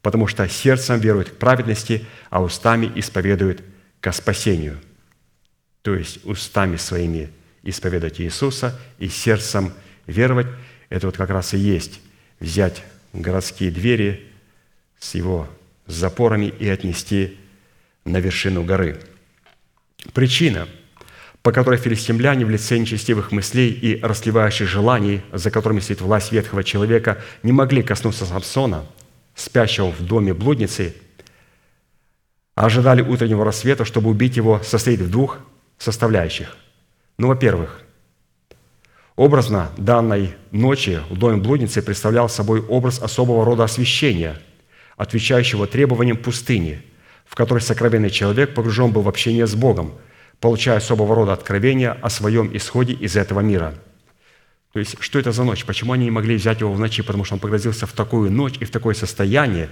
потому 0.00 0.26
что 0.26 0.48
сердцем 0.48 0.98
верует 0.98 1.28
к 1.28 1.36
праведности, 1.36 2.06
а 2.30 2.42
устами 2.42 2.90
исповедует 2.94 3.62
ко 4.02 4.12
спасению». 4.12 4.78
То 5.80 5.94
есть 5.94 6.24
устами 6.26 6.76
своими 6.76 7.30
исповедовать 7.62 8.20
Иисуса 8.20 8.78
и 8.98 9.08
сердцем 9.08 9.72
веровать– 10.06 10.48
это 10.90 11.06
вот 11.06 11.16
как 11.16 11.30
раз 11.30 11.54
и 11.54 11.58
есть 11.58 12.00
взять 12.38 12.84
городские 13.14 13.70
двери 13.70 14.26
с 14.98 15.14
его 15.14 15.48
запорами 15.86 16.52
и 16.58 16.68
отнести 16.68 17.38
на 18.04 18.18
вершину 18.18 18.62
горы. 18.62 19.00
Причина, 20.12 20.68
по 21.42 21.50
которой 21.50 21.78
филистимляне 21.78 22.44
в 22.44 22.50
лице 22.50 22.78
нечестивых 22.78 23.32
мыслей 23.32 23.70
и 23.70 24.00
расливающих 24.00 24.68
желаний, 24.68 25.22
за 25.32 25.50
которыми 25.50 25.80
стоит 25.80 26.00
власть 26.00 26.30
ветхого 26.30 26.62
человека, 26.62 27.22
не 27.42 27.52
могли 27.52 27.82
коснуться 27.82 28.26
Самсона, 28.26 28.86
спящего 29.34 29.90
в 29.90 30.02
доме 30.02 30.34
блудницы, 30.34 30.94
ожидали 32.54 33.02
утреннего 33.02 33.44
рассвета, 33.44 33.84
чтобы 33.84 34.10
убить 34.10 34.36
его, 34.36 34.60
состоит 34.62 35.00
в 35.00 35.10
двух 35.10 35.38
составляющих. 35.78 36.56
Ну, 37.18 37.28
во-первых, 37.28 37.82
образно 39.16 39.70
данной 39.76 40.34
ночи 40.50 41.00
в 41.10 41.18
доме 41.18 41.38
блудницы 41.38 41.82
представлял 41.82 42.28
собой 42.28 42.60
образ 42.60 43.00
особого 43.00 43.44
рода 43.44 43.64
освящения, 43.64 44.40
отвечающего 44.96 45.66
требованиям 45.66 46.16
пустыни, 46.16 46.82
в 47.26 47.34
которой 47.34 47.60
сокровенный 47.60 48.10
человек 48.10 48.54
погружен 48.54 48.92
был 48.92 49.02
в 49.02 49.08
общение 49.08 49.46
с 49.46 49.54
Богом, 49.54 49.94
получая 50.40 50.76
особого 50.76 51.14
рода 51.14 51.32
откровения 51.32 51.92
о 51.92 52.10
своем 52.10 52.54
исходе 52.54 52.92
из 52.92 53.16
этого 53.16 53.40
мира. 53.40 53.74
То 54.72 54.78
есть, 54.78 54.96
что 55.00 55.18
это 55.18 55.32
за 55.32 55.44
ночь? 55.44 55.64
Почему 55.64 55.92
они 55.92 56.04
не 56.04 56.10
могли 56.10 56.36
взять 56.36 56.60
его 56.60 56.72
в 56.72 56.80
ночи? 56.80 57.02
Потому 57.02 57.24
что 57.24 57.34
он 57.34 57.40
погрузился 57.40 57.86
в 57.86 57.92
такую 57.92 58.30
ночь 58.30 58.54
и 58.58 58.64
в 58.64 58.70
такое 58.70 58.94
состояние, 58.94 59.68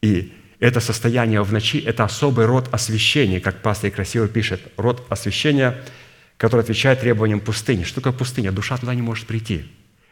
и 0.00 0.32
это 0.62 0.78
состояние 0.78 1.42
в 1.42 1.52
ночи– 1.52 1.80
это 1.86 2.04
особый 2.04 2.46
род 2.46 2.68
освящения, 2.72 3.40
как 3.40 3.62
пастор 3.62 3.90
красиво 3.90 4.28
пишет, 4.28 4.60
род 4.76 5.04
освящения, 5.08 5.82
который 6.36 6.60
отвечает 6.60 7.00
требованиям 7.00 7.40
пустыни. 7.40 7.82
Что 7.82 7.96
такое 7.96 8.12
пустыня? 8.12 8.52
Душа 8.52 8.76
туда 8.76 8.94
не 8.94 9.02
может 9.02 9.26
прийти. 9.26 9.64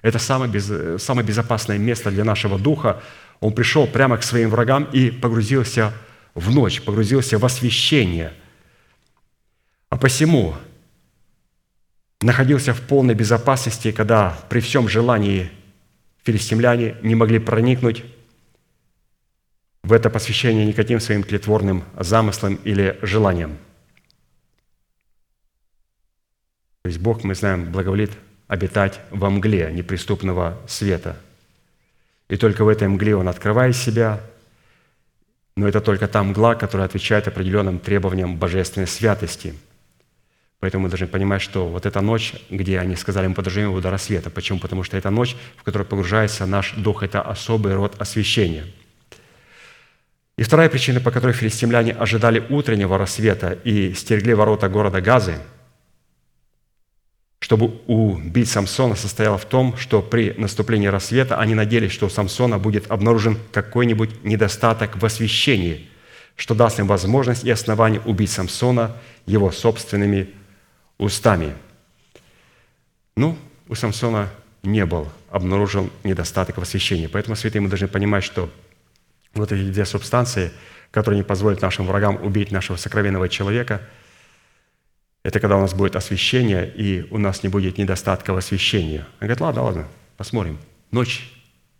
Это 0.02 0.18
самое, 0.18 0.50
без, 0.50 0.68
самое 1.00 1.24
безопасное 1.24 1.78
место 1.78 2.10
для 2.10 2.24
нашего 2.24 2.58
духа. 2.58 3.00
Он 3.38 3.52
пришел 3.52 3.86
прямо 3.86 4.16
к 4.16 4.24
своим 4.24 4.50
врагам 4.50 4.88
и 4.92 5.12
погрузился 5.12 5.92
в 6.34 6.52
ночь, 6.52 6.82
погрузился 6.82 7.38
в 7.38 7.44
освящение. 7.44 8.32
А 9.88 9.96
посему 9.96 10.56
находился 12.22 12.74
в 12.74 12.80
полной 12.80 13.14
безопасности, 13.14 13.92
когда 13.92 14.36
при 14.48 14.58
всем 14.58 14.88
желании 14.88 15.48
филистимляне 16.24 16.96
не 17.02 17.14
могли 17.14 17.38
проникнуть 17.38 18.02
в 19.82 19.92
это 19.92 20.10
посвящение 20.10 20.66
никаким 20.66 21.00
своим 21.00 21.22
тлетворным 21.22 21.84
замыслам 21.98 22.56
или 22.64 22.98
желаниям. 23.02 23.56
То 26.82 26.88
есть 26.88 26.98
Бог, 26.98 27.24
мы 27.24 27.34
знаем, 27.34 27.70
благоволит 27.70 28.10
обитать 28.46 29.00
во 29.10 29.30
мгле 29.30 29.70
неприступного 29.72 30.58
света. 30.66 31.16
И 32.28 32.36
только 32.36 32.64
в 32.64 32.68
этой 32.68 32.88
мгле 32.88 33.16
Он 33.16 33.28
открывает 33.28 33.76
себя, 33.76 34.20
но 35.56 35.68
это 35.68 35.80
только 35.80 36.08
та 36.08 36.22
мгла, 36.22 36.54
которая 36.54 36.86
отвечает 36.86 37.28
определенным 37.28 37.78
требованиям 37.78 38.36
божественной 38.36 38.86
святости. 38.86 39.54
Поэтому 40.58 40.84
мы 40.84 40.88
должны 40.90 41.06
понимать, 41.06 41.42
что 41.42 41.66
вот 41.66 41.86
эта 41.86 42.00
ночь, 42.00 42.34
где 42.50 42.78
они 42.78 42.94
сказали, 42.96 43.26
мы 43.26 43.34
его 43.34 43.80
до 43.80 43.90
рассвета. 43.90 44.30
Почему? 44.30 44.58
Потому 44.58 44.84
что 44.84 44.96
это 44.96 45.10
ночь, 45.10 45.36
в 45.56 45.62
которой 45.62 45.84
погружается 45.84 46.46
наш 46.46 46.74
дух, 46.74 47.02
это 47.02 47.22
особый 47.22 47.74
род 47.74 48.00
освящения– 48.00 48.66
и 50.40 50.42
вторая 50.42 50.70
причина, 50.70 51.00
по 51.00 51.10
которой 51.10 51.34
филистимляне 51.34 51.92
ожидали 51.92 52.42
утреннего 52.48 52.96
рассвета 52.96 53.58
и 53.62 53.92
стерегли 53.92 54.32
ворота 54.32 54.70
города 54.70 55.02
Газы, 55.02 55.34
чтобы 57.40 57.66
убить 57.86 58.48
Самсона, 58.48 58.94
состояла 58.94 59.36
в 59.36 59.44
том, 59.44 59.76
что 59.76 60.00
при 60.00 60.32
наступлении 60.38 60.86
рассвета 60.86 61.36
они 61.36 61.54
надеялись, 61.54 61.92
что 61.92 62.06
у 62.06 62.08
Самсона 62.08 62.58
будет 62.58 62.90
обнаружен 62.90 63.36
какой-нибудь 63.52 64.24
недостаток 64.24 64.96
в 64.96 65.04
освящении, 65.04 65.90
что 66.36 66.54
даст 66.54 66.78
им 66.78 66.86
возможность 66.86 67.44
и 67.44 67.50
основание 67.50 68.00
убить 68.00 68.30
Самсона 68.30 68.96
его 69.26 69.50
собственными 69.50 70.30
устами. 70.96 71.52
Ну, 73.14 73.36
у 73.68 73.74
Самсона 73.74 74.30
не 74.62 74.86
был 74.86 75.06
обнаружен 75.30 75.90
недостаток 76.02 76.56
в 76.56 76.62
освящении. 76.62 77.08
Поэтому, 77.08 77.36
святые, 77.36 77.60
мы 77.60 77.68
должны 77.68 77.88
понимать, 77.88 78.24
что 78.24 78.48
вот 79.34 79.52
эти 79.52 79.70
две 79.70 79.84
субстанции, 79.84 80.52
которые 80.90 81.18
не 81.18 81.24
позволят 81.24 81.62
нашим 81.62 81.86
врагам 81.86 82.16
убить 82.22 82.50
нашего 82.50 82.76
сокровенного 82.76 83.28
человека, 83.28 83.80
это 85.22 85.38
когда 85.38 85.56
у 85.56 85.60
нас 85.60 85.74
будет 85.74 85.96
освящение, 85.96 86.70
и 86.74 87.06
у 87.10 87.18
нас 87.18 87.42
не 87.42 87.48
будет 87.48 87.76
недостатка 87.78 88.32
в 88.32 88.36
освящении. 88.36 88.98
Он 88.98 89.04
говорит, 89.20 89.40
ладно, 89.40 89.62
ладно, 89.62 89.88
посмотрим. 90.16 90.58
Ночь 90.90 91.30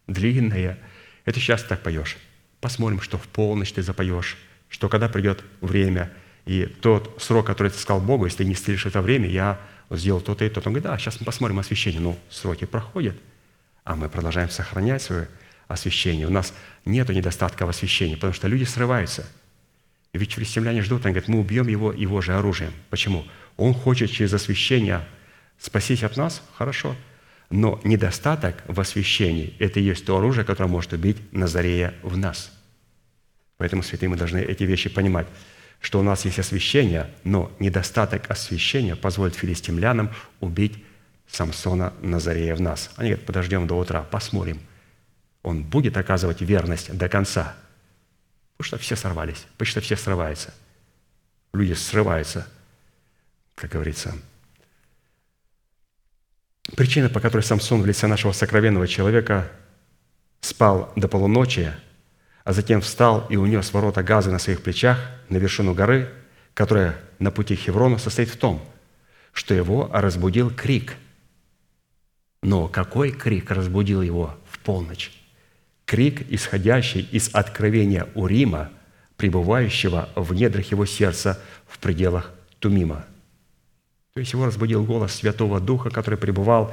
длинная. 0.07 0.79
Это 1.25 1.41
сейчас 1.41 1.63
так 1.63 1.81
поешь. 1.83 2.19
Посмотрим, 2.61 3.01
что 3.01 3.17
в 3.17 3.27
полночь 3.29 3.73
ты 3.73 3.83
запоешь, 3.83 4.37
что 4.69 4.89
когда 4.89 5.09
придет 5.09 5.43
время, 5.61 6.13
и 6.45 6.67
тот 6.67 7.23
срок, 7.23 7.47
который 7.47 7.69
ты 7.69 7.79
сказал 7.79 8.03
Богу, 8.03 8.27
если 8.27 8.39
ты 8.39 8.45
не 8.45 8.55
стелишь 8.55 8.87
это 8.87 9.01
время, 9.01 9.29
я 9.29 9.59
сделал 9.91 10.21
то-то 10.21 10.45
и 10.45 10.49
то. 10.49 10.61
Он 10.61 10.73
говорит, 10.73 10.85
да, 10.85 10.99
сейчас 10.99 11.19
мы 11.21 11.27
посмотрим 11.27 11.59
освящение. 11.59 12.01
Ну, 12.01 12.19
сроки 12.29 12.67
проходят, 12.67 13.17
а 13.85 13.97
мы 13.97 14.09
продолжаем 14.09 14.51
сохранять 14.51 15.03
свое 15.03 15.29
освящение. 15.71 16.27
У 16.27 16.31
нас 16.31 16.53
нет 16.85 17.09
недостатка 17.09 17.65
в 17.65 17.69
освящении, 17.69 18.17
потому 18.17 18.33
что 18.33 18.49
люди 18.49 18.65
срываются. 18.65 19.27
Ведь 20.13 20.33
филистимляне 20.33 20.83
ждут, 20.83 21.07
они 21.07 21.15
говорят, 21.15 21.29
мы 21.29 21.39
убьем 21.39 21.69
его 21.69 21.93
его 21.93 22.21
же 22.21 22.35
оружием. 22.35 22.73
Почему? 22.91 23.25
Он 23.57 23.73
хочет 23.73 24.11
через 24.11 24.33
освящение 24.33 25.07
спасись 25.59 26.03
от 26.03 26.17
нас, 26.17 26.43
хорошо. 26.57 26.97
Но 27.51 27.81
недостаток 27.85 28.63
в 28.67 28.81
освящении– 28.81 29.55
это 29.59 29.81
и 29.81 29.85
есть 29.85 30.05
то 30.05 30.17
оружие, 30.17 30.45
которое 30.45 30.69
может 30.69 30.93
убить 30.93 31.19
Назарея 31.33 31.95
в 32.03 32.17
нас. 32.17 32.53
Поэтому, 33.57 33.83
святые, 33.83 34.09
мы 34.09 34.17
должны 34.17 34.39
эти 34.39 34.65
вещи 34.65 34.89
понимать, 34.89 35.27
что 35.81 36.01
у 36.01 36.03
нас 36.03 36.25
есть 36.25 36.39
освящение, 36.39 37.11
но 37.25 37.53
недостаток 37.59 38.31
освящения 38.31 38.97
позволит 38.97 39.35
филистимлянам 39.35 40.11
убить 40.41 40.83
Самсона 41.29 41.93
Назарея 42.01 42.55
в 42.55 42.61
нас. 42.61 42.91
Они 42.97 43.11
говорят, 43.11 43.27
подождем 43.27 43.67
до 43.67 43.75
утра, 43.75 44.03
посмотрим– 44.03 44.61
он 45.43 45.63
будет 45.63 45.97
оказывать 45.97 46.41
верность 46.41 46.97
до 46.97 47.09
конца. 47.09 47.57
Потому 48.57 48.67
что 48.67 48.79
все 48.79 48.97
сорвались, 48.97 49.47
что 49.63 49.81
все 49.81 49.97
срываются. 49.97 50.53
Люди 51.53 51.73
срываются, 51.73 52.47
как 53.55 53.71
говорится. 53.71 54.15
Причина, 56.77 57.09
по 57.09 57.21
которой 57.21 57.43
Самсон 57.43 57.83
в 57.83 57.87
лице 57.87 58.07
нашего 58.07 58.33
сокровенного 58.33 58.87
человека 58.87 59.51
спал 60.41 60.93
до 60.95 61.09
полуночи, 61.09 61.73
а 62.45 62.53
затем 62.53 62.81
встал 62.81 63.27
и 63.29 63.37
унес 63.37 63.73
ворота 63.73 64.03
газа 64.03 64.31
на 64.31 64.39
своих 64.39 64.63
плечах 64.63 64.99
на 65.29 65.39
вершину 65.39 65.75
горы, 65.75 66.11
которая 66.55 66.97
на 67.19 67.31
пути 67.31 67.57
к 67.57 67.61
Хеврону, 67.61 67.99
состоит 67.99 68.29
в 68.29 68.37
том, 68.37 68.65
что 69.33 69.55
его 69.55 69.91
разбудил 69.93 70.51
крик. 70.51 70.97
Но 72.43 72.69
какой 72.69 73.11
крик 73.11 73.51
разбудил 73.51 74.03
его 74.03 74.39
в 74.49 74.59
полночь? 74.61 75.20
Крик, 75.91 76.23
исходящий 76.31 77.01
из 77.11 77.31
откровения 77.33 78.07
Урима, 78.15 78.71
пребывающего 79.17 80.09
в 80.15 80.33
недрах 80.33 80.71
его 80.71 80.87
сердца 80.87 81.43
в 81.67 81.81
пределах 81.81 82.31
Тумима. 82.61 83.05
То 84.15 84.21
есть 84.21 84.33
его 84.33 84.47
разбудил 84.47 84.85
голос 84.85 85.15
Святого 85.15 85.59
Духа, 85.59 85.91
который 85.91 86.17
пребывал 86.17 86.73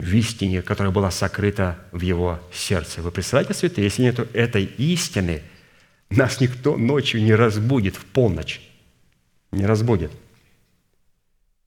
в 0.00 0.12
истине, 0.12 0.60
которая 0.60 0.92
была 0.92 1.12
сокрыта 1.12 1.78
в 1.92 2.00
его 2.00 2.40
сердце. 2.52 3.00
Вы 3.00 3.12
представляете, 3.12 3.54
святые, 3.54 3.84
если 3.84 4.02
нет 4.02 4.18
этой 4.34 4.64
истины, 4.64 5.42
нас 6.10 6.40
никто 6.40 6.76
ночью 6.76 7.22
не 7.22 7.36
разбудит 7.36 7.94
в 7.94 8.04
полночь. 8.06 8.60
Не 9.52 9.66
разбудит. 9.66 10.10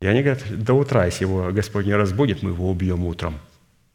И 0.02 0.08
они 0.08 0.24
говорят, 0.24 0.44
до 0.62 0.74
утра, 0.74 1.06
если 1.06 1.24
его 1.24 1.54
Господь 1.54 1.86
не 1.86 1.96
разбудит, 1.96 2.44
мы 2.44 2.50
его 2.50 2.70
убьем 2.70 3.06
утром– 3.06 3.40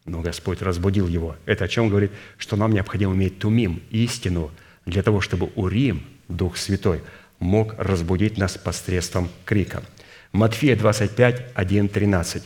но 0.04 0.20
Господь 0.20 0.62
разбудил 0.62 1.06
его. 1.06 1.36
Это 1.46 1.64
о 1.64 1.68
чем 1.68 1.88
говорит, 1.88 2.10
что 2.38 2.56
нам 2.56 2.72
необходимо 2.72 3.14
иметь 3.14 3.38
тумим, 3.38 3.82
истину, 3.90 4.50
для 4.84 5.02
того, 5.02 5.20
чтобы 5.20 5.50
Урим, 5.54 6.02
Дух 6.28 6.56
Святой, 6.56 7.00
мог 7.38 7.74
разбудить 7.78 8.38
нас 8.38 8.56
посредством 8.56 9.28
крика. 9.44 9.82
Матфея 10.32 10.76
25, 10.76 11.52
1, 11.54 11.88
13. 11.88 12.42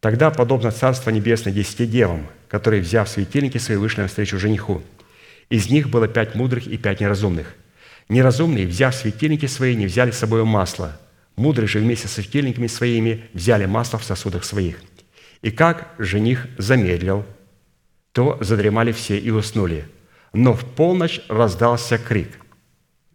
«Тогда, 0.00 0.30
подобно 0.30 0.70
Царство 0.70 1.10
Небесное 1.10 1.52
десяти 1.52 1.86
девам, 1.86 2.26
которые, 2.48 2.82
взяв 2.82 3.08
светильники 3.08 3.58
свои, 3.58 3.76
вышли 3.76 4.02
навстречу 4.02 4.38
жениху. 4.38 4.82
Из 5.48 5.70
них 5.70 5.88
было 5.88 6.08
пять 6.08 6.34
мудрых 6.34 6.66
и 6.66 6.76
пять 6.76 7.00
неразумных. 7.00 7.54
Неразумные, 8.08 8.66
взяв 8.66 8.94
светильники 8.94 9.46
свои, 9.46 9.74
не 9.74 9.86
взяли 9.86 10.10
с 10.10 10.18
собой 10.18 10.44
масло. 10.44 10.98
Мудрые 11.36 11.68
же 11.68 11.80
вместе 11.80 12.08
с 12.08 12.12
светильниками 12.12 12.66
своими 12.66 13.24
взяли 13.32 13.66
масло 13.66 13.98
в 13.98 14.04
сосудах 14.04 14.44
своих. 14.44 14.76
И 15.42 15.50
как 15.50 15.94
жених 15.98 16.46
замедлил, 16.58 17.24
то 18.12 18.38
задремали 18.40 18.92
все 18.92 19.18
и 19.18 19.30
уснули. 19.30 19.88
Но 20.32 20.54
в 20.54 20.64
полночь 20.64 21.20
раздался 21.28 21.98
крик. 21.98 22.38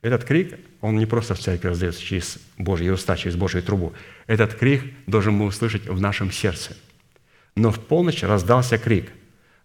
Этот 0.02 0.24
крик, 0.24 0.60
он 0.82 0.98
не 0.98 1.06
просто 1.06 1.36
в 1.36 1.40
церкви 1.40 1.70
раздается 1.70 2.02
через 2.02 2.40
Божьи 2.58 2.90
уста, 2.90 3.16
через 3.16 3.36
Божью 3.36 3.62
трубу. 3.62 3.94
Этот 4.28 4.56
крик 4.56 4.84
должен 5.08 5.34
мы 5.34 5.46
услышать 5.46 5.88
в 5.88 6.00
нашем 6.02 6.32
сердце. 6.32 6.76
Но 7.56 7.72
в 7.72 7.80
полночь 7.80 8.24
раздался 8.24 8.78
крик. 8.78 9.12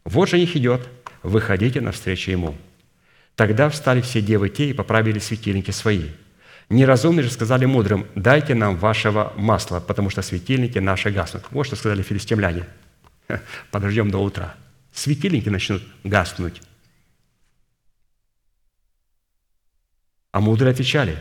«Вот 0.04 0.28
жених 0.28 0.56
идет, 0.56 0.88
выходите 1.22 1.80
навстречу 1.80 2.30
ему». 2.30 2.56
Тогда 3.34 3.68
встали 3.68 4.00
все 4.00 4.22
девы 4.22 4.48
те 4.48 4.70
и 4.70 4.72
поправили 4.72 5.18
светильники 5.18 5.70
свои. 5.70 6.08
Неразумные 6.68 7.22
же 7.22 7.30
сказали 7.30 7.64
мудрым, 7.64 8.06
дайте 8.16 8.54
нам 8.54 8.76
вашего 8.76 9.32
масла, 9.36 9.78
потому 9.78 10.10
что 10.10 10.22
светильники 10.22 10.78
наши 10.78 11.10
гаснут. 11.10 11.44
Вот 11.50 11.66
что 11.66 11.76
сказали 11.76 12.02
филистимляне. 12.02 12.66
Подождем 13.70 14.10
до 14.10 14.18
утра. 14.18 14.54
Светильники 14.92 15.48
начнут 15.48 15.82
гаснуть. 16.02 16.60
А 20.32 20.40
мудрые 20.40 20.72
отвечали, 20.72 21.18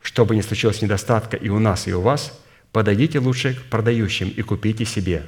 чтобы 0.00 0.34
не 0.34 0.42
случилось 0.42 0.80
недостатка 0.80 1.36
и 1.36 1.50
у 1.50 1.58
нас, 1.58 1.86
и 1.86 1.92
у 1.92 2.00
вас, 2.00 2.40
подойдите 2.72 3.18
лучше 3.18 3.54
к 3.54 3.64
продающим 3.64 4.28
и 4.28 4.42
купите 4.42 4.84
себе. 4.84 5.26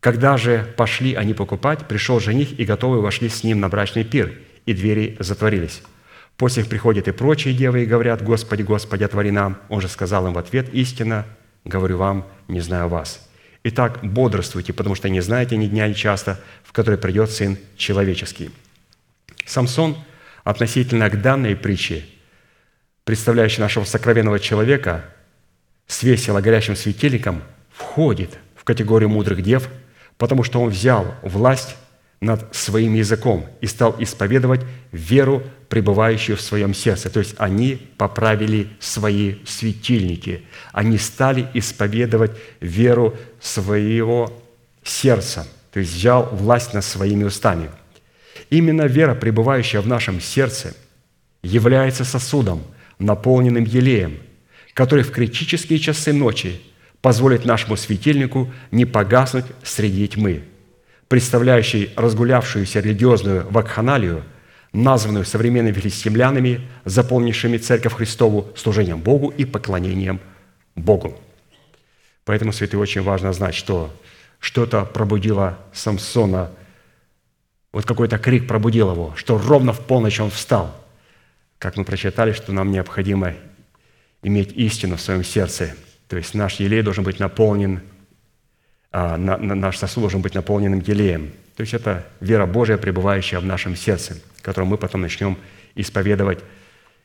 Когда 0.00 0.36
же 0.36 0.72
пошли 0.76 1.14
они 1.14 1.32
покупать, 1.32 1.88
пришел 1.88 2.20
жених, 2.20 2.58
и 2.58 2.64
готовые 2.66 3.00
вошли 3.00 3.30
с 3.30 3.42
ним 3.42 3.60
на 3.60 3.70
брачный 3.70 4.04
пир, 4.04 4.38
и 4.66 4.74
двери 4.74 5.16
затворились. 5.18 5.82
После 6.36 6.62
их 6.62 6.68
приходят 6.68 7.06
и 7.06 7.12
прочие 7.12 7.54
девы 7.54 7.82
и 7.82 7.86
говорят, 7.86 8.22
«Господи, 8.22 8.62
Господи, 8.62 9.04
отвори 9.04 9.30
нам». 9.30 9.58
Он 9.68 9.80
же 9.80 9.88
сказал 9.88 10.26
им 10.26 10.32
в 10.32 10.38
ответ, 10.38 10.72
«Истина, 10.72 11.26
говорю 11.64 11.98
вам, 11.98 12.26
не 12.48 12.60
знаю 12.60 12.88
вас». 12.88 13.28
Итак, 13.62 14.00
бодрствуйте, 14.02 14.72
потому 14.72 14.94
что 14.94 15.08
не 15.08 15.20
знаете 15.20 15.56
ни 15.56 15.66
дня, 15.66 15.88
ни 15.88 15.94
часа, 15.94 16.38
в 16.64 16.72
который 16.72 16.98
придет 16.98 17.30
Сын 17.30 17.56
Человеческий. 17.76 18.50
Самсон 19.46 19.96
относительно 20.42 21.08
к 21.08 21.22
данной 21.22 21.56
притче, 21.56 22.04
представляющей 23.04 23.60
нашего 23.60 23.84
сокровенного 23.84 24.38
человека, 24.38 25.04
с 25.86 26.02
весело 26.02 26.40
горящим 26.40 26.76
светильником, 26.76 27.42
входит 27.70 28.38
в 28.54 28.64
категорию 28.64 29.08
мудрых 29.08 29.42
дев, 29.42 29.68
потому 30.18 30.42
что 30.42 30.60
он 30.60 30.70
взял 30.70 31.14
власть 31.22 31.76
над 32.20 32.54
своим 32.54 32.94
языком 32.94 33.46
и 33.60 33.66
стал 33.66 33.94
исповедовать 33.98 34.60
веру, 34.92 35.42
пребывающую 35.74 36.36
в 36.36 36.40
своем 36.40 36.72
сердце. 36.72 37.10
То 37.10 37.18
есть 37.18 37.34
они 37.36 37.80
поправили 37.98 38.68
свои 38.78 39.34
светильники. 39.44 40.42
Они 40.72 40.98
стали 40.98 41.48
исповедовать 41.52 42.30
веру 42.60 43.16
своего 43.40 44.32
сердца. 44.84 45.48
То 45.72 45.80
есть 45.80 45.92
взял 45.92 46.28
власть 46.30 46.74
над 46.74 46.84
своими 46.84 47.24
устами. 47.24 47.70
Именно 48.50 48.82
вера, 48.82 49.16
пребывающая 49.16 49.80
в 49.80 49.88
нашем 49.88 50.20
сердце, 50.20 50.76
является 51.42 52.04
сосудом, 52.04 52.62
наполненным 53.00 53.64
елеем, 53.64 54.18
который 54.74 55.02
в 55.02 55.10
критические 55.10 55.80
часы 55.80 56.12
ночи 56.12 56.60
позволит 57.00 57.44
нашему 57.44 57.76
светильнику 57.76 58.48
не 58.70 58.84
погаснуть 58.84 59.46
среди 59.64 60.06
тьмы– 60.06 60.44
представляющий 61.08 61.90
разгулявшуюся 61.96 62.80
религиозную 62.80 63.46
вакханалию, 63.50 64.22
названную 64.74 65.24
современными 65.24 65.72
филистимлянами, 65.72 66.60
заполнившими 66.84 67.56
Церковь 67.56 67.94
Христову 67.94 68.48
служением 68.56 69.00
Богу 69.00 69.28
и 69.30 69.46
поклонением 69.46 70.20
Богу. 70.74 71.18
Поэтому, 72.24 72.52
святые, 72.52 72.80
очень 72.80 73.02
важно 73.02 73.32
знать, 73.32 73.54
что 73.54 73.90
что-то 74.40 74.84
пробудило 74.84 75.58
Самсона, 75.72 76.50
вот 77.72 77.86
какой-то 77.86 78.18
крик 78.18 78.46
пробудил 78.46 78.92
его, 78.92 79.14
что 79.16 79.38
ровно 79.38 79.72
в 79.72 79.80
полночь 79.80 80.20
он 80.20 80.30
встал. 80.30 80.74
Как 81.58 81.76
мы 81.76 81.84
прочитали, 81.84 82.32
что 82.32 82.52
нам 82.52 82.70
необходимо 82.70 83.34
иметь 84.22 84.52
истину 84.52 84.96
в 84.96 85.00
своем 85.00 85.24
сердце. 85.24 85.74
То 86.08 86.16
есть 86.16 86.34
наш 86.34 86.56
елей 86.60 86.82
должен 86.82 87.04
быть 87.04 87.18
наполнен 87.18 87.80
а, 88.96 89.16
наш 89.16 89.78
сосуд 89.78 90.02
должен 90.02 90.22
быть 90.22 90.34
наполненным 90.34 90.78
елеем. 90.78 91.32
То 91.56 91.60
есть 91.60 91.74
это 91.74 92.06
вера 92.20 92.46
Божия, 92.46 92.76
пребывающая 92.78 93.38
в 93.38 93.44
нашем 93.44 93.76
сердце, 93.76 94.20
которую 94.42 94.68
мы 94.68 94.76
потом 94.76 95.02
начнем 95.02 95.38
исповедовать, 95.74 96.40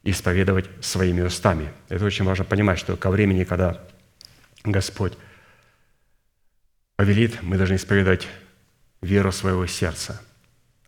исповедовать 0.03 0.65
своими 0.81 1.21
устами. 1.21 1.71
Это 1.87 2.05
очень 2.05 2.25
важно 2.25 2.45
понимать, 2.45 2.79
что 2.79 2.97
ко 2.97 3.09
времени, 3.11 3.43
когда 3.43 3.79
Господь 4.63 5.13
повелит, 6.95 7.41
мы 7.43 7.57
должны 7.57 7.75
исповедовать 7.75 8.27
веру 9.01 9.31
своего 9.31 9.65
сердца, 9.67 10.21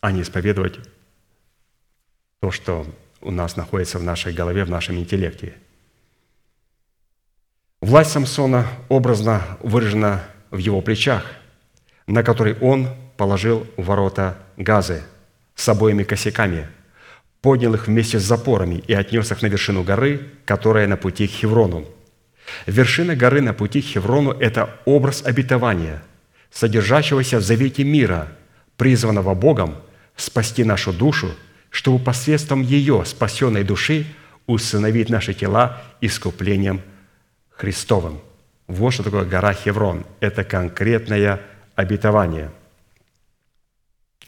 а 0.02 0.12
не 0.12 0.24
исповедовать 0.24 0.80
то, 2.40 2.52
что 2.52 2.86
у 3.22 3.32
нас 3.32 3.56
находится 3.56 4.00
в 4.00 4.04
нашей 4.04 4.34
голове, 4.34 4.66
в 4.66 4.70
нашем 4.70 4.98
интеллекте. 4.98 5.54
Власть 7.80 8.12
Самсона 8.12 8.68
образно 8.90 9.42
выражена 9.62 10.24
в 10.50 10.58
его 10.58 10.82
плечах, 10.82 11.26
на 12.08 12.24
который 12.24 12.58
он 12.60 12.90
положил 13.22 13.68
ворота 13.78 14.36
Газы 14.58 15.04
с 15.54 15.70
обоими 15.70 16.02
косяками, 16.02 16.68
поднял 17.40 17.76
их 17.76 17.86
вместе 17.86 18.18
с 18.18 18.24
запорами 18.24 18.84
и 18.88 18.94
отнес 18.96 19.32
их 19.32 19.44
на 19.44 19.46
вершину 19.46 19.84
горы, 19.84 20.32
которая 20.44 20.88
на 20.88 20.98
пути 20.98 21.28
к 21.28 21.30
Хеврону. 21.30 21.86
Вершина 22.66 23.16
горы 23.16 23.42
на 23.42 23.54
пути 23.54 23.84
к 23.84 23.86
Хеврону– 23.86 24.32
это 24.40 24.72
образ 24.86 25.24
обетования, 25.24 26.02
содержащегося 26.50 27.38
в 27.38 27.44
завете 27.44 27.84
мира, 27.84 28.28
призванного 28.76 29.36
Богом 29.36 29.76
спасти 30.16 30.64
нашу 30.64 30.92
душу, 30.92 31.30
чтобы 31.70 32.04
посредством 32.04 32.64
ее 32.64 33.06
спасенной 33.06 33.64
души 33.64 34.08
усыновить 34.48 35.12
наши 35.12 35.36
тела 35.36 35.84
искуплением 36.02 36.82
Христовым– 37.52 38.20
вот 38.68 38.94
что 38.94 39.04
такое 39.04 39.26
гора 39.26 39.54
Хеврон. 39.54 40.06
Это 40.22 40.44
конкретное 40.44 41.42
обетование. 41.76 42.52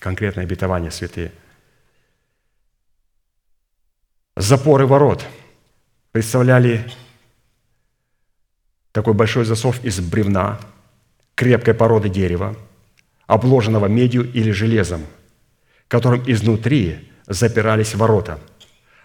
Конкретное 0.03 0.43
обетование, 0.43 0.91
святые. 0.91 1.31
Запоры 4.35 4.85
ворот 4.85 5.25
представляли 6.11 6.91
такой 8.91 9.13
большой 9.13 9.45
засов 9.45 9.81
из 9.85 10.01
бревна, 10.01 10.59
крепкой 11.35 11.73
породы 11.73 12.09
дерева, 12.09 12.53
обложенного 13.27 13.85
медью 13.85 14.29
или 14.29 14.51
железом, 14.51 15.05
которым 15.87 16.21
изнутри 16.27 17.09
запирались 17.27 17.95
ворота. 17.95 18.41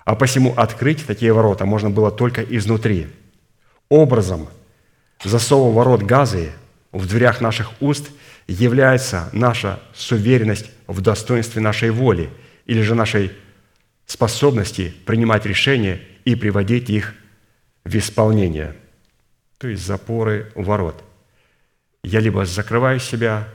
А 0.05 0.17
посему 0.17 0.53
открыть 0.57 1.07
такие 1.07 1.33
ворота 1.33 1.65
можно 1.65 1.91
было 1.91 2.11
только 2.11 2.43
изнутри. 2.43 3.07
Образом– 3.89 4.49
засова 5.23 5.73
ворот 5.73 6.03
Газы 6.03 6.51
в 6.91 7.07
дверях 7.07 7.41
наших 7.41 7.81
уст 7.81 8.11
является 8.49 9.29
наша 9.33 9.81
суверенность 9.95 10.71
в 10.87 11.01
достоинстве 11.01 11.61
нашей 11.61 11.91
воли 11.91 12.31
или 12.67 12.81
же 12.83 12.95
нашей 12.95 13.33
способности 14.07 14.93
принимать 15.07 15.47
решения 15.47 16.01
и 16.25 16.35
приводить 16.35 16.91
их 16.91 17.15
в 17.85 17.95
исполнение. 17.95 18.75
То 19.59 19.69
есть 19.69 19.87
запоры 19.87 20.51
ворот. 20.55 21.05
Я 22.03 22.21
либо 22.21 22.45
закрываю 22.45 22.99
себя, 22.99 23.49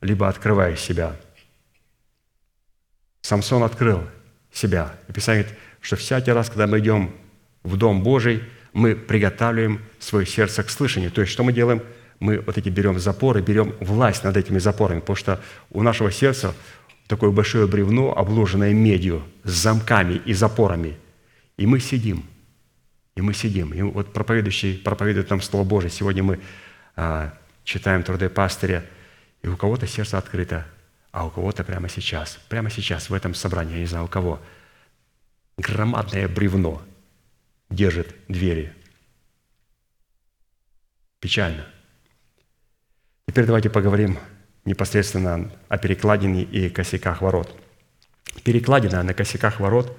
либо 0.00 0.28
открываю 0.28 0.76
себя. 0.76 1.16
Самсон 3.22 3.62
открыл 3.62 4.02
себя. 4.52 4.94
И 5.08 5.12
Писание 5.12 5.44
говорит, 5.44 5.60
что 5.80 5.96
всякий 5.96 6.32
раз, 6.32 6.48
когда 6.48 6.66
мы 6.66 6.78
идем 6.78 7.14
в 7.62 7.76
Дом 7.76 8.02
Божий– 8.02 8.44
мы 8.74 8.96
приготавливаем 8.96 9.80
свое 10.00 10.26
сердце 10.26 10.62
к 10.62 10.68
слышанию. 10.68 11.10
То 11.10 11.22
есть, 11.22 11.32
что 11.32 11.44
мы 11.44 11.52
делаем? 11.52 11.82
Мы 12.20 12.40
вот 12.40 12.58
эти 12.58 12.68
берем 12.68 12.98
запоры, 12.98 13.42
берем 13.42 13.74
власть 13.80 14.24
над 14.24 14.36
этими 14.36 14.58
запорами, 14.58 15.00
потому 15.00 15.16
что 15.16 15.40
у 15.70 15.82
нашего 15.82 16.10
сердца 16.10 16.54
такое 17.06 17.30
большое 17.30 17.66
бревно, 17.66 18.16
обложенное 18.16 18.72
медью, 18.72 19.22
с 19.42 19.50
замками 19.50 20.14
и 20.24 20.32
запорами. 20.32 20.96
И 21.56 21.66
мы 21.66 21.80
сидим, 21.80 22.24
и 23.14 23.20
мы 23.20 23.34
сидим. 23.34 23.74
И 23.74 23.82
вот 23.82 24.12
проповедующий 24.12 24.78
проповедует 24.78 25.30
нам 25.30 25.40
Слово 25.40 25.64
Божие. 25.64 25.90
Сегодня 25.90 26.22
мы 26.22 26.40
а, 26.96 27.34
читаем 27.64 28.02
труды 28.02 28.28
пастыря, 28.28 28.84
и 29.42 29.48
у 29.48 29.56
кого-то 29.56 29.86
сердце 29.86 30.18
открыто, 30.18 30.66
а 31.12 31.26
у 31.26 31.30
кого-то 31.30 31.62
прямо 31.64 31.88
сейчас, 31.88 32.38
прямо 32.48 32.70
сейчас 32.70 33.10
в 33.10 33.14
этом 33.14 33.34
собрании, 33.34 33.74
я 33.74 33.80
не 33.80 33.86
знаю 33.86 34.06
у 34.06 34.08
кого, 34.08 34.40
громадное 35.58 36.28
бревно– 36.28 36.82
держит 37.74 38.14
двери. 38.28 38.72
Печально. 41.20 41.66
Теперь 43.34 43.46
давайте 43.46 43.68
поговорим 43.68 44.16
непосредственно 44.64 45.50
о 45.68 45.76
перекладине 45.76 46.44
и 46.44 46.68
косяках 46.68 47.20
ворот. 47.20 47.52
Перекладина 48.44 49.02
на 49.02 49.12
косяках 49.12 49.58
ворот 49.58 49.98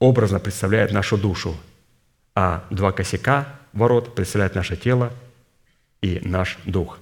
образно 0.00 0.38
представляет 0.38 0.92
нашу 0.92 1.16
душу, 1.16 1.56
а 2.34 2.66
два 2.68 2.92
косяка 2.92 3.48
ворот 3.72 4.14
представляют 4.14 4.54
наше 4.54 4.76
тело 4.76 5.14
и 6.02 6.20
наш 6.22 6.58
дух. 6.66 6.98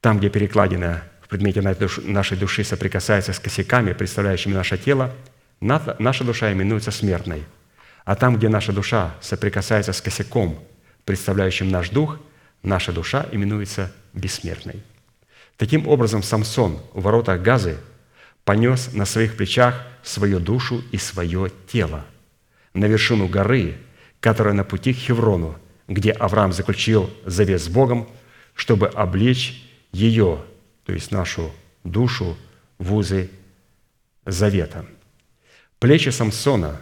Там, 0.00 0.18
где 0.18 0.30
перекладина 0.30 1.04
в 1.22 1.28
предмете 1.28 1.62
нашей 1.62 2.36
души 2.36 2.64
соприкасается 2.64 3.32
с 3.32 3.38
косяками, 3.38 3.92
представляющими 3.92 4.54
наше 4.54 4.78
тело, 4.78 5.14
наша 5.60 6.24
душа 6.24 6.52
именуется 6.52 6.90
смертной. 6.90 7.44
А 8.04 8.16
там, 8.16 8.36
где 8.36 8.48
наша 8.48 8.72
душа 8.72 9.14
соприкасается 9.20 9.92
с 9.92 10.02
косяком, 10.02 10.58
представляющим 11.04 11.70
наш 11.70 11.90
дух, 11.90 12.18
наша 12.64 12.90
душа 12.90 13.26
именуется 13.30 13.92
бессмертной. 14.18 14.82
Таким 15.56 15.88
образом, 15.88 16.22
Самсон 16.22 16.78
в 16.92 17.02
воротах 17.02 17.40
Газы 17.42 17.78
понес 18.44 18.92
на 18.92 19.04
своих 19.04 19.36
плечах 19.36 19.86
свою 20.02 20.40
душу 20.40 20.82
и 20.92 20.98
свое 20.98 21.50
тело 21.66 22.04
на 22.74 22.86
вершину 22.86 23.28
горы, 23.28 23.76
которая 24.20 24.54
на 24.54 24.64
пути 24.64 24.92
к 24.92 24.96
Хеврону, 24.96 25.58
где 25.86 26.12
Авраам 26.12 26.52
заключил 26.52 27.10
завет 27.24 27.60
с 27.60 27.68
Богом, 27.68 28.08
чтобы 28.54 28.88
облечь 28.88 29.64
ее, 29.92 30.44
то 30.84 30.92
есть 30.92 31.10
нашу 31.10 31.50
душу, 31.84 32.36
в 32.78 32.94
узы 32.94 33.30
завета. 34.24 34.86
Плечи 35.78 36.10
Самсона 36.10 36.80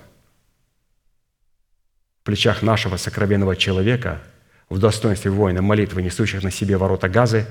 в 2.20 2.24
плечах 2.24 2.62
нашего 2.62 2.96
сокровенного 2.96 3.56
человека 3.56 4.22
в 4.68 4.78
достоинстве 4.78 5.30
воина 5.30 5.62
молитвы, 5.62 6.02
несущих 6.02 6.42
на 6.42 6.50
себе 6.50 6.76
ворота 6.76 7.08
Газы, 7.08 7.46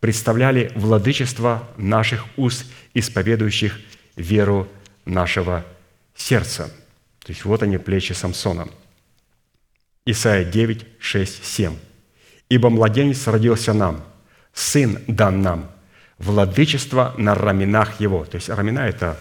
представляли 0.00 0.70
владычество 0.74 1.68
наших 1.76 2.24
уст, 2.36 2.66
исповедующих 2.94 3.78
веру 4.14 4.68
нашего 5.04 5.64
сердца. 6.14 6.70
То 7.20 7.32
есть 7.32 7.44
вот 7.44 7.62
они, 7.62 7.78
плечи 7.78 8.12
Самсона. 8.12 8.68
Исайя 10.04 10.44
9, 10.44 10.86
6, 11.00 11.44
7. 11.44 11.76
«Ибо 12.48 12.70
младенец 12.70 13.26
родился 13.26 13.72
нам, 13.72 14.04
сын 14.52 15.00
дан 15.08 15.42
нам, 15.42 15.70
владычество 16.18 17.12
на 17.18 17.34
раменах 17.34 18.00
его». 18.00 18.24
То 18.24 18.36
есть 18.36 18.48
рамена– 18.48 18.88
это 18.88 19.18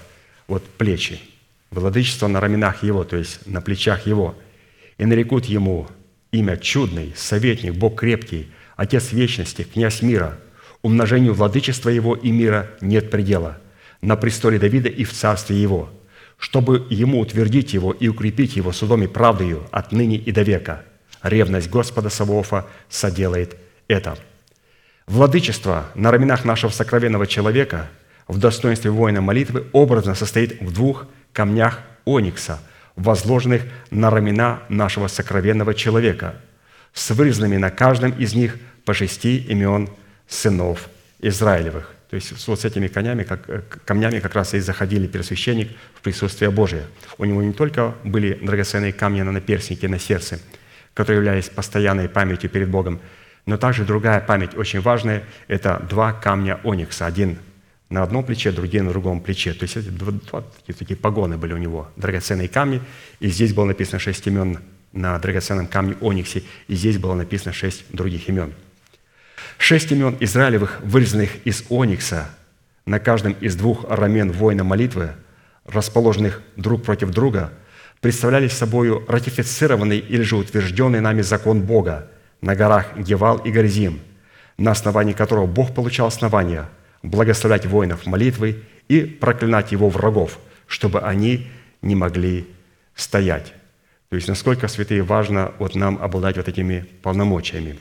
вот 0.47 0.64
плечи. 0.64 1.19
Владычество 1.72 2.27
на 2.27 2.39
раменах 2.39 2.84
его, 2.84 3.03
то 3.03 3.18
есть 3.18 3.47
на 3.47 3.61
плечах 3.61 4.06
его. 4.06 4.35
«И 4.99 5.06
нарекут 5.06 5.45
ему 5.45 5.88
имя 6.36 6.57
чудный, 6.57 7.14
советник, 7.16 7.74
Бог 7.74 7.99
крепкий, 7.99 8.49
Отец 8.76 9.14
вечности, 9.14 9.64
князь 9.64 10.02
мира. 10.02 10.38
Умножению 10.82 11.34
владычества 11.34 11.90
его 11.90 12.16
и 12.16 12.30
мира 12.32 12.70
нет 12.82 13.10
предела. 13.10 13.57
На 14.02 14.16
престоле 14.16 14.60
Давида 14.60 14.90
и 14.90 15.03
в 15.03 15.14
царстве 15.14 15.60
его, 15.60 15.90
чтобы 16.38 16.86
ему 16.90 17.20
утвердить 17.20 17.74
его 17.74 17.91
и 17.91 18.07
укрепить 18.07 18.56
его 18.56 18.72
судом 18.72 19.03
и 19.03 19.07
правдою 19.07 19.66
отныне 19.72 20.18
и 20.18 20.32
до 20.32 20.41
века. 20.41 20.84
Ревность 21.24 21.70
Господа 21.70 22.10
Савоофа 22.10 22.68
соделает 22.90 23.56
это». 23.88 24.18
Владычество 25.07 25.86
на 25.95 26.12
раменах 26.12 26.45
нашего 26.45 26.72
сокровенного 26.72 27.28
человека 27.28 27.90
в 28.28 28.40
достоинстве 28.40 28.91
воина 28.91 29.22
молитвы 29.22 29.68
образно 29.72 30.16
состоит 30.16 30.60
в 30.62 30.74
двух 30.74 31.06
камнях 31.32 31.80
оникса, 32.06 32.60
возложенных 32.95 33.63
на 33.91 34.09
рамена 34.09 34.61
нашего 34.69 35.07
сокровенного 35.07 35.73
человека, 35.73 36.35
с 36.93 37.11
вырезанными 37.11 37.57
на 37.57 37.69
каждом 37.69 38.11
из 38.11 38.34
них 38.34 38.57
по 38.85 38.93
шести 38.93 39.38
имен 39.38 39.89
сынов 40.27 40.89
Израилевых. 41.19 41.91
То 42.09 42.15
есть 42.15 42.47
вот 42.47 42.61
с 42.61 42.65
этими 42.65 42.88
камнями, 42.88 43.23
как, 43.23 43.49
э, 43.49 43.61
камнями 43.84 44.19
как 44.19 44.35
раз 44.35 44.53
и 44.53 44.59
заходили 44.59 45.07
первосвященник 45.07 45.72
в 45.95 46.01
присутствие 46.01 46.51
Божие. 46.51 46.84
У 47.17 47.26
него 47.26 47.41
не 47.41 47.51
только 47.51 47.95
были 48.03 48.34
драгоценные 48.34 48.93
камни 48.93 49.22
на 49.22 49.31
наперстнике, 49.31 49.88
на 49.88 49.99
сердце, 49.99 50.39
которые 50.93 51.17
являлись 51.17 51.49
постоянной 51.49 52.07
памятью 52.07 52.49
перед 52.49 52.69
Богом, 52.69 53.01
но 53.45 53.57
также 53.57 53.85
другая 53.85 54.22
память 54.22 54.55
очень 54.55 54.81
важная– 54.81 55.23
это 55.47 55.85
два 55.89 56.13
камня 56.13 56.59
оникса. 56.63 57.05
Один 57.05 57.38
на 57.95 58.03
одном 58.03 58.26
плече, 58.26 58.51
другие 58.51 58.84
на 58.84 58.89
другом 58.89 59.22
плече. 59.22 59.53
То 59.53 59.63
есть 59.63 59.77
это 59.77 59.89
два, 59.89 60.11
два 60.11 60.41
такие, 60.41 60.76
такие 60.76 60.97
погоны 60.97 61.38
были 61.38 61.53
у 61.53 61.57
него, 61.57 61.88
драгоценные 61.95 62.49
камни. 62.49 62.81
И 63.22 63.30
здесь 63.30 63.53
было 63.53 63.63
написано 63.63 63.99
шесть 63.99 64.27
имен 64.27 64.59
на 64.91 65.17
драгоценном 65.17 65.67
камне 65.67 65.95
ониксе, 66.01 66.43
и 66.67 66.76
здесь 66.76 66.97
было 66.97 67.13
написано 67.13 67.53
шесть 67.53 67.85
других 67.91 68.27
имен. 68.27 68.53
Шесть 69.57 69.93
имен 69.93 70.17
Израилевых, 70.19 70.81
вырезанных 70.84 71.30
из 71.45 71.63
оникса, 71.69 72.30
на 72.85 72.99
каждом 72.99 73.31
из 73.39 73.55
двух 73.55 73.85
рамен 73.89 74.34
воина 74.34 74.65
молитвы, 74.65 75.11
расположенных 75.65 76.41
друг 76.57 76.84
против 76.84 77.11
друга, 77.11 77.53
представляли 78.01 78.49
собой 78.49 79.05
ратифицированный 79.07 79.99
или 79.99 80.22
же 80.22 80.35
утвержденный 80.35 80.99
нами 80.99 81.22
закон 81.22 81.61
Бога 81.61 82.11
на 82.41 82.55
горах 82.57 82.97
Гевал 82.97 83.38
и 83.38 83.51
Горизим, 83.51 84.01
на 84.57 84.72
основании 84.72 85.13
которого 85.13 85.45
Бог 85.45 85.73
получал 85.73 86.07
основания– 86.07 86.67
благословлять 87.10 87.65
воинов 87.65 88.06
молитвой 88.06 88.64
и 88.88 89.02
проклинать 89.02 89.72
его 89.72 89.90
врагов, 89.90 90.40
чтобы 90.68 91.02
они 91.02 91.48
не 91.82 91.95
могли 91.95 92.48
стоять. 92.95 93.53
То 94.10 94.15
есть 94.15 94.27
насколько, 94.27 94.68
святые, 94.68 95.03
важно 95.03 95.53
вот 95.60 95.76
нам 95.76 95.98
обладать 96.02 96.38
вот 96.38 96.48
этими 96.48 96.86
полномочиями. 97.02 97.80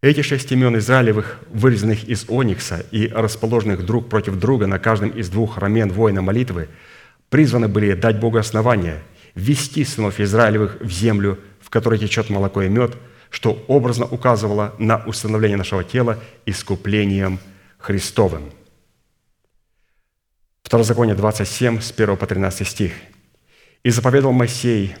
Эти 0.00 0.22
шесть 0.22 0.52
имен 0.52 0.78
Израилевых, 0.78 1.40
вырезанных 1.50 2.04
из 2.04 2.26
оникса 2.28 2.86
и 2.92 3.08
расположенных 3.08 3.84
друг 3.84 4.08
против 4.08 4.38
друга 4.38 4.68
на 4.68 4.78
каждом 4.78 5.10
из 5.10 5.28
двух 5.28 5.58
рамен 5.58 5.90
воина 5.90 6.22
молитвы, 6.22 6.68
призваны 7.30 7.66
были 7.66 7.94
дать 7.94 8.20
Богу 8.20 8.38
основания, 8.38 9.02
ввести 9.34 9.84
сынов 9.84 10.20
Израилевых 10.20 10.80
в 10.80 10.90
землю, 10.90 11.38
в 11.60 11.68
которой 11.68 11.98
течет 11.98 12.30
молоко 12.30 12.62
и 12.62 12.68
мед, 12.68 12.96
что 13.30 13.64
образно 13.66 14.06
указывало 14.06 14.74
на 14.78 14.98
установление 15.04 15.58
нашего 15.58 15.82
тела 15.82 16.18
искуплением 16.46 17.40
Христовым. 17.78 18.50
Второзаконие 20.62 21.14
27, 21.14 21.80
с 21.80 21.92
1 21.92 22.16
по 22.16 22.26
13 22.26 22.66
стих. 22.66 22.92
«И 23.84 23.90
заповедал 23.90 24.32
Моисей 24.32 24.96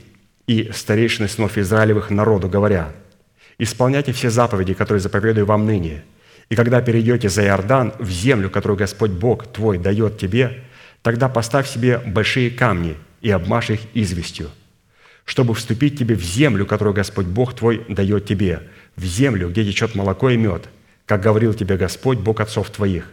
и 0.46 0.70
старейшины 0.72 1.28
сынов 1.28 1.58
Израилевых 1.58 2.10
народу, 2.10 2.48
говоря, 2.48 2.92
«Исполняйте 3.58 4.12
все 4.12 4.30
заповеди, 4.30 4.74
которые 4.74 5.00
заповедую 5.00 5.44
вам 5.44 5.66
ныне, 5.66 6.04
и 6.48 6.54
когда 6.54 6.80
перейдете 6.80 7.28
за 7.28 7.44
Иордан 7.44 7.92
в 7.98 8.08
землю, 8.08 8.48
которую 8.48 8.78
Господь 8.78 9.10
Бог 9.10 9.52
твой 9.52 9.76
дает 9.76 10.16
тебе, 10.16 10.64
тогда 11.02 11.28
поставь 11.28 11.68
себе 11.68 11.98
большие 11.98 12.50
камни 12.50 12.96
и 13.20 13.30
обмажь 13.30 13.70
их 13.70 13.80
известью, 13.92 14.50
чтобы 15.24 15.54
вступить 15.54 15.98
тебе 15.98 16.14
в 16.14 16.22
землю, 16.22 16.64
которую 16.64 16.94
Господь 16.94 17.26
Бог 17.26 17.54
твой 17.54 17.84
дает 17.88 18.24
тебе, 18.24 18.62
в 18.96 19.04
землю, 19.04 19.50
где 19.50 19.64
течет 19.64 19.94
молоко 19.94 20.30
и 20.30 20.36
мед, 20.36 20.68
как 21.08 21.22
говорил 21.22 21.54
тебе 21.54 21.78
Господь, 21.78 22.18
Бог 22.18 22.38
отцов 22.40 22.68
твоих. 22.68 23.10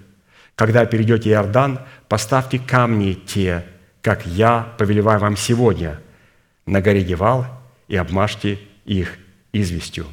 Когда 0.55 0.85
перейдете 0.85 1.29
Иордан, 1.29 1.79
поставьте 2.09 2.59
камни 2.59 3.13
те, 3.13 3.65
как 4.01 4.25
я 4.25 4.73
повелеваю 4.77 5.21
вам 5.21 5.37
сегодня, 5.37 6.01
на 6.65 6.81
горе 6.81 7.03
Гевал, 7.03 7.47
и 7.87 7.95
обмажьте 7.95 8.59
их 8.83 9.17
известью. 9.53 10.07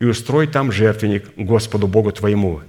И 0.00 0.06
устрой 0.06 0.46
там 0.46 0.72
жертвенник 0.72 1.34
Господу 1.36 1.86
Богу 1.86 2.12
твоему, 2.12 2.62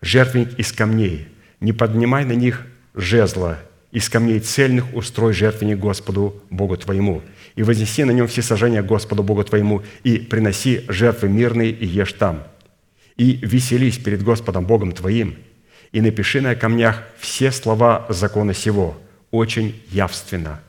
жертвенник 0.00 0.60
из 0.60 0.70
камней. 0.70 1.26
Не 1.58 1.72
поднимай 1.72 2.24
на 2.24 2.32
них 2.32 2.64
жезла, 2.94 3.58
из 3.90 4.08
камней 4.08 4.38
цельных 4.38 4.94
устрой 4.94 5.32
жертвенник 5.32 5.78
Господу 5.80 6.40
Богу 6.50 6.76
твоему, 6.76 7.22
и 7.56 7.64
вознеси 7.64 8.04
на 8.04 8.12
нем 8.12 8.28
все 8.28 8.42
сожжения 8.42 8.82
Господу 8.82 9.24
Богу 9.24 9.42
твоему, 9.42 9.82
и 10.04 10.18
приноси 10.18 10.84
жертвы 10.86 11.28
мирные, 11.28 11.70
и 11.70 11.84
ешь 11.84 12.12
там» 12.12 12.44
и 13.16 13.38
веселись 13.42 13.98
перед 13.98 14.22
Господом 14.22 14.66
Богом 14.66 14.92
твоим, 14.92 15.36
и 15.92 16.00
напиши 16.00 16.40
на 16.40 16.54
камнях 16.54 17.02
все 17.18 17.52
слова 17.52 18.06
закона 18.08 18.54
сего, 18.54 18.96
очень 19.30 19.80
явственно». 19.90 20.60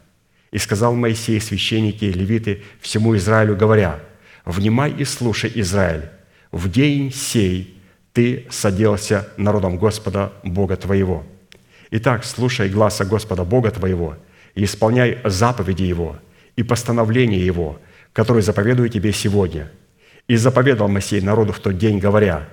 И 0.51 0.57
сказал 0.57 0.95
Моисей, 0.95 1.41
священники 1.41 2.05
и 2.05 2.13
левиты 2.13 2.63
всему 2.79 3.15
Израилю, 3.17 3.57
говоря, 3.57 3.99
«Внимай 4.45 4.91
и 4.91 5.03
слушай, 5.03 5.51
Израиль, 5.55 6.09
в 6.51 6.71
день 6.71 7.11
сей 7.11 7.77
ты 8.13 8.45
соделся 8.49 9.27
народом 9.35 9.77
Господа 9.77 10.31
Бога 10.43 10.77
твоего. 10.77 11.25
Итак, 11.91 12.23
слушай 12.23 12.69
гласа 12.69 13.03
Господа 13.03 13.43
Бога 13.43 13.71
твоего 13.71 14.15
и 14.53 14.63
исполняй 14.63 15.19
заповеди 15.25 15.83
Его 15.83 16.17
и 16.55 16.63
постановления 16.63 17.43
Его, 17.43 17.81
которые 18.13 18.43
заповедую 18.43 18.87
тебе 18.89 19.11
сегодня– 19.11 19.71
и 20.27 20.35
заповедал 20.35 20.87
Моисей 20.87 21.21
народу 21.21 21.53
в 21.53 21.59
тот 21.59 21.77
день, 21.77 21.99
говоря, 21.99 22.47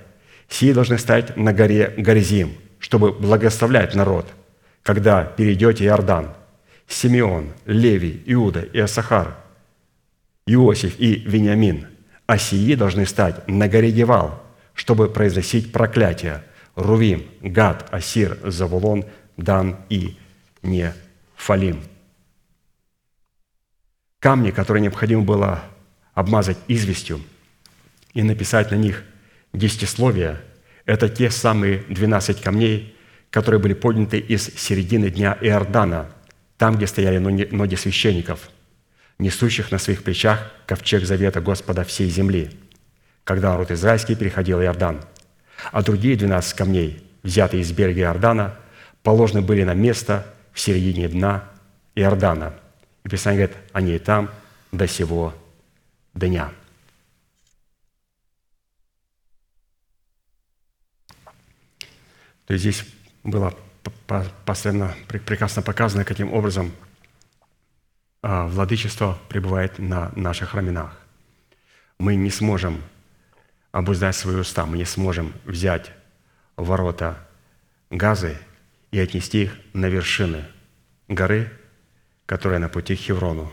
«Сии 0.49 0.73
должны 0.73 0.97
стать 0.97 1.35
на 1.37 1.53
горе 1.53 1.93
Горизим, 1.97 2.53
чтобы 2.79 3.11
благословлять 3.11 3.95
народ, 3.95 4.27
когда 4.83 5.23
перейдете 5.23 5.85
Иордан. 5.85 6.33
Симеон, 6.87 7.53
Левий, 7.65 8.21
Иуда 8.25 8.59
и 8.59 8.79
Асахар, 8.79 9.35
Иосиф 10.45 10.99
и 10.99 11.15
Вениамин, 11.15 11.87
а 12.27 12.37
сии 12.37 12.75
должны 12.75 13.05
стать 13.05 13.47
на 13.47 13.69
горе 13.69 13.89
Гевал, 13.89 14.43
чтобы 14.73 15.09
произносить 15.09 15.71
проклятие 15.71 16.43
Рувим, 16.75 17.23
Гад, 17.41 17.87
Асир, 17.91 18.37
Завулон, 18.43 19.05
Дан 19.37 19.77
и 19.89 20.17
Нефталим». 20.61 21.03
фалим. 21.43 21.83
Камни, 24.19 24.51
которые 24.51 24.81
необходимо 24.81 25.23
было 25.23 25.61
обмазать 26.13 26.57
известью 26.69 27.19
и 28.13 28.23
написать 28.23 28.71
на 28.71 28.75
них 28.75 29.03
десятисловия, 29.53 30.41
это 30.85 31.09
те 31.09 31.29
самые 31.29 31.79
12 31.89 32.41
камней, 32.41 32.95
которые 33.29 33.59
были 33.59 33.73
подняты 33.73 34.19
из 34.19 34.45
середины 34.55 35.09
дня 35.09 35.37
Иордана, 35.41 36.09
там, 36.57 36.75
где 36.75 36.87
стояли 36.87 37.17
ноги 37.17 37.75
священников, 37.75 38.49
несущих 39.19 39.71
на 39.71 39.77
своих 39.77 40.03
плечах 40.03 40.51
ковчег 40.65 41.05
завета 41.05 41.41
Господа 41.41 41.83
всей 41.83 42.09
земли, 42.09 42.51
когда 43.23 43.51
народ 43.51 43.71
израильский 43.71 44.15
переходил 44.15 44.61
Иордан. 44.61 45.01
А 45.71 45.81
другие 45.81 46.15
12 46.15 46.53
камней, 46.55 47.03
взятые 47.23 47.61
из 47.61 47.71
берега 47.71 48.01
Иордана, 48.01 48.55
положены 49.01 49.41
были 49.41 49.63
на 49.63 49.73
место 49.73 50.25
в 50.51 50.59
середине 50.59 51.07
дна 51.07 51.45
Иордана. 51.95 52.53
И 53.03 53.09
Писание 53.09 53.47
говорит, 53.47 53.63
они 53.71 53.95
и 53.95 53.99
там 53.99 54.29
до 54.71 54.87
сего 54.87 55.33
дня. 56.13 56.51
То 62.45 62.53
есть 62.53 62.63
здесь 62.63 62.85
было 63.23 63.53
постоянно 64.45 64.95
прекрасно 65.07 65.61
показано, 65.61 66.05
каким 66.05 66.33
образом 66.33 66.71
а, 68.21 68.47
владычество 68.47 69.19
пребывает 69.29 69.79
на 69.79 70.11
наших 70.15 70.53
раменах. 70.53 70.97
Мы 71.99 72.15
не 72.15 72.29
сможем 72.29 72.81
обуздать 73.71 74.15
свои 74.15 74.35
уста, 74.35 74.65
мы 74.65 74.77
не 74.77 74.85
сможем 74.85 75.33
взять 75.45 75.91
ворота 76.55 77.17
Газы 77.89 78.37
и 78.91 78.99
отнести 78.99 79.43
их 79.43 79.57
на 79.73 79.87
вершины 79.87 80.45
горы, 81.07 81.51
которая 82.25 82.59
на 82.59 82.69
пути 82.69 82.95
к 82.95 82.99
Хеврону. 82.99 83.51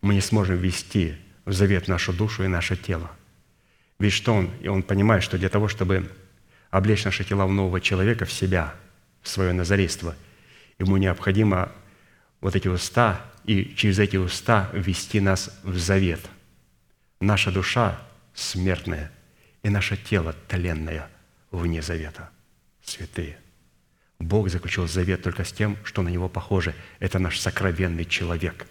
Мы 0.00 0.14
не 0.14 0.20
сможем 0.20 0.56
вести 0.56 1.16
в 1.44 1.52
завет 1.52 1.86
нашу 1.86 2.12
душу 2.12 2.42
и 2.42 2.48
наше 2.48 2.76
тело. 2.76 3.10
Ведь 3.98 4.12
что 4.12 4.34
он? 4.34 4.50
И 4.60 4.68
он 4.68 4.82
понимает, 4.82 5.22
что 5.22 5.38
для 5.38 5.48
того, 5.48 5.68
чтобы 5.68 6.10
облечь 6.70 7.04
наши 7.04 7.24
тела 7.24 7.46
в 7.46 7.52
нового 7.52 7.80
человека, 7.80 8.24
в 8.24 8.32
себя, 8.32 8.74
в 9.22 9.28
свое 9.28 9.52
назарейство, 9.52 10.14
ему 10.78 10.96
необходимо 10.96 11.72
вот 12.40 12.56
эти 12.56 12.68
уста 12.68 13.20
и 13.44 13.74
через 13.76 13.98
эти 13.98 14.16
уста 14.16 14.70
ввести 14.72 15.20
нас 15.20 15.58
в 15.62 15.76
завет. 15.78 16.20
Наша 17.20 17.50
душа 17.50 18.00
смертная 18.34 19.10
и 19.62 19.68
наше 19.68 19.96
тело 19.96 20.34
тленное 20.48 21.08
вне 21.50 21.82
завета. 21.82 22.30
Святые– 22.82 23.38
Бог 24.20 24.50
заключил 24.50 24.86
завет 24.86 25.22
только 25.22 25.44
с 25.44 25.52
тем, 25.52 25.78
что 25.82 26.02
на 26.02 26.10
него 26.10 26.28
похоже. 26.28 26.74
Это 26.98 27.18
наш 27.18 27.40
сокровенный 27.40 28.04
человек. 28.04 28.66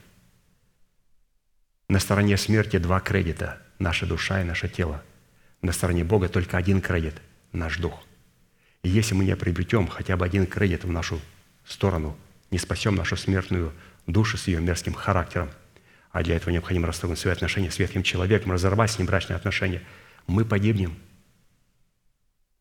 На 1.90 2.00
стороне 2.00 2.38
смерти 2.38 2.78
два 2.78 3.00
кредита– 3.00 3.60
наша 3.80 4.06
душа 4.06 4.42
и 4.42 4.44
наше 4.44 4.70
тело. 4.70 5.04
На 5.64 5.72
стороне 5.72 6.04
Бога 6.04 6.30
только 6.30 6.56
один 6.56 6.82
кредит– 6.82 7.16
наш 7.52 7.78
дух. 7.78 8.04
И 8.84 8.90
если 8.90 9.14
мы 9.14 9.26
не 9.26 9.36
приобретем 9.36 9.88
хотя 9.88 10.18
бы 10.18 10.26
один 10.26 10.46
кредит 10.46 10.84
в 10.84 10.92
нашу 10.92 11.20
сторону, 11.66 12.18
не 12.52 12.58
спасем 12.58 12.96
нашу 12.96 13.18
смертную 13.18 13.74
душу 14.08 14.38
с 14.38 14.48
ее 14.48 14.60
мерзким 14.62 14.94
характером, 14.94 15.50
а 16.12 16.24
для 16.24 16.36
этого 16.36 16.52
необходимо 16.52 16.88
расторгнуть 16.88 17.20
свои 17.20 17.34
отношения 17.34 17.70
с 17.70 17.80
ветхим 17.80 18.04
человеком, 18.04 18.52
разорвать 18.52 18.92
с 18.92 18.98
ним 18.98 19.08
брачные 19.08 19.36
отношения, 19.36 19.82
мы 20.28 20.46
погибнем– 20.46 20.96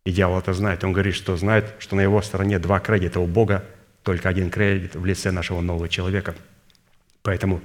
и 0.08 0.10
дьявол 0.10 0.38
это 0.38 0.54
знает. 0.54 0.82
Он 0.84 0.94
говорит, 0.94 1.14
что 1.14 1.36
знает, 1.36 1.74
что 1.78 1.94
на 1.94 2.00
его 2.00 2.22
стороне 2.22 2.58
два 2.58 2.80
кредита 2.80 3.20
у 3.20 3.26
Бога, 3.26 3.66
только 4.02 4.30
один 4.30 4.50
кредит 4.50 4.96
в 4.96 5.04
лице 5.04 5.30
нашего 5.30 5.60
нового 5.60 5.86
человека. 5.86 6.34
Поэтому 7.20 7.60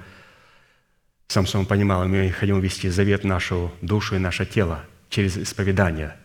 Самсон 1.28 1.64
понимал, 1.64 2.06
мы 2.06 2.30
хотим 2.30 2.60
вести 2.60 2.90
завет 2.90 3.24
нашу 3.24 3.72
душу 3.80 4.16
и 4.16 4.18
наше 4.18 4.44
тело 4.44 4.84
через 5.08 5.38
исповедание. 5.38 6.16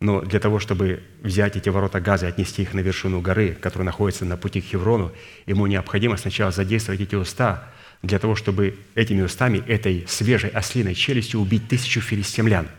Но 0.00 0.22
для 0.22 0.40
того, 0.40 0.58
чтобы 0.58 1.02
взять 1.20 1.56
эти 1.56 1.68
ворота 1.68 2.00
газа 2.00 2.26
и 2.26 2.28
отнести 2.30 2.62
их 2.62 2.72
на 2.72 2.80
вершину 2.80 3.20
горы, 3.20 3.54
которая 3.60 3.84
находится 3.84 4.24
на 4.24 4.36
пути 4.36 4.60
к 4.60 4.64
Хеврону, 4.64 5.12
ему 5.46 5.66
необходимо 5.66 6.16
сначала 6.16 6.50
задействовать 6.50 7.00
эти 7.00 7.14
уста, 7.14 7.68
для 8.02 8.18
того, 8.18 8.34
чтобы 8.34 8.78
этими 8.94 9.20
устами, 9.20 9.58
этой 9.66 10.06
свежей 10.08 10.48
ослиной 10.50 10.94
челюстью 10.94 11.40
убить 11.40 11.68
тысячу 11.68 12.00
филистимлян– 12.00 12.68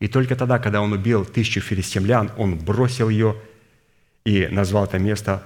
и 0.00 0.08
только 0.08 0.36
тогда, 0.36 0.58
когда 0.58 0.80
он 0.80 0.92
убил 0.92 1.24
тысячу 1.24 1.60
филистимлян, 1.60 2.30
он 2.36 2.58
бросил 2.58 3.08
ее 3.08 3.40
и 4.24 4.46
назвал 4.48 4.84
это 4.84 4.98
место 4.98 5.42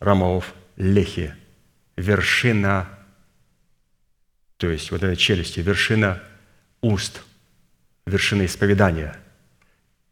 Рамаов 0.00 0.54
Лехи, 0.76 1.34
вершина, 1.96 2.88
то 4.58 4.70
есть 4.70 4.90
вот 4.90 5.02
этой 5.02 5.16
челюсти, 5.16 5.60
вершина 5.60 6.22
уст, 6.80 7.22
вершина 8.06 8.44
исповедания. 8.46 9.16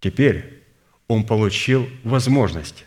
Теперь 0.05 0.63
он 1.09 1.25
получил 1.25 1.89
возможность 2.03 2.85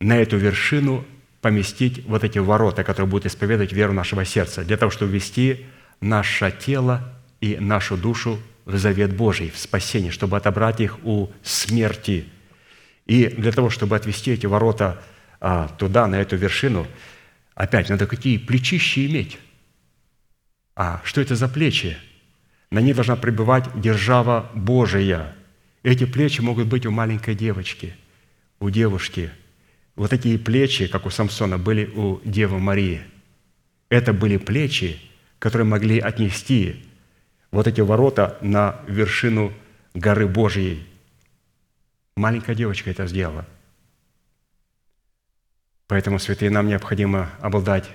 на 0.00 0.16
эту 0.16 0.38
вершину 0.38 1.04
поместить 1.42 2.06
вот 2.06 2.24
эти 2.24 2.38
ворота, 2.38 2.84
которые 2.84 3.06
будут 3.06 3.26
исповедовать 3.26 3.74
веру 3.74 3.92
нашего 3.92 4.24
сердца, 4.24 4.64
для 4.64 4.78
того, 4.78 4.90
чтобы 4.90 5.12
ввести 5.12 5.66
наше 6.00 6.50
тело 6.58 7.12
и 7.42 7.58
нашу 7.58 7.98
душу 7.98 8.38
в 8.64 8.78
завет 8.78 9.14
Божий, 9.14 9.50
в 9.50 9.58
спасение, 9.58 10.10
чтобы 10.10 10.38
отобрать 10.38 10.80
их 10.80 11.04
у 11.04 11.28
смерти. 11.42 12.24
И 13.04 13.26
для 13.26 13.52
того, 13.52 13.68
чтобы 13.68 13.94
отвести 13.94 14.30
эти 14.30 14.46
ворота 14.46 15.02
а, 15.38 15.68
туда, 15.68 16.06
на 16.06 16.14
эту 16.14 16.36
вершину, 16.36 16.86
опять 17.54 17.90
надо 17.90 18.06
какие 18.06 18.38
плечища 18.38 19.04
иметь. 19.04 19.38
А 20.74 21.02
что 21.04 21.20
это 21.20 21.36
за 21.36 21.46
плечи? 21.46 21.98
На 22.70 22.78
них 22.78 22.94
должна 22.94 23.16
пребывать 23.16 23.66
держава 23.78 24.50
Божия. 24.54 25.36
Эти 25.86 26.04
плечи 26.04 26.40
могут 26.40 26.66
быть 26.66 26.84
у 26.84 26.90
маленькой 26.90 27.36
девочки, 27.36 27.94
у 28.58 28.70
девушки. 28.70 29.30
Вот 29.94 30.10
такие 30.10 30.36
плечи, 30.36 30.88
как 30.88 31.06
у 31.06 31.10
Самсона, 31.10 31.58
были 31.58 31.86
у 31.86 32.20
Девы 32.24 32.58
Марии. 32.58 33.02
Это 33.88 34.12
были 34.12 34.36
плечи, 34.36 35.00
которые 35.38 35.64
могли 35.64 36.00
отнести 36.00 36.84
вот 37.52 37.68
эти 37.68 37.82
ворота 37.82 38.36
на 38.40 38.80
вершину 38.88 39.52
горы 39.94 40.26
Божьей. 40.26 40.84
Маленькая 42.16 42.56
девочка 42.56 42.90
это 42.90 43.06
сделала. 43.06 43.46
Поэтому, 45.86 46.18
святые, 46.18 46.50
нам 46.50 46.66
необходимо 46.66 47.30
обладать 47.38 47.88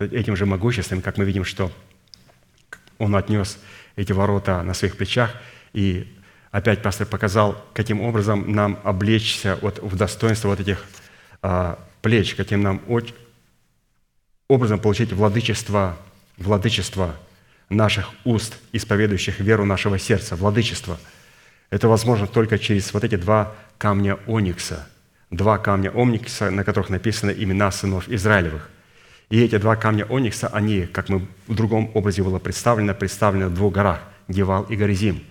этим 0.00 0.34
же 0.34 0.46
могуществом, 0.46 1.00
как 1.00 1.16
мы 1.16 1.24
видим, 1.24 1.44
что 1.44 1.70
он 2.98 3.14
отнес 3.14 3.60
эти 3.94 4.10
ворота 4.10 4.64
на 4.64 4.74
своих 4.74 4.96
плечах. 4.96 5.32
И 5.72 6.12
опять 6.50 6.82
пастор 6.82 7.06
показал, 7.06 7.62
каким 7.74 8.00
образом 8.00 8.52
нам 8.52 8.78
облечься 8.84 9.58
вот 9.62 9.78
в 9.78 9.96
достоинство 9.96 10.48
вот 10.48 10.60
этих 10.60 10.84
а, 11.42 11.78
плеч, 12.02 12.34
каким 12.34 12.62
нам 12.62 12.82
образом 14.48 14.78
получить 14.78 15.12
владычество, 15.12 15.96
владычество– 16.36 17.16
наших 17.70 18.10
уст, 18.24 18.58
исповедующих 18.72 19.40
веру 19.40 19.64
нашего 19.64 19.98
сердца, 19.98 20.36
владычество. 20.36 20.98
Это 21.70 21.88
возможно 21.88 22.26
только 22.26 22.58
через 22.58 22.92
вот 22.92 23.04
эти 23.04 23.14
два 23.14 23.54
камня 23.78 24.18
оникса, 24.26 24.88
два 25.30 25.56
камня 25.56 25.90
оникса, 25.90 26.50
на 26.50 26.64
которых 26.64 26.90
написаны 26.90 27.30
имена 27.30 27.70
сынов 27.70 28.08
Израилевых. 28.08 28.68
И 29.30 29.40
эти 29.40 29.56
два 29.58 29.76
камня 29.76 30.04
оникса, 30.04 30.48
они, 30.48 30.86
как 30.86 31.08
мы 31.08 31.26
в 31.46 31.54
другом 31.54 31.92
образе 31.94 32.24
было 32.24 32.40
представлено, 32.40 32.92
представлены 32.92 33.46
в 33.46 33.54
двух 33.54 33.72
горах– 33.72 34.00
Гевал 34.28 34.64
и 34.64 34.74
Горизим. 34.74 35.24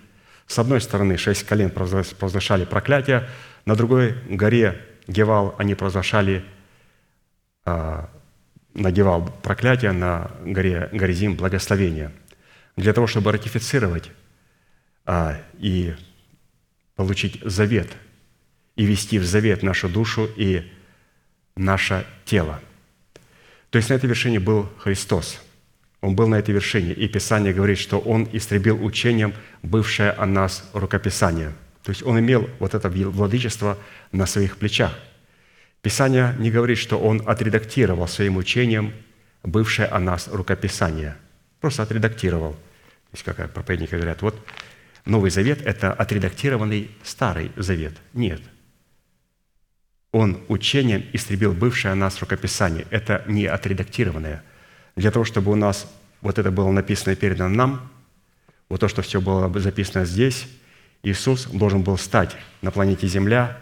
С 0.49 0.57
одной 0.57 0.81
стороны, 0.81 1.15
шесть 1.15 1.43
колен 1.43 1.69
провозглашали 1.69 2.65
проклятие, 2.65 3.29
на 3.65 3.75
другой 3.75 4.15
горе 4.27 4.83
Гевал 5.07 5.53
они 5.59 5.75
провозглашали 5.75 6.43
а, 7.65 8.09
надевал 8.73 9.25
проклятие 9.43 9.91
на 9.91 10.31
горе 10.43 10.89
Горизим 10.91 11.35
благословение 11.35 12.11
для 12.75 12.93
того, 12.93 13.05
чтобы 13.05 13.31
ратифицировать 13.31 14.09
а, 15.05 15.39
и 15.59 15.93
получить 16.95 17.39
завет, 17.43 17.89
и 18.75 18.85
вести 18.85 19.19
в 19.19 19.25
завет 19.25 19.61
нашу 19.61 19.87
душу 19.87 20.27
и 20.35 20.67
наше 21.55 22.07
тело. 22.25 22.59
То 23.69 23.77
есть 23.77 23.91
на 23.91 23.93
этой 23.93 24.07
вершине 24.07 24.39
был 24.39 24.67
Христос. 24.79 25.39
Он 26.01 26.15
был 26.15 26.27
на 26.27 26.35
этой 26.35 26.51
вершине, 26.51 26.93
и 26.93 27.07
Писание 27.07 27.53
говорит, 27.53 27.77
что 27.77 27.99
Он 27.99 28.27
истребил 28.31 28.83
учением 28.83 29.33
бывшее 29.63 30.11
о 30.11 30.25
нас 30.25 30.69
рукописание. 30.73 31.53
То 31.83 31.91
есть 31.91 32.03
Он 32.03 32.19
имел 32.19 32.49
вот 32.59 32.73
это 32.73 32.89
владычество 32.89 33.77
на 34.11 34.25
своих 34.25 34.57
плечах. 34.57 34.97
Писание 35.81 36.35
не 36.39 36.51
говорит, 36.51 36.77
что 36.77 36.99
Он 36.99 37.21
отредактировал 37.25 38.07
своим 38.07 38.37
учением 38.37 38.93
бывшее 39.43 39.87
о 39.87 39.99
нас 39.99 40.27
рукописание. 40.27 41.15
Просто 41.59 41.83
отредактировал– 41.83 42.55
есть 43.11 43.23
как 43.23 43.51
проповедники 43.53 43.95
говорят, 43.95 44.21
вот 44.21 44.39
Новый 45.05 45.31
Завет– 45.31 45.61
это 45.65 45.91
отредактированный 45.91 46.91
Старый 47.03 47.51
Завет. 47.55 47.93
Нет. 48.13 48.41
Он 50.11 50.43
учением 50.47 51.05
истребил 51.13 51.53
бывшее 51.53 51.91
о 51.91 51.95
нас 51.95 52.19
рукописание. 52.19 52.85
Это 52.89 53.23
не 53.27 53.45
отредактированное. 53.45 54.43
Для 54.99 55.11
того, 55.11 55.23
чтобы 55.23 55.53
у 55.53 55.55
нас 55.55 55.89
вот 56.19 56.39
это 56.39 56.51
было 56.51 56.69
написано 56.71 57.13
и 57.13 57.15
передано 57.15 57.47
нам, 57.47 57.89
вот 58.67 58.81
то, 58.81 58.89
что 58.89 59.01
все 59.01 59.21
было 59.21 59.49
записано 59.57 60.03
здесь, 60.03 60.45
Иисус 61.03 61.45
должен 61.45 61.83
был 61.83 61.97
стать 61.97 62.35
на 62.61 62.69
планете 62.69 63.07
Земля 63.07 63.57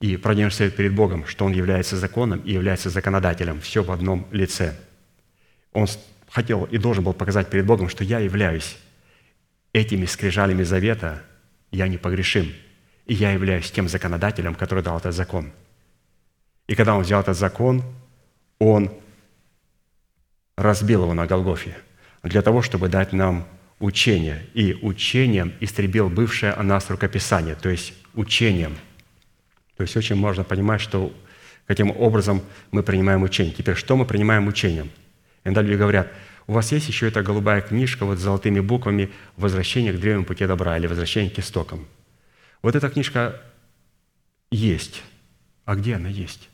и 0.00 0.18
продемонстрировать 0.18 0.76
перед 0.76 0.94
Богом, 0.94 1.24
что 1.24 1.46
Он 1.46 1.52
является 1.52 1.96
законом 1.96 2.40
и 2.40 2.52
является 2.52 2.90
законодателем. 2.90 3.62
Все 3.62 3.82
в 3.82 3.90
одном 3.90 4.26
лице. 4.30 4.76
Он 5.72 5.86
хотел 6.28 6.64
и 6.64 6.76
должен 6.76 7.02
был 7.02 7.14
показать 7.14 7.48
перед 7.48 7.64
Богом, 7.64 7.88
что 7.88 8.04
я 8.04 8.18
являюсь 8.18 8.76
этими 9.72 10.04
скрижалями 10.04 10.64
завета, 10.64 11.22
я 11.70 11.88
непогрешим, 11.88 12.52
и 13.06 13.14
я 13.14 13.30
являюсь 13.32 13.70
тем 13.70 13.88
законодателем, 13.88 14.54
который 14.54 14.84
дал 14.84 14.98
этот 14.98 15.14
закон. 15.14 15.50
И 16.66 16.74
когда 16.74 16.94
он 16.94 17.04
взял 17.04 17.22
этот 17.22 17.38
закон, 17.38 17.82
он 18.58 18.92
разбил 20.58 21.04
его 21.04 21.14
на 21.14 21.26
Голгофе 21.26 21.76
для 22.24 22.42
того, 22.42 22.62
чтобы 22.62 22.88
дать 22.88 23.12
нам 23.12 23.46
учение. 23.78 24.44
И 24.54 24.76
учением 24.82 25.54
истребил 25.60 26.08
бывшее 26.10 26.52
о 26.52 26.62
нас 26.64 26.90
рукописание, 26.90 27.54
то 27.54 27.68
есть 27.68 27.94
учением. 28.14 28.76
То 29.76 29.82
есть 29.82 29.96
очень 29.96 30.16
можно 30.16 30.42
понимать, 30.42 30.80
что 30.80 31.12
каким 31.68 31.92
образом 31.92 32.42
мы 32.72 32.82
принимаем 32.82 33.22
учение. 33.22 33.54
Теперь, 33.54 33.76
что 33.76 33.96
мы 33.96 34.04
принимаем 34.04 34.48
учением? 34.48 34.90
Иногда 35.44 35.62
люди 35.62 35.78
говорят, 35.78 36.12
у 36.48 36.52
вас 36.54 36.72
есть 36.72 36.88
еще 36.88 37.06
эта 37.06 37.22
голубая 37.22 37.60
книжка 37.60 38.04
вот 38.04 38.18
с 38.18 38.22
золотыми 38.22 38.58
буквами 38.58 39.10
«Возвращение 39.36 39.92
к 39.92 40.00
древнему 40.00 40.24
пути 40.24 40.44
добра» 40.46 40.76
или 40.76 40.88
«Возвращение 40.88 41.30
к 41.30 41.38
истокам». 41.38 41.86
Вот 42.62 42.74
эта 42.74 42.88
книжка 42.90 43.40
есть. 44.50 45.02
А 45.66 45.76
где 45.76 45.94
она 45.94 46.08
есть? 46.08 46.48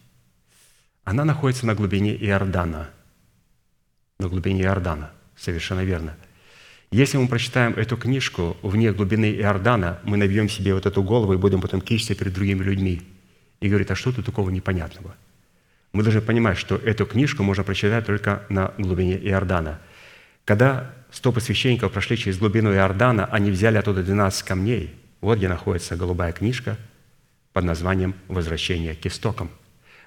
Она 1.05 1.25
находится 1.25 1.65
на 1.65 1.75
глубине 1.75 2.15
Иордана. 2.17 2.91
На 4.19 4.29
глубине 4.29 4.63
Иордана. 4.63 5.11
Совершенно 5.37 5.85
верно. 5.85 6.17
Если 6.91 7.17
мы 7.17 7.27
прочитаем 7.27 7.73
эту 7.73 7.97
книжку 7.97 8.57
вне 8.63 8.93
глубины 8.93 9.35
Иордана, 9.35 9.99
мы 10.05 10.17
набьем 10.17 10.49
себе 10.49 10.75
вот 10.75 10.87
эту 10.87 11.03
голову 11.03 11.33
и 11.35 11.37
будем 11.37 11.61
потом 11.61 11.81
кичиться 11.81 12.15
перед 12.15 12.33
другими 12.33 12.63
людьми. 12.63 13.03
И 13.61 13.69
говорит, 13.69 13.91
а 13.91 13.97
что 13.97 14.13
тут 14.13 14.27
такого 14.27 14.51
непонятного? 14.51 15.17
Мы 15.93 16.05
должны 16.05 16.21
понимать, 16.21 16.57
что 16.57 16.77
эту 16.77 17.07
книжку 17.07 17.43
можно 17.43 17.65
прочитать 17.65 18.07
только 18.07 18.45
на 18.49 18.73
глубине 18.79 19.17
Иордана. 19.17 19.81
Когда 20.45 20.95
стопы 21.11 21.41
священников 21.41 21.93
прошли 21.93 22.17
через 22.17 22.39
глубину 22.39 22.73
Иордана, 22.73 23.25
они 23.27 23.51
взяли 23.51 23.79
оттуда 23.79 24.03
12 24.03 24.43
камней. 24.45 24.95
Вот 25.21 25.39
где 25.39 25.49
находится 25.49 25.97
голубая 25.97 26.33
книжка 26.33 26.77
под 27.53 27.65
названием 27.65 28.15
«Возвращение 28.29 28.95
к 28.95 29.07
истокам». 29.07 29.51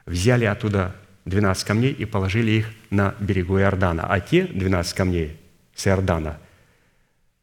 Взяли 0.06 0.46
оттуда 0.46 0.96
12 1.28 1.64
камней 1.66 1.92
и 1.92 2.06
положили 2.06 2.52
их 2.52 2.70
на 2.90 3.16
берегу 3.20 3.60
Иордана. 3.60 4.08
А 4.08 4.20
те 4.20 4.46
12 4.46 4.94
камней 4.96 5.38
с 5.76 5.88
Иордана 5.88 6.40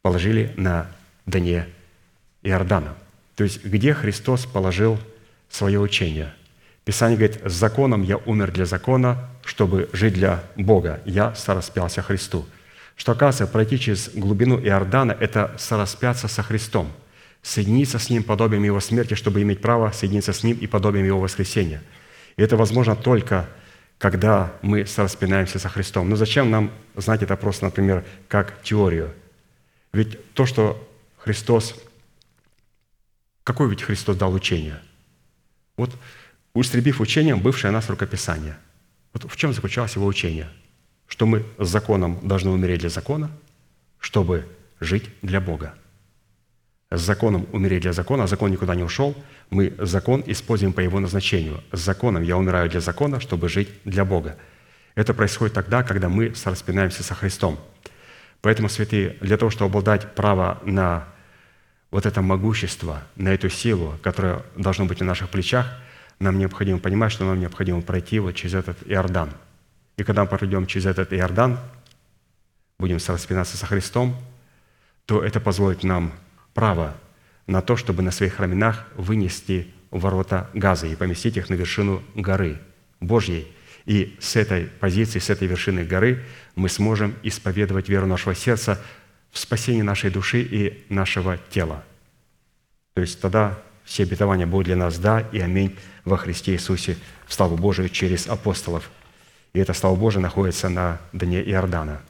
положили 0.01 0.53
на 0.57 0.87
дне 1.25 1.67
Иордана. 2.43 2.95
То 3.35 3.43
есть 3.43 3.63
где 3.63 3.93
Христос 3.93 4.45
положил 4.45 4.99
свое 5.49 5.79
учение– 5.79 6.33
Писание 6.85 7.17
говорит, 7.17 7.41
с 7.43 7.53
законом 7.53 8.03
я 8.03 8.17
умер 8.17 8.51
для 8.51 8.65
закона, 8.65 9.27
чтобы 9.43 9.89
жить 9.91 10.13
для 10.13 10.43
Бога. 10.55 11.01
Я 11.05 11.33
сораспялся 11.33 12.03
Христу. 12.03 12.45
Что 12.95 13.13
оказывается, 13.13 13.51
пройти 13.51 13.79
через 13.79 14.09
глубину 14.13 14.59
Иордана– 14.59 15.17
это 15.19 15.55
сораспяться 15.57 16.27
со 16.27 16.43
Христом, 16.43 16.91
соединиться 17.41 17.97
с 17.97 18.11
Ним 18.11 18.21
подобием 18.21 18.63
Его 18.63 18.79
смерти, 18.79 19.15
чтобы 19.15 19.41
иметь 19.41 19.61
право 19.61 19.91
соединиться 19.91 20.31
с 20.31 20.43
Ним 20.43 20.57
и 20.57 20.67
подобием 20.67 21.05
Его 21.05 21.19
воскресения. 21.19 21.81
И 22.37 22.43
это 22.43 22.55
возможно 22.55 22.95
только, 22.95 23.49
когда 23.97 24.53
мы 24.61 24.85
сораспинаемся 24.85 25.59
со 25.59 25.69
Христом. 25.69 26.09
Но 26.09 26.15
зачем 26.15 26.51
нам 26.51 26.71
знать 26.95 27.23
это 27.23 27.35
просто, 27.37 27.65
например, 27.65 28.05
как 28.27 28.61
теорию? 28.61 29.13
Ведь 29.93 30.33
то, 30.33 30.45
что 30.45 30.89
Христос... 31.17 31.75
Какое 33.43 33.69
ведь 33.69 33.83
Христос 33.83 34.17
дал 34.17 34.33
учение? 34.33 34.81
Вот 35.77 35.91
устребив 36.53 36.99
учением 36.99 37.39
бывшее 37.39 37.71
нас 37.71 37.89
рукописание. 37.89 38.57
Вот 39.13 39.31
в 39.31 39.35
чем 39.35 39.53
заключалось 39.53 39.95
его 39.95 40.07
учение? 40.07 40.49
Что 41.07 41.25
мы 41.25 41.45
с 41.59 41.67
законом 41.67 42.19
должны 42.27 42.49
умереть 42.49 42.79
для 42.79 42.89
закона, 42.89 43.29
чтобы 43.99 44.47
жить 44.79 45.09
для 45.21 45.39
Бога. 45.39 45.75
С 46.89 47.01
законом 47.01 47.47
умереть 47.51 47.83
для 47.83 47.93
закона, 47.93 48.23
а 48.23 48.27
закон 48.27 48.51
никуда 48.51 48.75
не 48.75 48.83
ушел, 48.83 49.15
мы 49.49 49.73
закон 49.79 50.23
используем 50.25 50.73
по 50.73 50.79
его 50.79 50.99
назначению. 50.99 51.63
С 51.71 51.79
законом 51.79 52.23
я 52.23 52.37
умираю 52.37 52.69
для 52.69 52.79
закона, 52.79 53.19
чтобы 53.19 53.49
жить 53.49 53.69
для 53.85 54.05
Бога. 54.05 54.37
Это 54.95 55.13
происходит 55.13 55.53
тогда, 55.53 55.83
когда 55.83 56.09
мы 56.09 56.33
сораспинаемся 56.35 57.03
со 57.03 57.15
Христом. 57.15 57.59
Поэтому, 58.41 58.69
святые, 58.69 59.17
для 59.21 59.37
того, 59.37 59.49
чтобы 59.49 59.69
обладать 59.69 60.15
право 60.15 60.59
на 60.63 61.07
вот 61.91 62.05
это 62.05 62.21
могущество, 62.21 63.03
на 63.15 63.29
эту 63.29 63.49
силу, 63.49 63.97
которая 64.01 64.43
должна 64.55 64.85
быть 64.85 64.99
на 64.99 65.05
наших 65.05 65.29
плечах– 65.29 65.67
нам 66.19 66.39
необходимо 66.39 66.79
понимать, 66.79 67.11
что 67.11 67.25
нам 67.25 67.39
необходимо 67.39 67.81
пройти 67.81 68.19
вот 68.19 68.33
через 68.33 68.53
этот 68.55 68.77
Иордан. 68.85 69.31
И 69.97 70.03
когда 70.03 70.23
мы 70.23 70.29
пройдем 70.29 70.65
через 70.65 70.85
этот 70.85 71.13
Иордан, 71.13 71.59
будем 72.79 72.99
сораспинаться 72.99 73.57
со 73.57 73.65
Христом, 73.65 74.15
то 75.05 75.23
это 75.23 75.39
позволит 75.39 75.83
нам 75.83 76.13
право 76.53 76.95
на 77.47 77.61
то, 77.61 77.75
чтобы 77.75 78.01
на 78.01 78.11
своих 78.11 78.39
раменах 78.39 78.87
вынести 78.95 79.67
ворота 79.91 80.49
газа 80.53 80.87
и 80.87 80.95
поместить 80.95 81.37
их 81.37 81.49
на 81.49 81.53
вершину 81.55 82.03
горы 82.15 82.59
Божьей. 82.99 83.47
И 83.85 84.15
с 84.19 84.35
этой 84.35 84.65
позиции, 84.65 85.19
с 85.19 85.29
этой 85.29 85.47
вершины 85.47 85.83
горы 85.83 86.23
мы 86.55 86.69
сможем 86.69 87.15
исповедовать 87.23 87.87
веру 87.87 88.07
нашего 88.07 88.33
сердца 88.33 88.81
в 89.31 89.37
спасение 89.37 89.83
нашей 89.83 90.09
души 90.09 90.41
и 90.41 90.85
нашего 90.89 91.37
тела. 91.49 91.83
То 92.93 93.01
есть 93.01 93.21
тогда 93.21 93.59
все 93.83 94.03
обетования 94.03 94.47
будут 94.47 94.65
для 94.67 94.75
нас 94.75 94.97
«да» 94.97 95.19
и 95.19 95.39
«аминь» 95.39 95.75
во 96.03 96.17
Христе 96.17 96.53
Иисусе 96.53 96.97
в 97.27 97.33
славу 97.33 97.55
Божию 97.57 97.89
через 97.89 98.27
апостолов. 98.27 98.89
И 99.53 99.59
эта 99.59 99.73
слава 99.73 99.95
Божия 99.95 100.21
находится 100.21 100.69
на 100.69 100.99
дне 101.13 101.41
Иордана. 101.43 102.01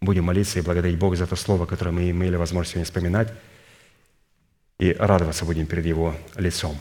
Будем 0.00 0.24
молиться 0.24 0.58
и 0.58 0.62
благодарить 0.62 0.98
Бога 0.98 1.16
за 1.16 1.26
то 1.26 1.36
слово, 1.36 1.66
которое 1.66 1.90
мы 1.90 2.10
имели 2.10 2.36
возможность 2.36 2.72
сегодня 2.72 2.84
вспоминать, 2.84 3.32
и 4.78 4.92
радоваться 4.92 5.44
будем 5.44 5.66
перед 5.66 5.86
Его 5.86 6.14
лицом. 6.36 6.76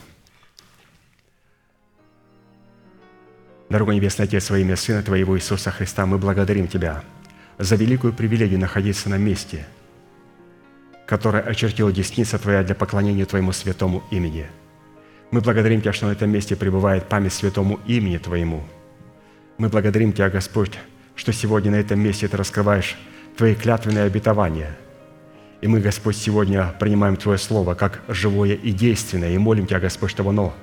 Дорогой 3.69 3.95
Небесный 3.95 4.25
Отец, 4.25 4.49
во 4.49 4.59
имя 4.59 4.75
Сына 4.75 5.01
Твоего 5.03 5.37
Иисуса 5.37 5.71
Христа, 5.71 6.05
мы 6.05 6.17
благодарим 6.17 6.67
Тебя 6.67 7.03
за 7.57 7.75
великую 7.75 8.13
привилегию 8.13 8.59
находиться 8.59 9.09
на 9.09 9.17
месте, 9.17 9.65
которое 11.05 11.41
очертила 11.43 11.91
десница 11.91 12.37
Твоя 12.37 12.63
для 12.63 12.75
поклонения 12.75 13.25
Твоему 13.25 13.51
святому 13.51 14.03
имени– 14.11 14.47
мы 15.33 15.41
благодарим 15.41 15.81
Тебя, 15.81 15.93
что 15.93 16.05
на 16.05 16.11
этом 16.11 16.29
месте 16.29 16.55
пребывает 16.55 17.09
память 17.09 17.33
святому 17.33 17.79
имени 17.87 18.19
Твоему. 18.19 18.61
Мы 19.57 19.67
благодарим 19.67 20.13
Тебя, 20.13 20.29
Господь, 20.29 20.77
что 21.15 21.33
сегодня 21.33 21.71
на 21.71 21.77
этом 21.77 21.99
месте 21.99 22.27
Ты 22.27 22.37
раскрываешь 22.37 22.95
Твои 23.35 23.55
клятвенные 23.55 24.03
обетования. 24.03 24.77
И 25.63 25.67
мы, 25.67 25.79
Господь, 25.79 26.17
сегодня 26.17 26.75
принимаем 26.79 27.15
Твое 27.15 27.37
Слово 27.37 27.73
как 27.73 28.01
живое 28.07 28.53
и 28.53 28.71
действенное, 28.71 29.31
и 29.31 29.37
молим 29.37 29.65
Тебя, 29.65 29.79
Господь, 29.79 30.11
чтобы 30.11 30.31
оно, 30.31 30.53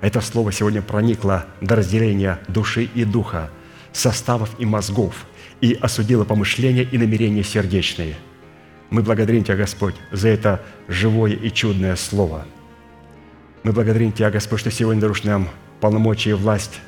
это 0.00 0.20
Слово 0.20 0.52
сегодня 0.52 0.82
проникло 0.82 1.46
до 1.60 1.76
разделения 1.76 2.40
души 2.48 2.90
и 2.92 3.04
духа, 3.04 3.50
составов 3.92 4.50
и 4.58 4.66
мозгов, 4.66 5.26
и 5.60 5.72
осудило 5.80 6.24
помышления 6.24 6.82
и 6.82 6.98
намерения 6.98 7.44
сердечные. 7.44 8.16
Мы 8.90 9.02
благодарим 9.02 9.44
Тебя, 9.44 9.56
Господь, 9.56 9.94
за 10.12 10.28
это 10.28 10.60
живое 10.88 11.32
и 11.32 11.50
чудное 11.50 11.96
Слово– 11.96 12.44
мы 13.64 13.72
благодарим 13.72 14.12
Тебя, 14.12 14.30
Господь, 14.30 14.60
что 14.60 14.70
сегодня 14.70 15.00
даруешь 15.00 15.24
нам 15.24 15.48
полномочия 15.80 16.30
и 16.30 16.34
власть 16.34 16.80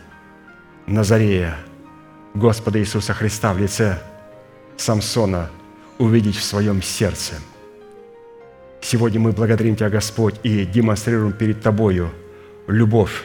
Назарея, 0.86 1.56
Господа 2.32 2.78
Иисуса 2.78 3.12
Христа 3.12 3.52
в 3.52 3.58
лице 3.58 4.00
Самсона 4.76 5.50
увидеть 5.98 6.36
в 6.36 6.42
своем 6.44 6.80
сердце. 6.80 7.34
Сегодня 8.80 9.20
мы 9.20 9.32
благодарим 9.32 9.76
Тебя, 9.76 9.90
Господь, 9.90 10.34
и 10.42 10.64
демонстрируем 10.64 11.32
перед 11.32 11.62
Тобою 11.62 12.10
любовь 12.66 13.24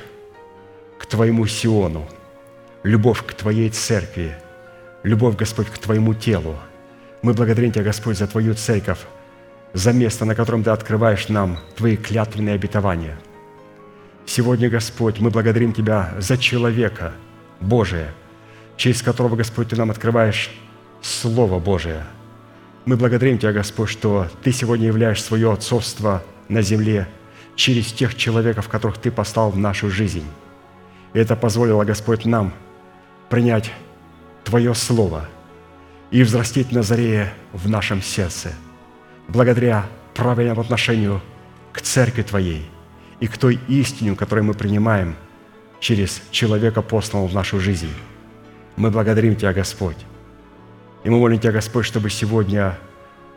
к 1.00 1.06
Твоему 1.06 1.46
Сиону, 1.48 2.08
любовь 2.84 3.26
к 3.26 3.34
Твоей 3.34 3.70
церкви, 3.70 4.36
любовь, 5.04 5.36
Господь, 5.36 5.68
к 5.68 5.78
Твоему 5.78 6.14
телу. 6.14 6.56
Мы 7.22 7.34
благодарим 7.34 7.72
Тебя, 7.72 7.84
Господь, 7.84 8.18
за 8.18 8.28
Твою 8.28 8.54
церковь, 8.54 9.00
за 9.74 9.94
место, 9.94 10.26
на 10.26 10.36
котором 10.36 10.64
Ты 10.64 10.72
открываешь 10.72 11.30
нам 11.30 11.60
Твои 11.76 11.98
клятвенные 11.98 12.56
обетования– 12.56 13.18
Сегодня, 14.26 14.70
Господь, 14.70 15.20
мы 15.20 15.30
благодарим 15.30 15.72
Тебя 15.72 16.14
за 16.18 16.38
человека 16.38 17.14
Божия, 17.62 18.12
через 18.76 19.02
которого, 19.02 19.36
Господь, 19.36 19.70
Ты 19.70 19.76
нам 19.76 19.92
открываешь 19.92 20.52
Слово 21.02 21.60
Божие. 21.60 22.04
Мы 22.86 22.98
благодарим 22.98 23.40
Тебя, 23.40 23.52
Господь, 23.52 23.90
что 23.90 24.28
Ты 24.44 24.52
сегодня 24.52 24.86
являешь 24.86 25.24
свое 25.24 25.52
отцовство 25.52 26.24
на 26.50 26.62
земле 26.62 27.08
через 27.56 27.92
тех 27.92 28.16
человеков, 28.16 28.70
которых 28.70 29.00
Ты 29.00 29.10
послал 29.10 29.50
в 29.50 29.58
нашу 29.58 29.90
жизнь. 29.90 30.26
И 31.14 31.20
это 31.20 31.36
позволило, 31.36 31.84
Господь, 31.84 32.26
нам 32.26 32.54
принять 33.30 33.72
Твое 34.44 34.76
Слово 34.76 35.28
и 36.12 36.22
взрастить 36.22 36.72
Назарея 36.72 37.34
в 37.54 37.68
нашем 37.68 38.04
сердце, 38.04 38.52
благодаря 39.28 39.88
правильному 40.14 40.62
отношению 40.62 41.22
к 41.74 41.82
Церкви 41.82 42.22
Твоей 42.22 42.70
и 43.20 43.28
к 43.28 43.38
той 43.40 43.60
истине, 43.68 44.16
которую 44.16 44.46
мы 44.46 44.54
принимаем 44.54 45.16
через 45.80 46.22
человека, 46.30 46.84
посланного 46.84 47.30
в 47.30 47.34
нашу 47.34 47.60
жизнь. 47.60 47.92
Мы 48.76 48.92
благодарим 48.92 49.36
Тебя, 49.36 49.54
Господь. 49.54 49.98
И 51.06 51.10
мы 51.10 51.20
молим 51.20 51.38
Тебя, 51.38 51.52
Господь, 51.52 51.86
чтобы 51.86 52.10
сегодня 52.10 52.80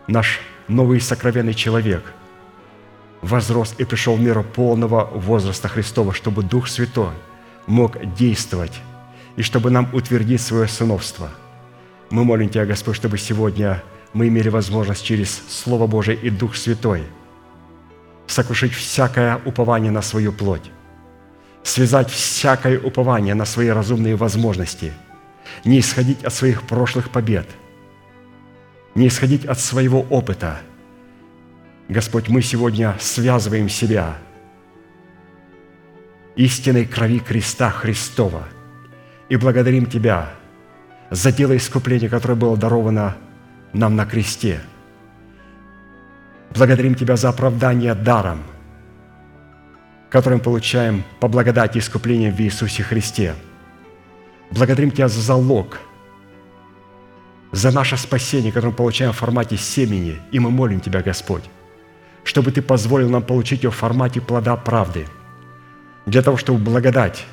наш 0.07 0.41
новый 0.69 1.03
сокровенный 1.03 1.53
человек 1.53 2.03
возрос 3.21 3.75
и 3.77 3.85
пришел 3.85 4.17
в 4.17 4.21
меру 4.21 4.43
полного 4.43 5.05
возраста 5.05 5.69
Христова, 5.69 6.15
чтобы 6.15 6.43
Дух 6.43 6.67
Святой 6.67 7.13
мог 7.67 8.15
действовать 8.15 8.73
и 9.37 9.43
чтобы 9.43 9.71
нам 9.71 9.91
утвердить 9.93 10.41
свое 10.41 10.67
сыновство. 10.67 11.29
Мы 12.09 12.25
молим 12.25 12.49
Тебя, 12.49 12.65
Господь, 12.65 12.97
чтобы 12.97 13.19
сегодня 13.19 13.83
мы 14.15 14.29
имели 14.29 14.49
возможность 14.49 15.05
через 15.05 15.31
Слово 15.51 15.87
Божие 15.87 16.17
и 16.17 16.31
Дух 16.31 16.57
Святой 16.57 17.03
сокрушить 18.27 18.73
всякое 18.73 19.43
упование 19.45 19.91
на 19.91 20.01
свою 20.01 20.33
плоть, 20.33 20.71
связать 21.63 22.09
всякое 22.09 22.81
упование 22.81 23.35
на 23.35 23.45
свои 23.45 23.69
разумные 23.69 24.17
возможности, 24.17 24.95
не 25.65 25.81
исходить 25.81 26.25
от 26.25 26.33
своих 26.33 26.63
прошлых 26.63 27.11
побед, 27.11 27.47
не 28.95 29.09
исходить 29.09 29.45
от 29.45 29.59
своего 29.59 30.03
опыта. 30.11 30.61
Господь, 31.89 32.29
мы 32.29 32.43
сегодня 32.43 32.97
связываем 33.01 33.69
себя 33.69 34.17
истинной 36.37 36.85
крови 36.85 37.19
креста 37.19 37.71
Христова 37.71 38.45
и 39.29 39.37
благодарим 39.37 39.87
Тебя 39.87 40.31
за 41.11 41.33
дело 41.33 41.57
искупления, 41.57 42.09
которое 42.09 42.35
было 42.35 42.57
даровано 42.57 43.17
нам 43.73 43.97
на 43.97 44.07
кресте. 44.07 44.61
Благодарим 46.55 46.95
Тебя 46.95 47.17
за 47.17 47.31
оправдание 47.31 47.95
даром, 47.95 48.43
которое 50.11 50.37
мы 50.37 50.43
получаем 50.43 51.05
по 51.21 51.29
благодати 51.29 51.79
искупления 51.79 52.31
в 52.31 52.41
Иисусе 52.41 52.83
Христе. 52.83 53.35
Благодарим 54.51 54.91
Тебя 54.91 55.09
за 55.09 55.21
залог, 55.21 55.79
за 57.53 57.71
наше 57.71 57.97
спасение, 57.97 58.53
которое 58.53 58.71
мы 58.71 58.77
получаем 58.77 59.13
в 59.13 59.17
формате 59.17 59.57
семени, 59.57 60.19
и 60.33 60.39
мы 60.39 60.51
молим 60.51 60.81
Тебя, 60.81 61.03
Господь, 61.03 61.45
чтобы 62.25 62.51
Ты 62.51 62.63
позволил 62.63 63.11
нам 63.11 63.23
получить 63.23 63.63
его 63.63 63.73
в 63.73 63.77
формате 63.77 64.21
плода 64.21 64.57
правды, 64.57 65.07
для 66.07 66.23
того, 66.23 66.37
чтобы 66.37 66.59
благодать, 66.59 67.25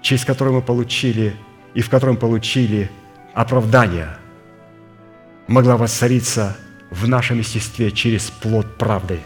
через 0.00 0.24
которую 0.24 0.54
мы 0.56 0.62
получили 0.62 1.34
и 1.74 1.80
в 1.80 1.90
котором 1.90 2.16
получили 2.16 2.90
оправдание, 3.34 4.16
могла 5.48 5.76
воцариться 5.76 6.56
в 6.90 7.08
нашем 7.08 7.38
естестве 7.38 7.90
через 7.90 8.30
плод 8.30 8.78
правды, 8.78 9.20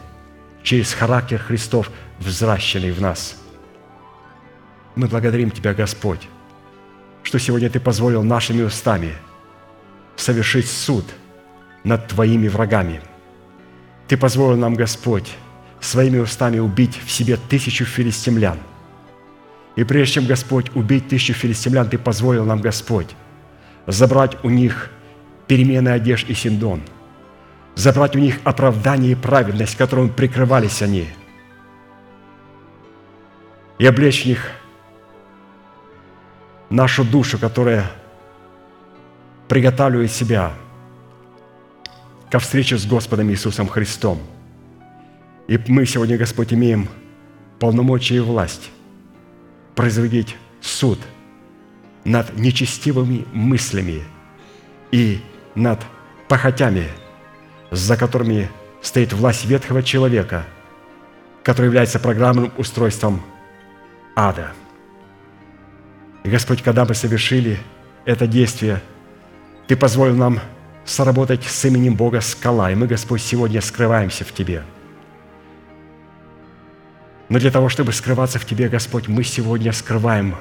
через 0.62 0.94
характер 0.94 1.38
Христов, 1.38 1.90
взращенный 2.18 2.92
в 2.92 3.00
нас. 3.00 3.36
Мы 4.94 5.08
благодарим 5.08 5.50
Тебя, 5.50 5.74
Господь, 5.74 6.28
что 7.26 7.40
сегодня 7.40 7.68
Ты 7.68 7.80
позволил 7.80 8.22
нашими 8.22 8.62
устами 8.62 9.12
совершить 10.14 10.70
суд 10.70 11.04
над 11.82 12.06
Твоими 12.06 12.46
врагами. 12.46 13.00
Ты 14.06 14.16
позволил 14.16 14.56
нам, 14.56 14.74
Господь, 14.74 15.28
своими 15.80 16.20
устами 16.20 16.60
убить 16.60 16.96
в 17.04 17.10
себе 17.10 17.36
тысячу 17.36 17.84
филистимлян. 17.84 18.58
И 19.74 19.82
прежде 19.82 20.14
чем, 20.14 20.26
Господь, 20.26 20.70
убить 20.76 21.08
тысячу 21.08 21.32
филистимлян, 21.32 21.88
Ты 21.88 21.98
позволил 21.98 22.44
нам, 22.44 22.60
Господь, 22.60 23.08
забрать 23.88 24.36
у 24.44 24.48
них 24.48 24.92
перемены 25.48 25.88
одежд 25.88 26.30
и 26.30 26.34
синдон, 26.34 26.80
забрать 27.74 28.14
у 28.14 28.20
них 28.20 28.38
оправдание 28.44 29.12
и 29.12 29.16
праведность, 29.16 29.74
которым 29.74 30.10
прикрывались 30.10 30.80
они, 30.80 31.08
и 33.80 33.84
облечь 33.84 34.22
в 34.22 34.26
них 34.26 34.52
нашу 36.70 37.04
душу, 37.04 37.38
которая 37.38 37.90
приготавливает 39.48 40.10
себя 40.10 40.52
ко 42.30 42.38
встрече 42.38 42.76
с 42.76 42.86
Господом 42.86 43.30
Иисусом 43.30 43.68
Христом. 43.68 44.18
И 45.46 45.58
мы 45.68 45.86
сегодня, 45.86 46.18
Господь, 46.18 46.52
имеем 46.52 46.88
полномочия 47.58 48.16
и 48.16 48.20
власть 48.20 48.70
производить 49.74 50.36
суд 50.60 50.98
над 52.04 52.36
нечестивыми 52.36 53.26
мыслями 53.32 54.02
и 54.90 55.20
над 55.54 55.80
похотями, 56.28 56.88
за 57.70 57.96
которыми 57.96 58.48
стоит 58.82 59.12
власть 59.12 59.44
ветхого 59.44 59.82
человека, 59.82 60.44
который 61.42 61.66
является 61.66 61.98
программным 61.98 62.52
устройством 62.56 63.22
ада. 64.16 64.52
И, 66.26 66.28
Господь, 66.28 66.60
когда 66.60 66.84
мы 66.84 66.94
совершили 66.94 67.56
это 68.04 68.26
действие, 68.26 68.82
Ты 69.68 69.76
позволил 69.76 70.16
нам 70.16 70.40
соработать 70.84 71.44
с 71.44 71.64
именем 71.64 71.94
Бога 71.94 72.20
скала, 72.20 72.72
и 72.72 72.74
мы, 72.74 72.88
Господь, 72.88 73.22
сегодня 73.22 73.60
скрываемся 73.60 74.24
в 74.24 74.32
Тебе. 74.32 74.64
Но 77.28 77.38
для 77.38 77.52
того, 77.52 77.68
чтобы 77.68 77.92
скрываться 77.92 78.40
в 78.40 78.44
Тебе, 78.44 78.68
Господь, 78.68 79.06
мы 79.06 79.22
сегодня 79.22 79.72
скрываем 79.72 80.34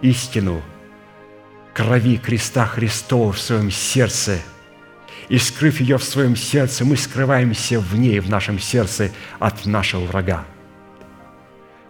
истину 0.00 0.62
крови 1.74 2.18
креста 2.18 2.64
Христова 2.64 3.32
в 3.32 3.40
своем 3.40 3.70
сердце– 3.70 4.38
и, 5.28 5.38
скрыв 5.38 5.80
ее 5.80 5.98
в 5.98 6.04
своем 6.04 6.36
сердце, 6.36 6.84
мы 6.84 6.96
скрываемся 6.96 7.80
в 7.80 7.96
ней, 7.96 8.20
в 8.20 8.28
нашем 8.28 8.58
сердце, 8.58 9.10
от 9.38 9.64
нашего 9.64 10.04
врага. 10.04 10.44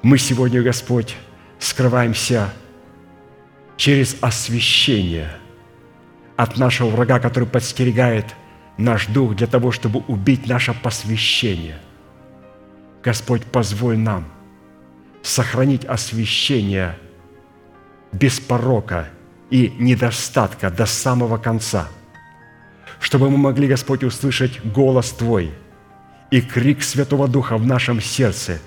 Мы 0.02 0.18
сегодня, 0.18 0.62
Господь, 0.62 1.16
скрываемся 1.58 2.52
через 3.76 4.16
освящение 4.20 5.30
от 6.36 6.56
нашего 6.56 6.90
врага, 6.90 7.18
который 7.20 7.48
подстерегает 7.48 8.34
наш 8.76 9.06
дух 9.06 9.36
для 9.36 9.46
того, 9.46 9.72
чтобы 9.72 10.00
убить 10.08 10.46
наше 10.46 10.74
посвящение. 10.74 11.78
Господь, 13.02 13.44
позволь 13.44 13.98
нам 13.98 14.26
сохранить 15.22 15.84
освящение 15.84 16.98
без 18.12 18.40
порока 18.40 19.08
и 19.50 19.72
недостатка 19.78 20.70
до 20.70 20.86
самого 20.86 21.38
конца– 21.38 21.88
чтобы 23.02 23.28
мы 23.28 23.36
могли, 23.36 23.66
Господь, 23.66 24.04
услышать 24.04 24.64
голос 24.64 25.10
Твой 25.10 25.52
и 26.30 26.40
крик 26.40 26.82
Святого 26.82 27.26
Духа 27.26 27.58
в 27.58 27.66
нашем 27.66 28.00
сердце 28.00 28.60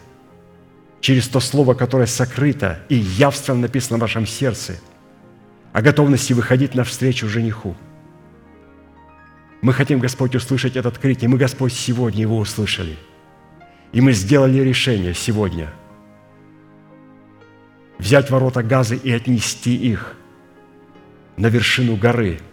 через 1.00 1.28
то 1.30 1.40
слово, 1.40 1.74
которое 1.74 2.06
сокрыто 2.06 2.80
и 2.90 2.96
явственно 2.96 3.62
написано 3.62 3.98
в 3.98 4.02
нашем 4.02 4.28
сердце, 4.28 4.76
о 5.76 5.82
готовности 5.82 6.32
выходить 6.32 6.74
навстречу 6.74 7.28
жениху. 7.28 7.76
Мы 9.62 9.74
хотим, 9.74 10.00
Господь, 10.00 10.34
услышать 10.34 10.78
этот 10.78 10.98
крик, 10.98 11.22
и 11.22 11.28
мы, 11.28 11.38
Господь, 11.38 11.74
сегодня 11.74 12.22
его 12.22 12.38
услышали. 12.38 12.96
И 13.92 14.00
мы 14.00 14.14
сделали 14.14 14.62
решение 14.62 15.14
сегодня 15.14 15.70
взять 17.98 18.32
ворота 18.32 18.64
Газы 18.64 18.96
и 18.96 19.12
отнести 19.12 19.76
их 19.76 20.16
на 21.36 21.48
вершину 21.48 21.98
горы– 21.98 22.40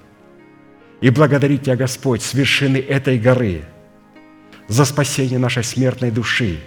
и 1.00 1.10
благодарить 1.10 1.62
Тебя, 1.62 1.76
Господь, 1.76 2.22
с 2.22 2.34
вершины 2.34 2.76
этой 2.76 3.18
горы 3.18 3.62
за 4.68 4.84
спасение 4.84 5.38
нашей 5.38 5.64
смертной 5.64 6.10
души 6.10 6.58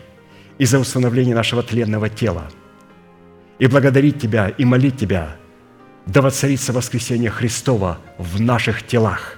и 0.57 0.65
за 0.65 0.79
установление 0.79 1.35
нашего 1.35 1.63
тленного 1.63 2.09
тела. 2.09 2.49
И 3.59 3.67
благодарить 3.67 4.21
Тебя 4.21 4.49
и 4.49 4.65
молить 4.65 4.97
Тебя, 4.97 5.37
да 6.05 6.21
воцарится 6.21 6.73
воскресение 6.73 7.29
Христова 7.29 7.99
в 8.17 8.39
наших 8.39 8.85
телах. 8.85 9.37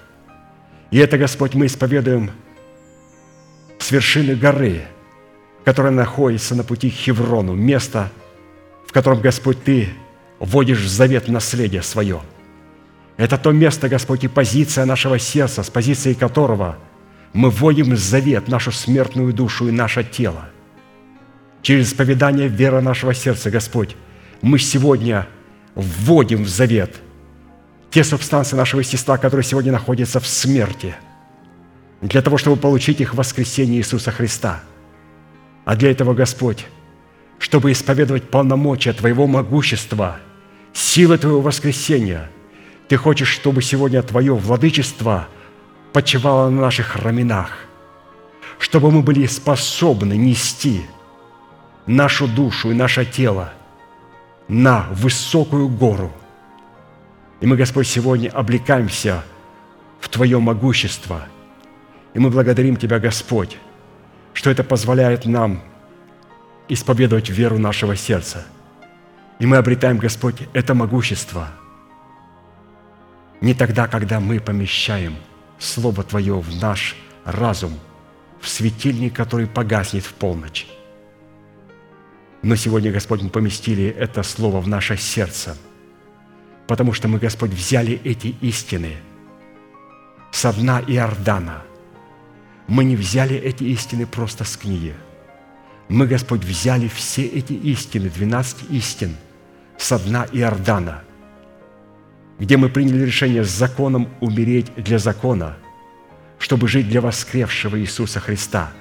И 0.91 0.97
это, 0.97 1.17
Господь, 1.17 1.53
мы 1.53 1.65
исповедуем 1.65 2.31
с 3.79 3.91
вершины 3.91 4.35
горы, 4.35 4.83
которая 5.65 5.91
находится 5.91 6.55
на 6.55 6.63
пути 6.63 6.89
к 6.89 6.93
Хеврону, 6.93 7.53
место, 7.53 8.09
в 8.87 8.91
котором, 8.91 9.21
Господь, 9.21 9.63
Ты 9.63 9.89
вводишь 10.39 10.79
в 10.79 10.87
завет 10.87 11.27
наследие 11.27 11.81
свое– 11.81 12.21
это 13.17 13.39
то 13.39 13.51
место, 13.51 13.89
Господь, 13.89 14.23
и 14.23 14.27
позиция 14.27 14.85
нашего 14.85 15.17
сердца, 15.17 15.63
с 15.63 15.69
позиции 15.71 16.13
которого 16.13 16.77
мы 17.33 17.49
вводим 17.49 17.91
в 17.91 17.97
завет 17.97 18.47
нашу 18.47 18.71
смертную 18.71 19.33
душу 19.33 19.67
и 19.67 19.71
наше 19.71 20.03
тело. 20.03 20.45
Через 21.63 21.89
исповедание 21.89 22.47
веры 22.47 22.79
нашего 22.81 23.15
сердца, 23.15 23.49
Господь, 23.49 23.95
мы 24.41 24.59
сегодня 24.59 25.27
вводим 25.77 26.43
в 26.43 26.49
завет 26.49 26.95
те 27.91 28.03
субстанции 28.03 28.57
нашего 28.57 28.81
естества, 28.81 29.17
которые 29.17 29.45
сегодня 29.45 29.71
находятся 29.71 30.19
в 30.19 30.27
смерти, 30.27 30.95
для 32.01 32.21
того, 32.21 32.37
чтобы 32.37 32.57
получить 32.57 32.99
их 32.99 33.13
в 33.13 33.17
воскресении 33.17 33.77
Иисуса 33.77 34.11
Христа. 34.11 34.61
А 35.65 35.75
для 35.75 35.91
этого, 35.91 36.13
Господь, 36.13 36.65
чтобы 37.39 37.71
исповедовать 37.71 38.29
полномочия 38.29 38.93
Твоего 38.93 39.27
могущества 39.27 40.17
силы 40.73 41.17
Твоего 41.17 41.41
воскресения. 41.41 42.29
Ты 42.87 42.97
хочешь, 42.97 43.29
чтобы 43.29 43.61
сегодня 43.61 44.01
Твое 44.01 44.33
владычество 44.33 45.27
почивало 45.93 46.49
на 46.49 46.61
наших 46.61 46.95
раменах, 46.95 47.51
чтобы 48.59 48.91
мы 48.91 49.01
были 49.01 49.25
способны 49.27 50.13
нести 50.17 50.81
нашу 51.85 52.27
душу 52.27 52.71
и 52.71 52.73
наше 52.73 53.05
тело 53.05 53.53
на 54.47 54.87
высокую 54.91 55.67
гору. 55.69 56.11
И 57.39 57.45
мы, 57.45 57.55
Господь, 57.55 57.87
сегодня 57.87 58.29
облекаемся 58.29 59.23
в 59.99 60.09
Твое 60.09 60.39
могущество. 60.39 61.27
И 62.13 62.19
мы 62.19 62.29
благодарим 62.29 62.77
Тебя, 62.77 62.99
Господь, 62.99 63.57
что 64.33 64.49
это 64.49 64.63
позволяет 64.63 65.25
нам 65.25 65.61
исповедовать 66.67 67.29
веру 67.29 67.59
нашего 67.59 67.95
сердца. 67.95 68.45
И 69.39 69.45
мы 69.45 69.57
обретаем, 69.57 69.97
Господь, 69.97 70.47
это 70.53 70.73
могущество 70.73 71.49
не 73.41 73.53
тогда, 73.53 73.87
когда 73.87 74.19
мы 74.19 74.39
помещаем 74.39 75.15
Слово 75.59 76.03
Твое 76.03 76.39
в 76.39 76.61
наш 76.61 76.95
разум, 77.23 77.73
в 78.39 78.47
светильник, 78.47 79.15
который 79.15 79.47
погаснет 79.47 80.05
в 80.05 80.13
полночь. 80.13 80.67
Но 82.47 82.55
сегодня, 82.55 82.93
Господь, 82.93 83.21
мы 83.21 83.29
поместили 83.29 83.87
это 83.87 84.23
Слово 84.23 84.61
в 84.61 84.69
наше 84.69 84.95
сердце, 84.95 85.57
потому 86.65 86.93
что 86.93 87.09
мы, 87.09 87.19
Господь, 87.19 87.51
взяли 87.51 87.99
эти 88.05 88.27
истины 88.39 88.93
со 90.31 90.53
дна 90.53 90.81
Иордана. 90.87 91.63
Мы 92.67 92.85
не 92.85 92.95
взяли 92.95 93.35
эти 93.35 93.65
истины 93.65 94.05
просто 94.05 94.45
с 94.45 94.55
книги. 94.55 94.93
Мы, 95.89 96.07
Господь, 96.07 96.45
взяли 96.45 96.87
все 96.87 97.25
эти 97.25 97.51
истины, 97.51 98.09
12 98.09 98.71
истин, 98.71 99.17
со 99.77 99.99
дна 99.99 100.25
Иордана, 100.31 101.03
где 102.39 102.55
мы 102.55 102.69
приняли 102.69 103.03
решение 103.03 103.43
с 103.43 103.49
законом 103.49 104.07
умереть 104.21 104.73
для 104.77 104.99
закона, 104.99 105.57
чтобы 106.39 106.69
жить 106.69 106.87
для 106.87 107.01
воскресшего 107.01 107.77
Иисуса 107.77 108.21
Христа. 108.21 108.71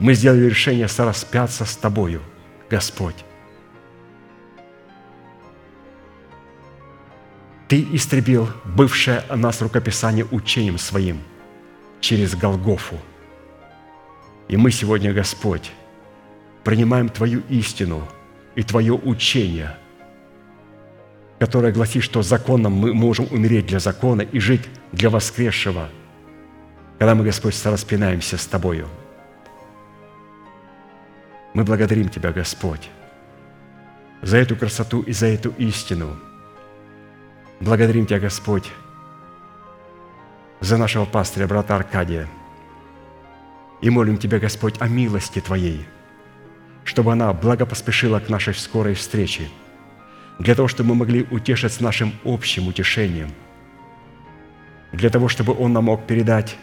Мы 0.00 0.12
сделали 0.12 0.44
решение 0.44 0.86
сораспяться 0.86 1.64
с 1.64 1.76
Тобою, 1.76 2.20
Господь. 2.70 3.16
Ты 7.68 7.86
истребил 7.92 8.48
бывшее 8.64 9.24
о 9.28 9.36
нас 9.36 9.60
рукописание 9.60 10.24
учением 10.30 10.78
своим 10.78 11.20
через 12.00 12.36
Голгофу. 12.36 12.96
И 14.48 14.56
мы 14.56 14.70
сегодня, 14.70 15.12
Господь, 15.12 15.72
принимаем 16.62 17.08
Твою 17.08 17.42
истину 17.48 18.06
и 18.54 18.62
Твое 18.62 18.92
учение, 18.92 19.76
которое 21.40 21.72
гласит, 21.72 22.04
что 22.04 22.22
законом 22.22 22.72
мы 22.72 22.94
можем 22.94 23.26
умереть 23.30 23.66
для 23.66 23.80
закона 23.80 24.22
и 24.22 24.38
жить 24.38 24.62
для 24.92 25.10
воскресшего, 25.10 25.88
когда 26.98 27.16
мы, 27.16 27.24
Господь, 27.24 27.56
сораспинаемся 27.56 28.38
с 28.38 28.46
Тобою. 28.46 28.88
Мы 31.56 31.64
благодарим 31.64 32.08
Тебя, 32.08 32.32
Господь, 32.32 32.90
за 34.22 34.36
эту 34.36 34.54
красоту 34.56 35.00
и 35.00 35.12
за 35.12 35.26
эту 35.26 35.50
истину– 35.58 36.16
Благодарим 37.60 38.04
Тебя, 38.04 38.20
Господь, 38.20 38.70
за 40.60 40.76
нашего 40.76 41.06
пастыря, 41.06 41.46
брата 41.46 41.74
Аркадия. 41.74 42.28
И 43.80 43.88
молим 43.88 44.18
Тебя, 44.18 44.38
Господь, 44.38 44.74
о 44.78 44.88
милости 44.88 45.40
Твоей, 45.40 45.86
чтобы 46.84 47.12
она 47.12 47.32
благопоспешила 47.32 48.20
к 48.20 48.28
нашей 48.28 48.54
скорой 48.54 48.94
встрече, 48.94 49.48
для 50.38 50.54
того, 50.54 50.68
чтобы 50.68 50.90
мы 50.90 50.96
могли 50.96 51.22
утешиться 51.30 51.82
нашим 51.82 52.12
общим 52.24 52.68
утешением, 52.68 53.30
для 54.92 55.08
того, 55.08 55.28
чтобы 55.28 55.54
Он 55.58 55.72
нам 55.72 55.84
мог 55.84 56.06
передать 56.06 56.58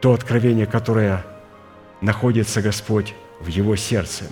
то 0.00 0.12
откровение, 0.12 0.66
которое 0.66 1.24
находится, 2.00 2.62
Господь, 2.62 3.12
в 3.42 3.48
Его 3.48 3.76
сердце, 3.76 4.24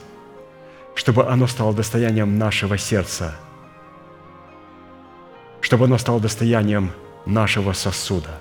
чтобы 0.95 1.27
оно 1.27 1.47
стало 1.47 1.74
достоянием 1.74 2.39
нашего 2.39 2.78
сердца– 2.78 3.37
чтобы 5.61 5.85
оно 5.85 5.99
стало 5.99 6.20
достоянием 6.20 6.93
нашего 7.27 7.73
сосуда. 7.73 8.41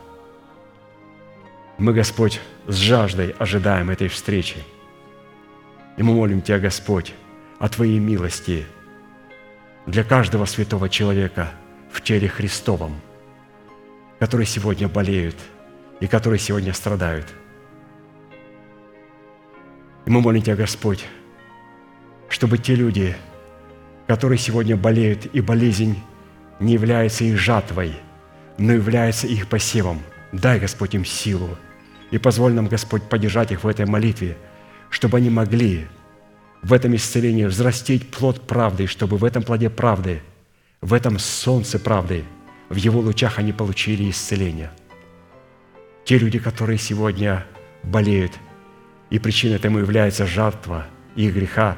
Мы, 1.78 1.94
Господь, 1.94 2.40
с 2.68 2.76
жаждой 2.76 3.36
ожидаем 3.38 3.90
этой 3.90 4.08
встречи. 4.08 4.58
И 5.98 6.04
мы 6.04 6.14
молим 6.14 6.42
Тебя, 6.42 6.60
Господь, 6.60 7.14
о 7.60 7.70
Твоей 7.70 8.00
милости 8.00 8.66
для 9.86 10.04
каждого 10.04 10.46
святого 10.46 10.90
человека 10.90 11.52
в 11.92 12.02
теле 12.02 12.28
Христовом, 12.28 13.00
который 14.20 14.46
сегодня 14.46 14.88
болеют 14.88 15.36
и 16.00 16.08
которые 16.08 16.40
сегодня 16.40 16.74
страдают. 16.74 17.28
И 20.06 20.10
мы 20.10 20.22
молим 20.22 20.42
Тебя, 20.42 20.56
Господь, 20.56 21.06
чтобы 22.30 22.58
те 22.58 22.76
люди, 22.76 23.16
которые 24.08 24.38
сегодня 24.38 24.76
болеют, 24.76 25.28
и 25.34 25.42
болезнь 25.42 26.02
не 26.60 26.74
является 26.74 27.24
их 27.24 27.38
жатвой, 27.38 27.94
но 28.58 28.74
является 28.74 29.28
их 29.28 29.48
посевом. 29.48 30.02
Дай, 30.32 30.60
Господь, 30.60 30.96
им 30.96 31.06
силу. 31.06 31.58
И 32.12 32.18
позволь 32.18 32.54
нам, 32.54 32.68
Господь, 32.68 33.04
поддержать 33.04 33.52
их 33.52 33.64
в 33.64 33.68
этой 33.68 33.86
молитве, 33.86 34.38
чтобы 34.90 35.18
они 35.18 35.30
могли 35.30 35.88
в 36.62 36.74
этом 36.74 36.96
исцелении 36.96 37.46
взрастить 37.46 38.12
плод 38.12 38.46
правды, 38.48 38.88
чтобы 38.88 39.18
в 39.18 39.24
этом 39.24 39.44
плоде 39.44 39.70
правды, 39.70 40.22
в 40.82 40.94
этом 40.94 41.20
солнце 41.20 41.80
правды, 41.80 42.24
в 42.70 42.76
его 42.76 43.00
лучах 43.00 43.40
они 43.40 43.54
получили 43.54 44.10
исцеление. 44.10 44.72
Те 46.06 46.18
люди, 46.18 46.40
которые 46.40 46.78
сегодня 46.78 47.46
болеют, 47.84 48.34
и 49.10 49.20
причиной 49.20 49.56
этому 49.56 49.80
является 49.80 50.26
жертва 50.26 50.86
их 51.16 51.34
греха, 51.34 51.78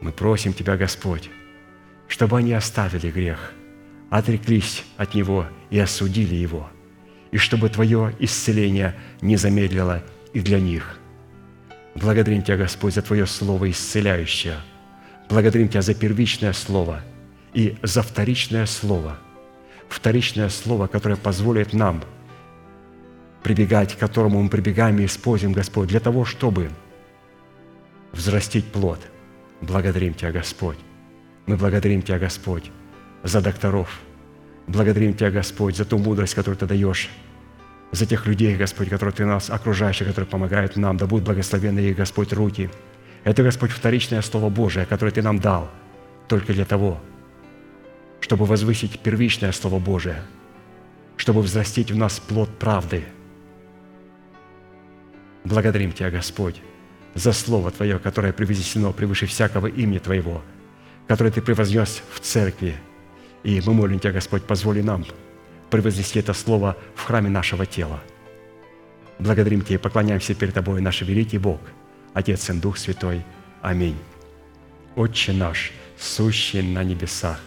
мы 0.00 0.12
просим 0.12 0.52
Тебя, 0.52 0.76
Господь, 0.76 1.30
чтобы 2.08 2.38
они 2.38 2.52
оставили 2.52 3.10
грех– 3.10 3.52
отреклись 4.10 4.84
от 4.96 5.14
него 5.14 5.46
и 5.70 5.78
осудили 5.78 6.34
его, 6.34 6.68
и 7.30 7.38
чтобы 7.38 7.68
Твое 7.68 8.14
исцеление 8.18 8.94
не 9.20 9.36
замедлило 9.36 10.02
и 10.32 10.40
для 10.40 10.60
них. 10.60 10.98
Благодарим 11.94 12.42
Тебя, 12.42 12.56
Господь, 12.56 12.94
за 12.94 13.02
Твое 13.02 13.26
Слово 13.26 13.70
исцеляющее. 13.70 14.56
Благодарим 15.28 15.68
Тебя 15.68 15.82
за 15.82 15.94
первичное 15.94 16.52
Слово 16.52 17.02
и 17.52 17.76
за 17.82 18.02
вторичное 18.02 18.66
Слово. 18.66 19.18
Вторичное 19.88 20.48
Слово, 20.48 20.86
которое 20.88 21.16
позволит 21.16 21.72
нам 21.72 22.02
прибегать, 23.46 23.94
к 23.94 23.98
которому 24.00 24.42
мы 24.42 24.48
прибегаем 24.48 24.98
и 24.98 25.04
используем, 25.04 25.52
Господь, 25.52 25.88
для 25.88 26.00
того, 26.00 26.24
чтобы 26.24 26.68
взрастить 28.10 28.64
плод. 28.64 28.98
Благодарим 29.60 30.14
Тебя, 30.14 30.32
Господь. 30.32 30.78
Мы 31.46 31.56
благодарим 31.56 32.02
Тебя, 32.02 32.18
Господь, 32.18 32.72
за 33.22 33.40
докторов. 33.40 34.00
Благодарим 34.66 35.14
Тебя, 35.14 35.30
Господь, 35.30 35.76
за 35.76 35.84
ту 35.84 35.96
мудрость, 35.96 36.34
которую 36.34 36.58
Ты 36.58 36.66
даешь, 36.66 37.08
за 37.92 38.04
тех 38.04 38.26
людей, 38.26 38.56
Господь, 38.56 38.88
которые 38.88 39.14
Ты 39.14 39.24
нас 39.24 39.48
окружаешь, 39.48 39.98
которые 39.98 40.26
помогают 40.26 40.74
нам. 40.74 40.96
Да 40.96 41.06
будут 41.06 41.24
благословены 41.24 41.78
их, 41.78 41.96
Господь, 41.96 42.32
руки. 42.32 42.68
Это, 43.22 43.44
Господь, 43.44 43.70
вторичное 43.70 44.22
Слово 44.22 44.50
Божие, 44.50 44.86
которое 44.86 45.12
Ты 45.12 45.22
нам 45.22 45.38
дал 45.38 45.70
только 46.26 46.52
для 46.52 46.64
того, 46.64 47.00
чтобы 48.18 48.44
возвысить 48.44 48.98
первичное 48.98 49.52
Слово 49.52 49.78
Божие, 49.78 50.20
чтобы 51.16 51.42
взрастить 51.42 51.92
в 51.92 51.96
нас 51.96 52.18
плод 52.18 52.50
правды. 52.58 53.04
Благодарим 55.46 55.92
Тебя, 55.92 56.10
Господь, 56.10 56.60
за 57.14 57.32
Слово 57.32 57.70
Твое, 57.70 57.98
которое 57.98 58.32
превознесено 58.32 58.92
превыше 58.92 59.26
всякого 59.26 59.66
имени 59.66 59.98
Твоего, 59.98 60.42
которое 61.08 61.30
Ты 61.30 61.40
превознес 61.40 62.02
в 62.12 62.20
церкви– 62.20 62.76
и 63.46 63.62
мы 63.64 63.74
молим 63.74 64.00
Тебя, 64.00 64.12
Господь, 64.12 64.42
позволи 64.42 64.82
нам 64.82 65.04
превознести 65.70 66.18
это 66.18 66.32
Слово 66.32 66.76
в 66.96 67.04
храме 67.04 67.28
нашего 67.28 67.64
тела. 67.64 68.02
Благодарим 69.20 69.62
Тебя 69.62 69.76
и 69.76 69.78
поклоняемся 69.78 70.34
перед 70.34 70.52
Тобой, 70.52 70.80
наш 70.80 71.02
великий 71.02 71.38
Бог, 71.38 71.60
Отец 72.12 72.50
и 72.50 72.52
Дух 72.54 72.76
Святой. 72.76 73.22
Аминь. 73.62 73.96
Отче 74.96 75.32
наш, 75.32 75.70
сущий 75.96 76.60
на 76.60 76.82
небесах, 76.82 77.40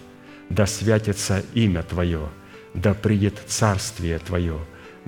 да 0.49 0.65
святится 0.65 1.43
имя 1.53 1.83
Твое, 1.83 2.29
да 2.73 2.93
придет 2.93 3.37
царствие 3.47 4.19
Твое, 4.19 4.57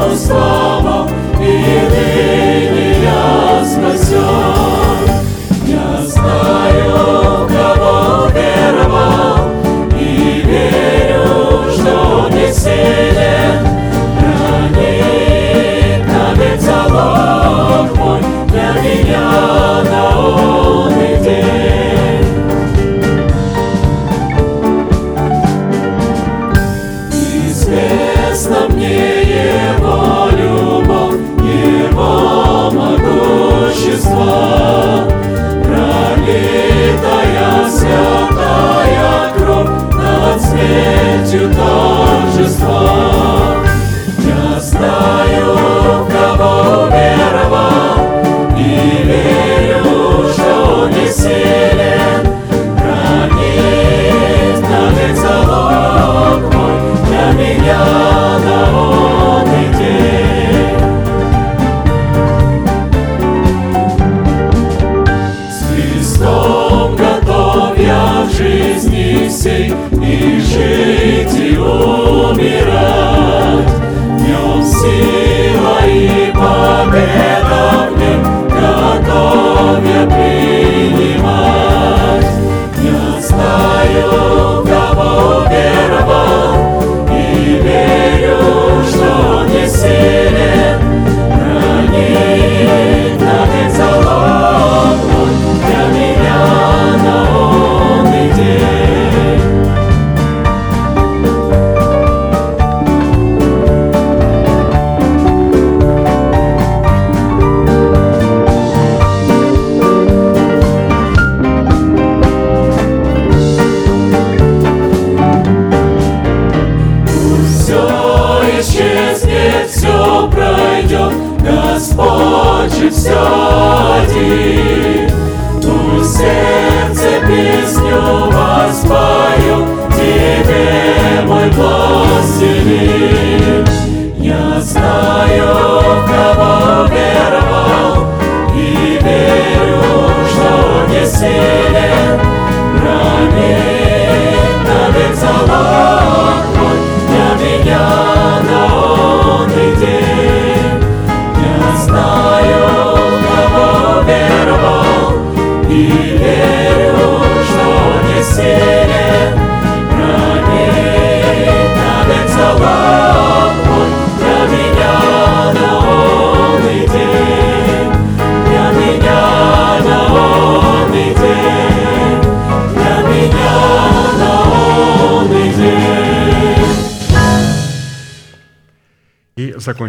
почувствовал, 0.00 0.49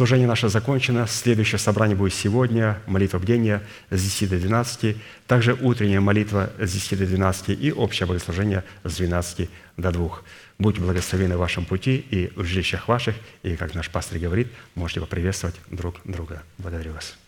Служение 0.00 0.26
наше 0.26 0.48
закончено. 0.48 1.06
Следующее 1.06 1.58
собрание 1.58 1.94
будет 1.94 2.14
сегодня. 2.14 2.78
Молитва 2.86 3.18
бдения 3.18 3.62
с 3.90 4.02
10 4.02 4.30
до 4.30 4.38
12. 4.38 4.96
Также 5.26 5.52
утренняя 5.52 6.00
молитва 6.00 6.50
с 6.58 6.72
10 6.72 7.00
до 7.00 7.06
12 7.06 7.50
и 7.50 7.70
общее 7.70 8.06
богослужение 8.06 8.64
с 8.82 8.96
12 8.96 9.50
до 9.76 9.92
2. 9.92 10.10
Будьте 10.58 10.80
благословены 10.80 11.36
в 11.36 11.40
вашем 11.40 11.66
пути 11.66 11.98
и 11.98 12.32
в 12.34 12.44
жилищах 12.44 12.88
ваших. 12.88 13.14
И, 13.42 13.56
как 13.56 13.74
наш 13.74 13.90
пастор 13.90 14.18
говорит, 14.18 14.48
можете 14.74 15.00
поприветствовать 15.00 15.56
друг 15.68 15.96
друга. 16.04 16.44
Благодарю 16.56 16.94
вас. 16.94 17.18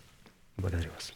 Благодарю 0.57 0.93
вас. 0.93 1.13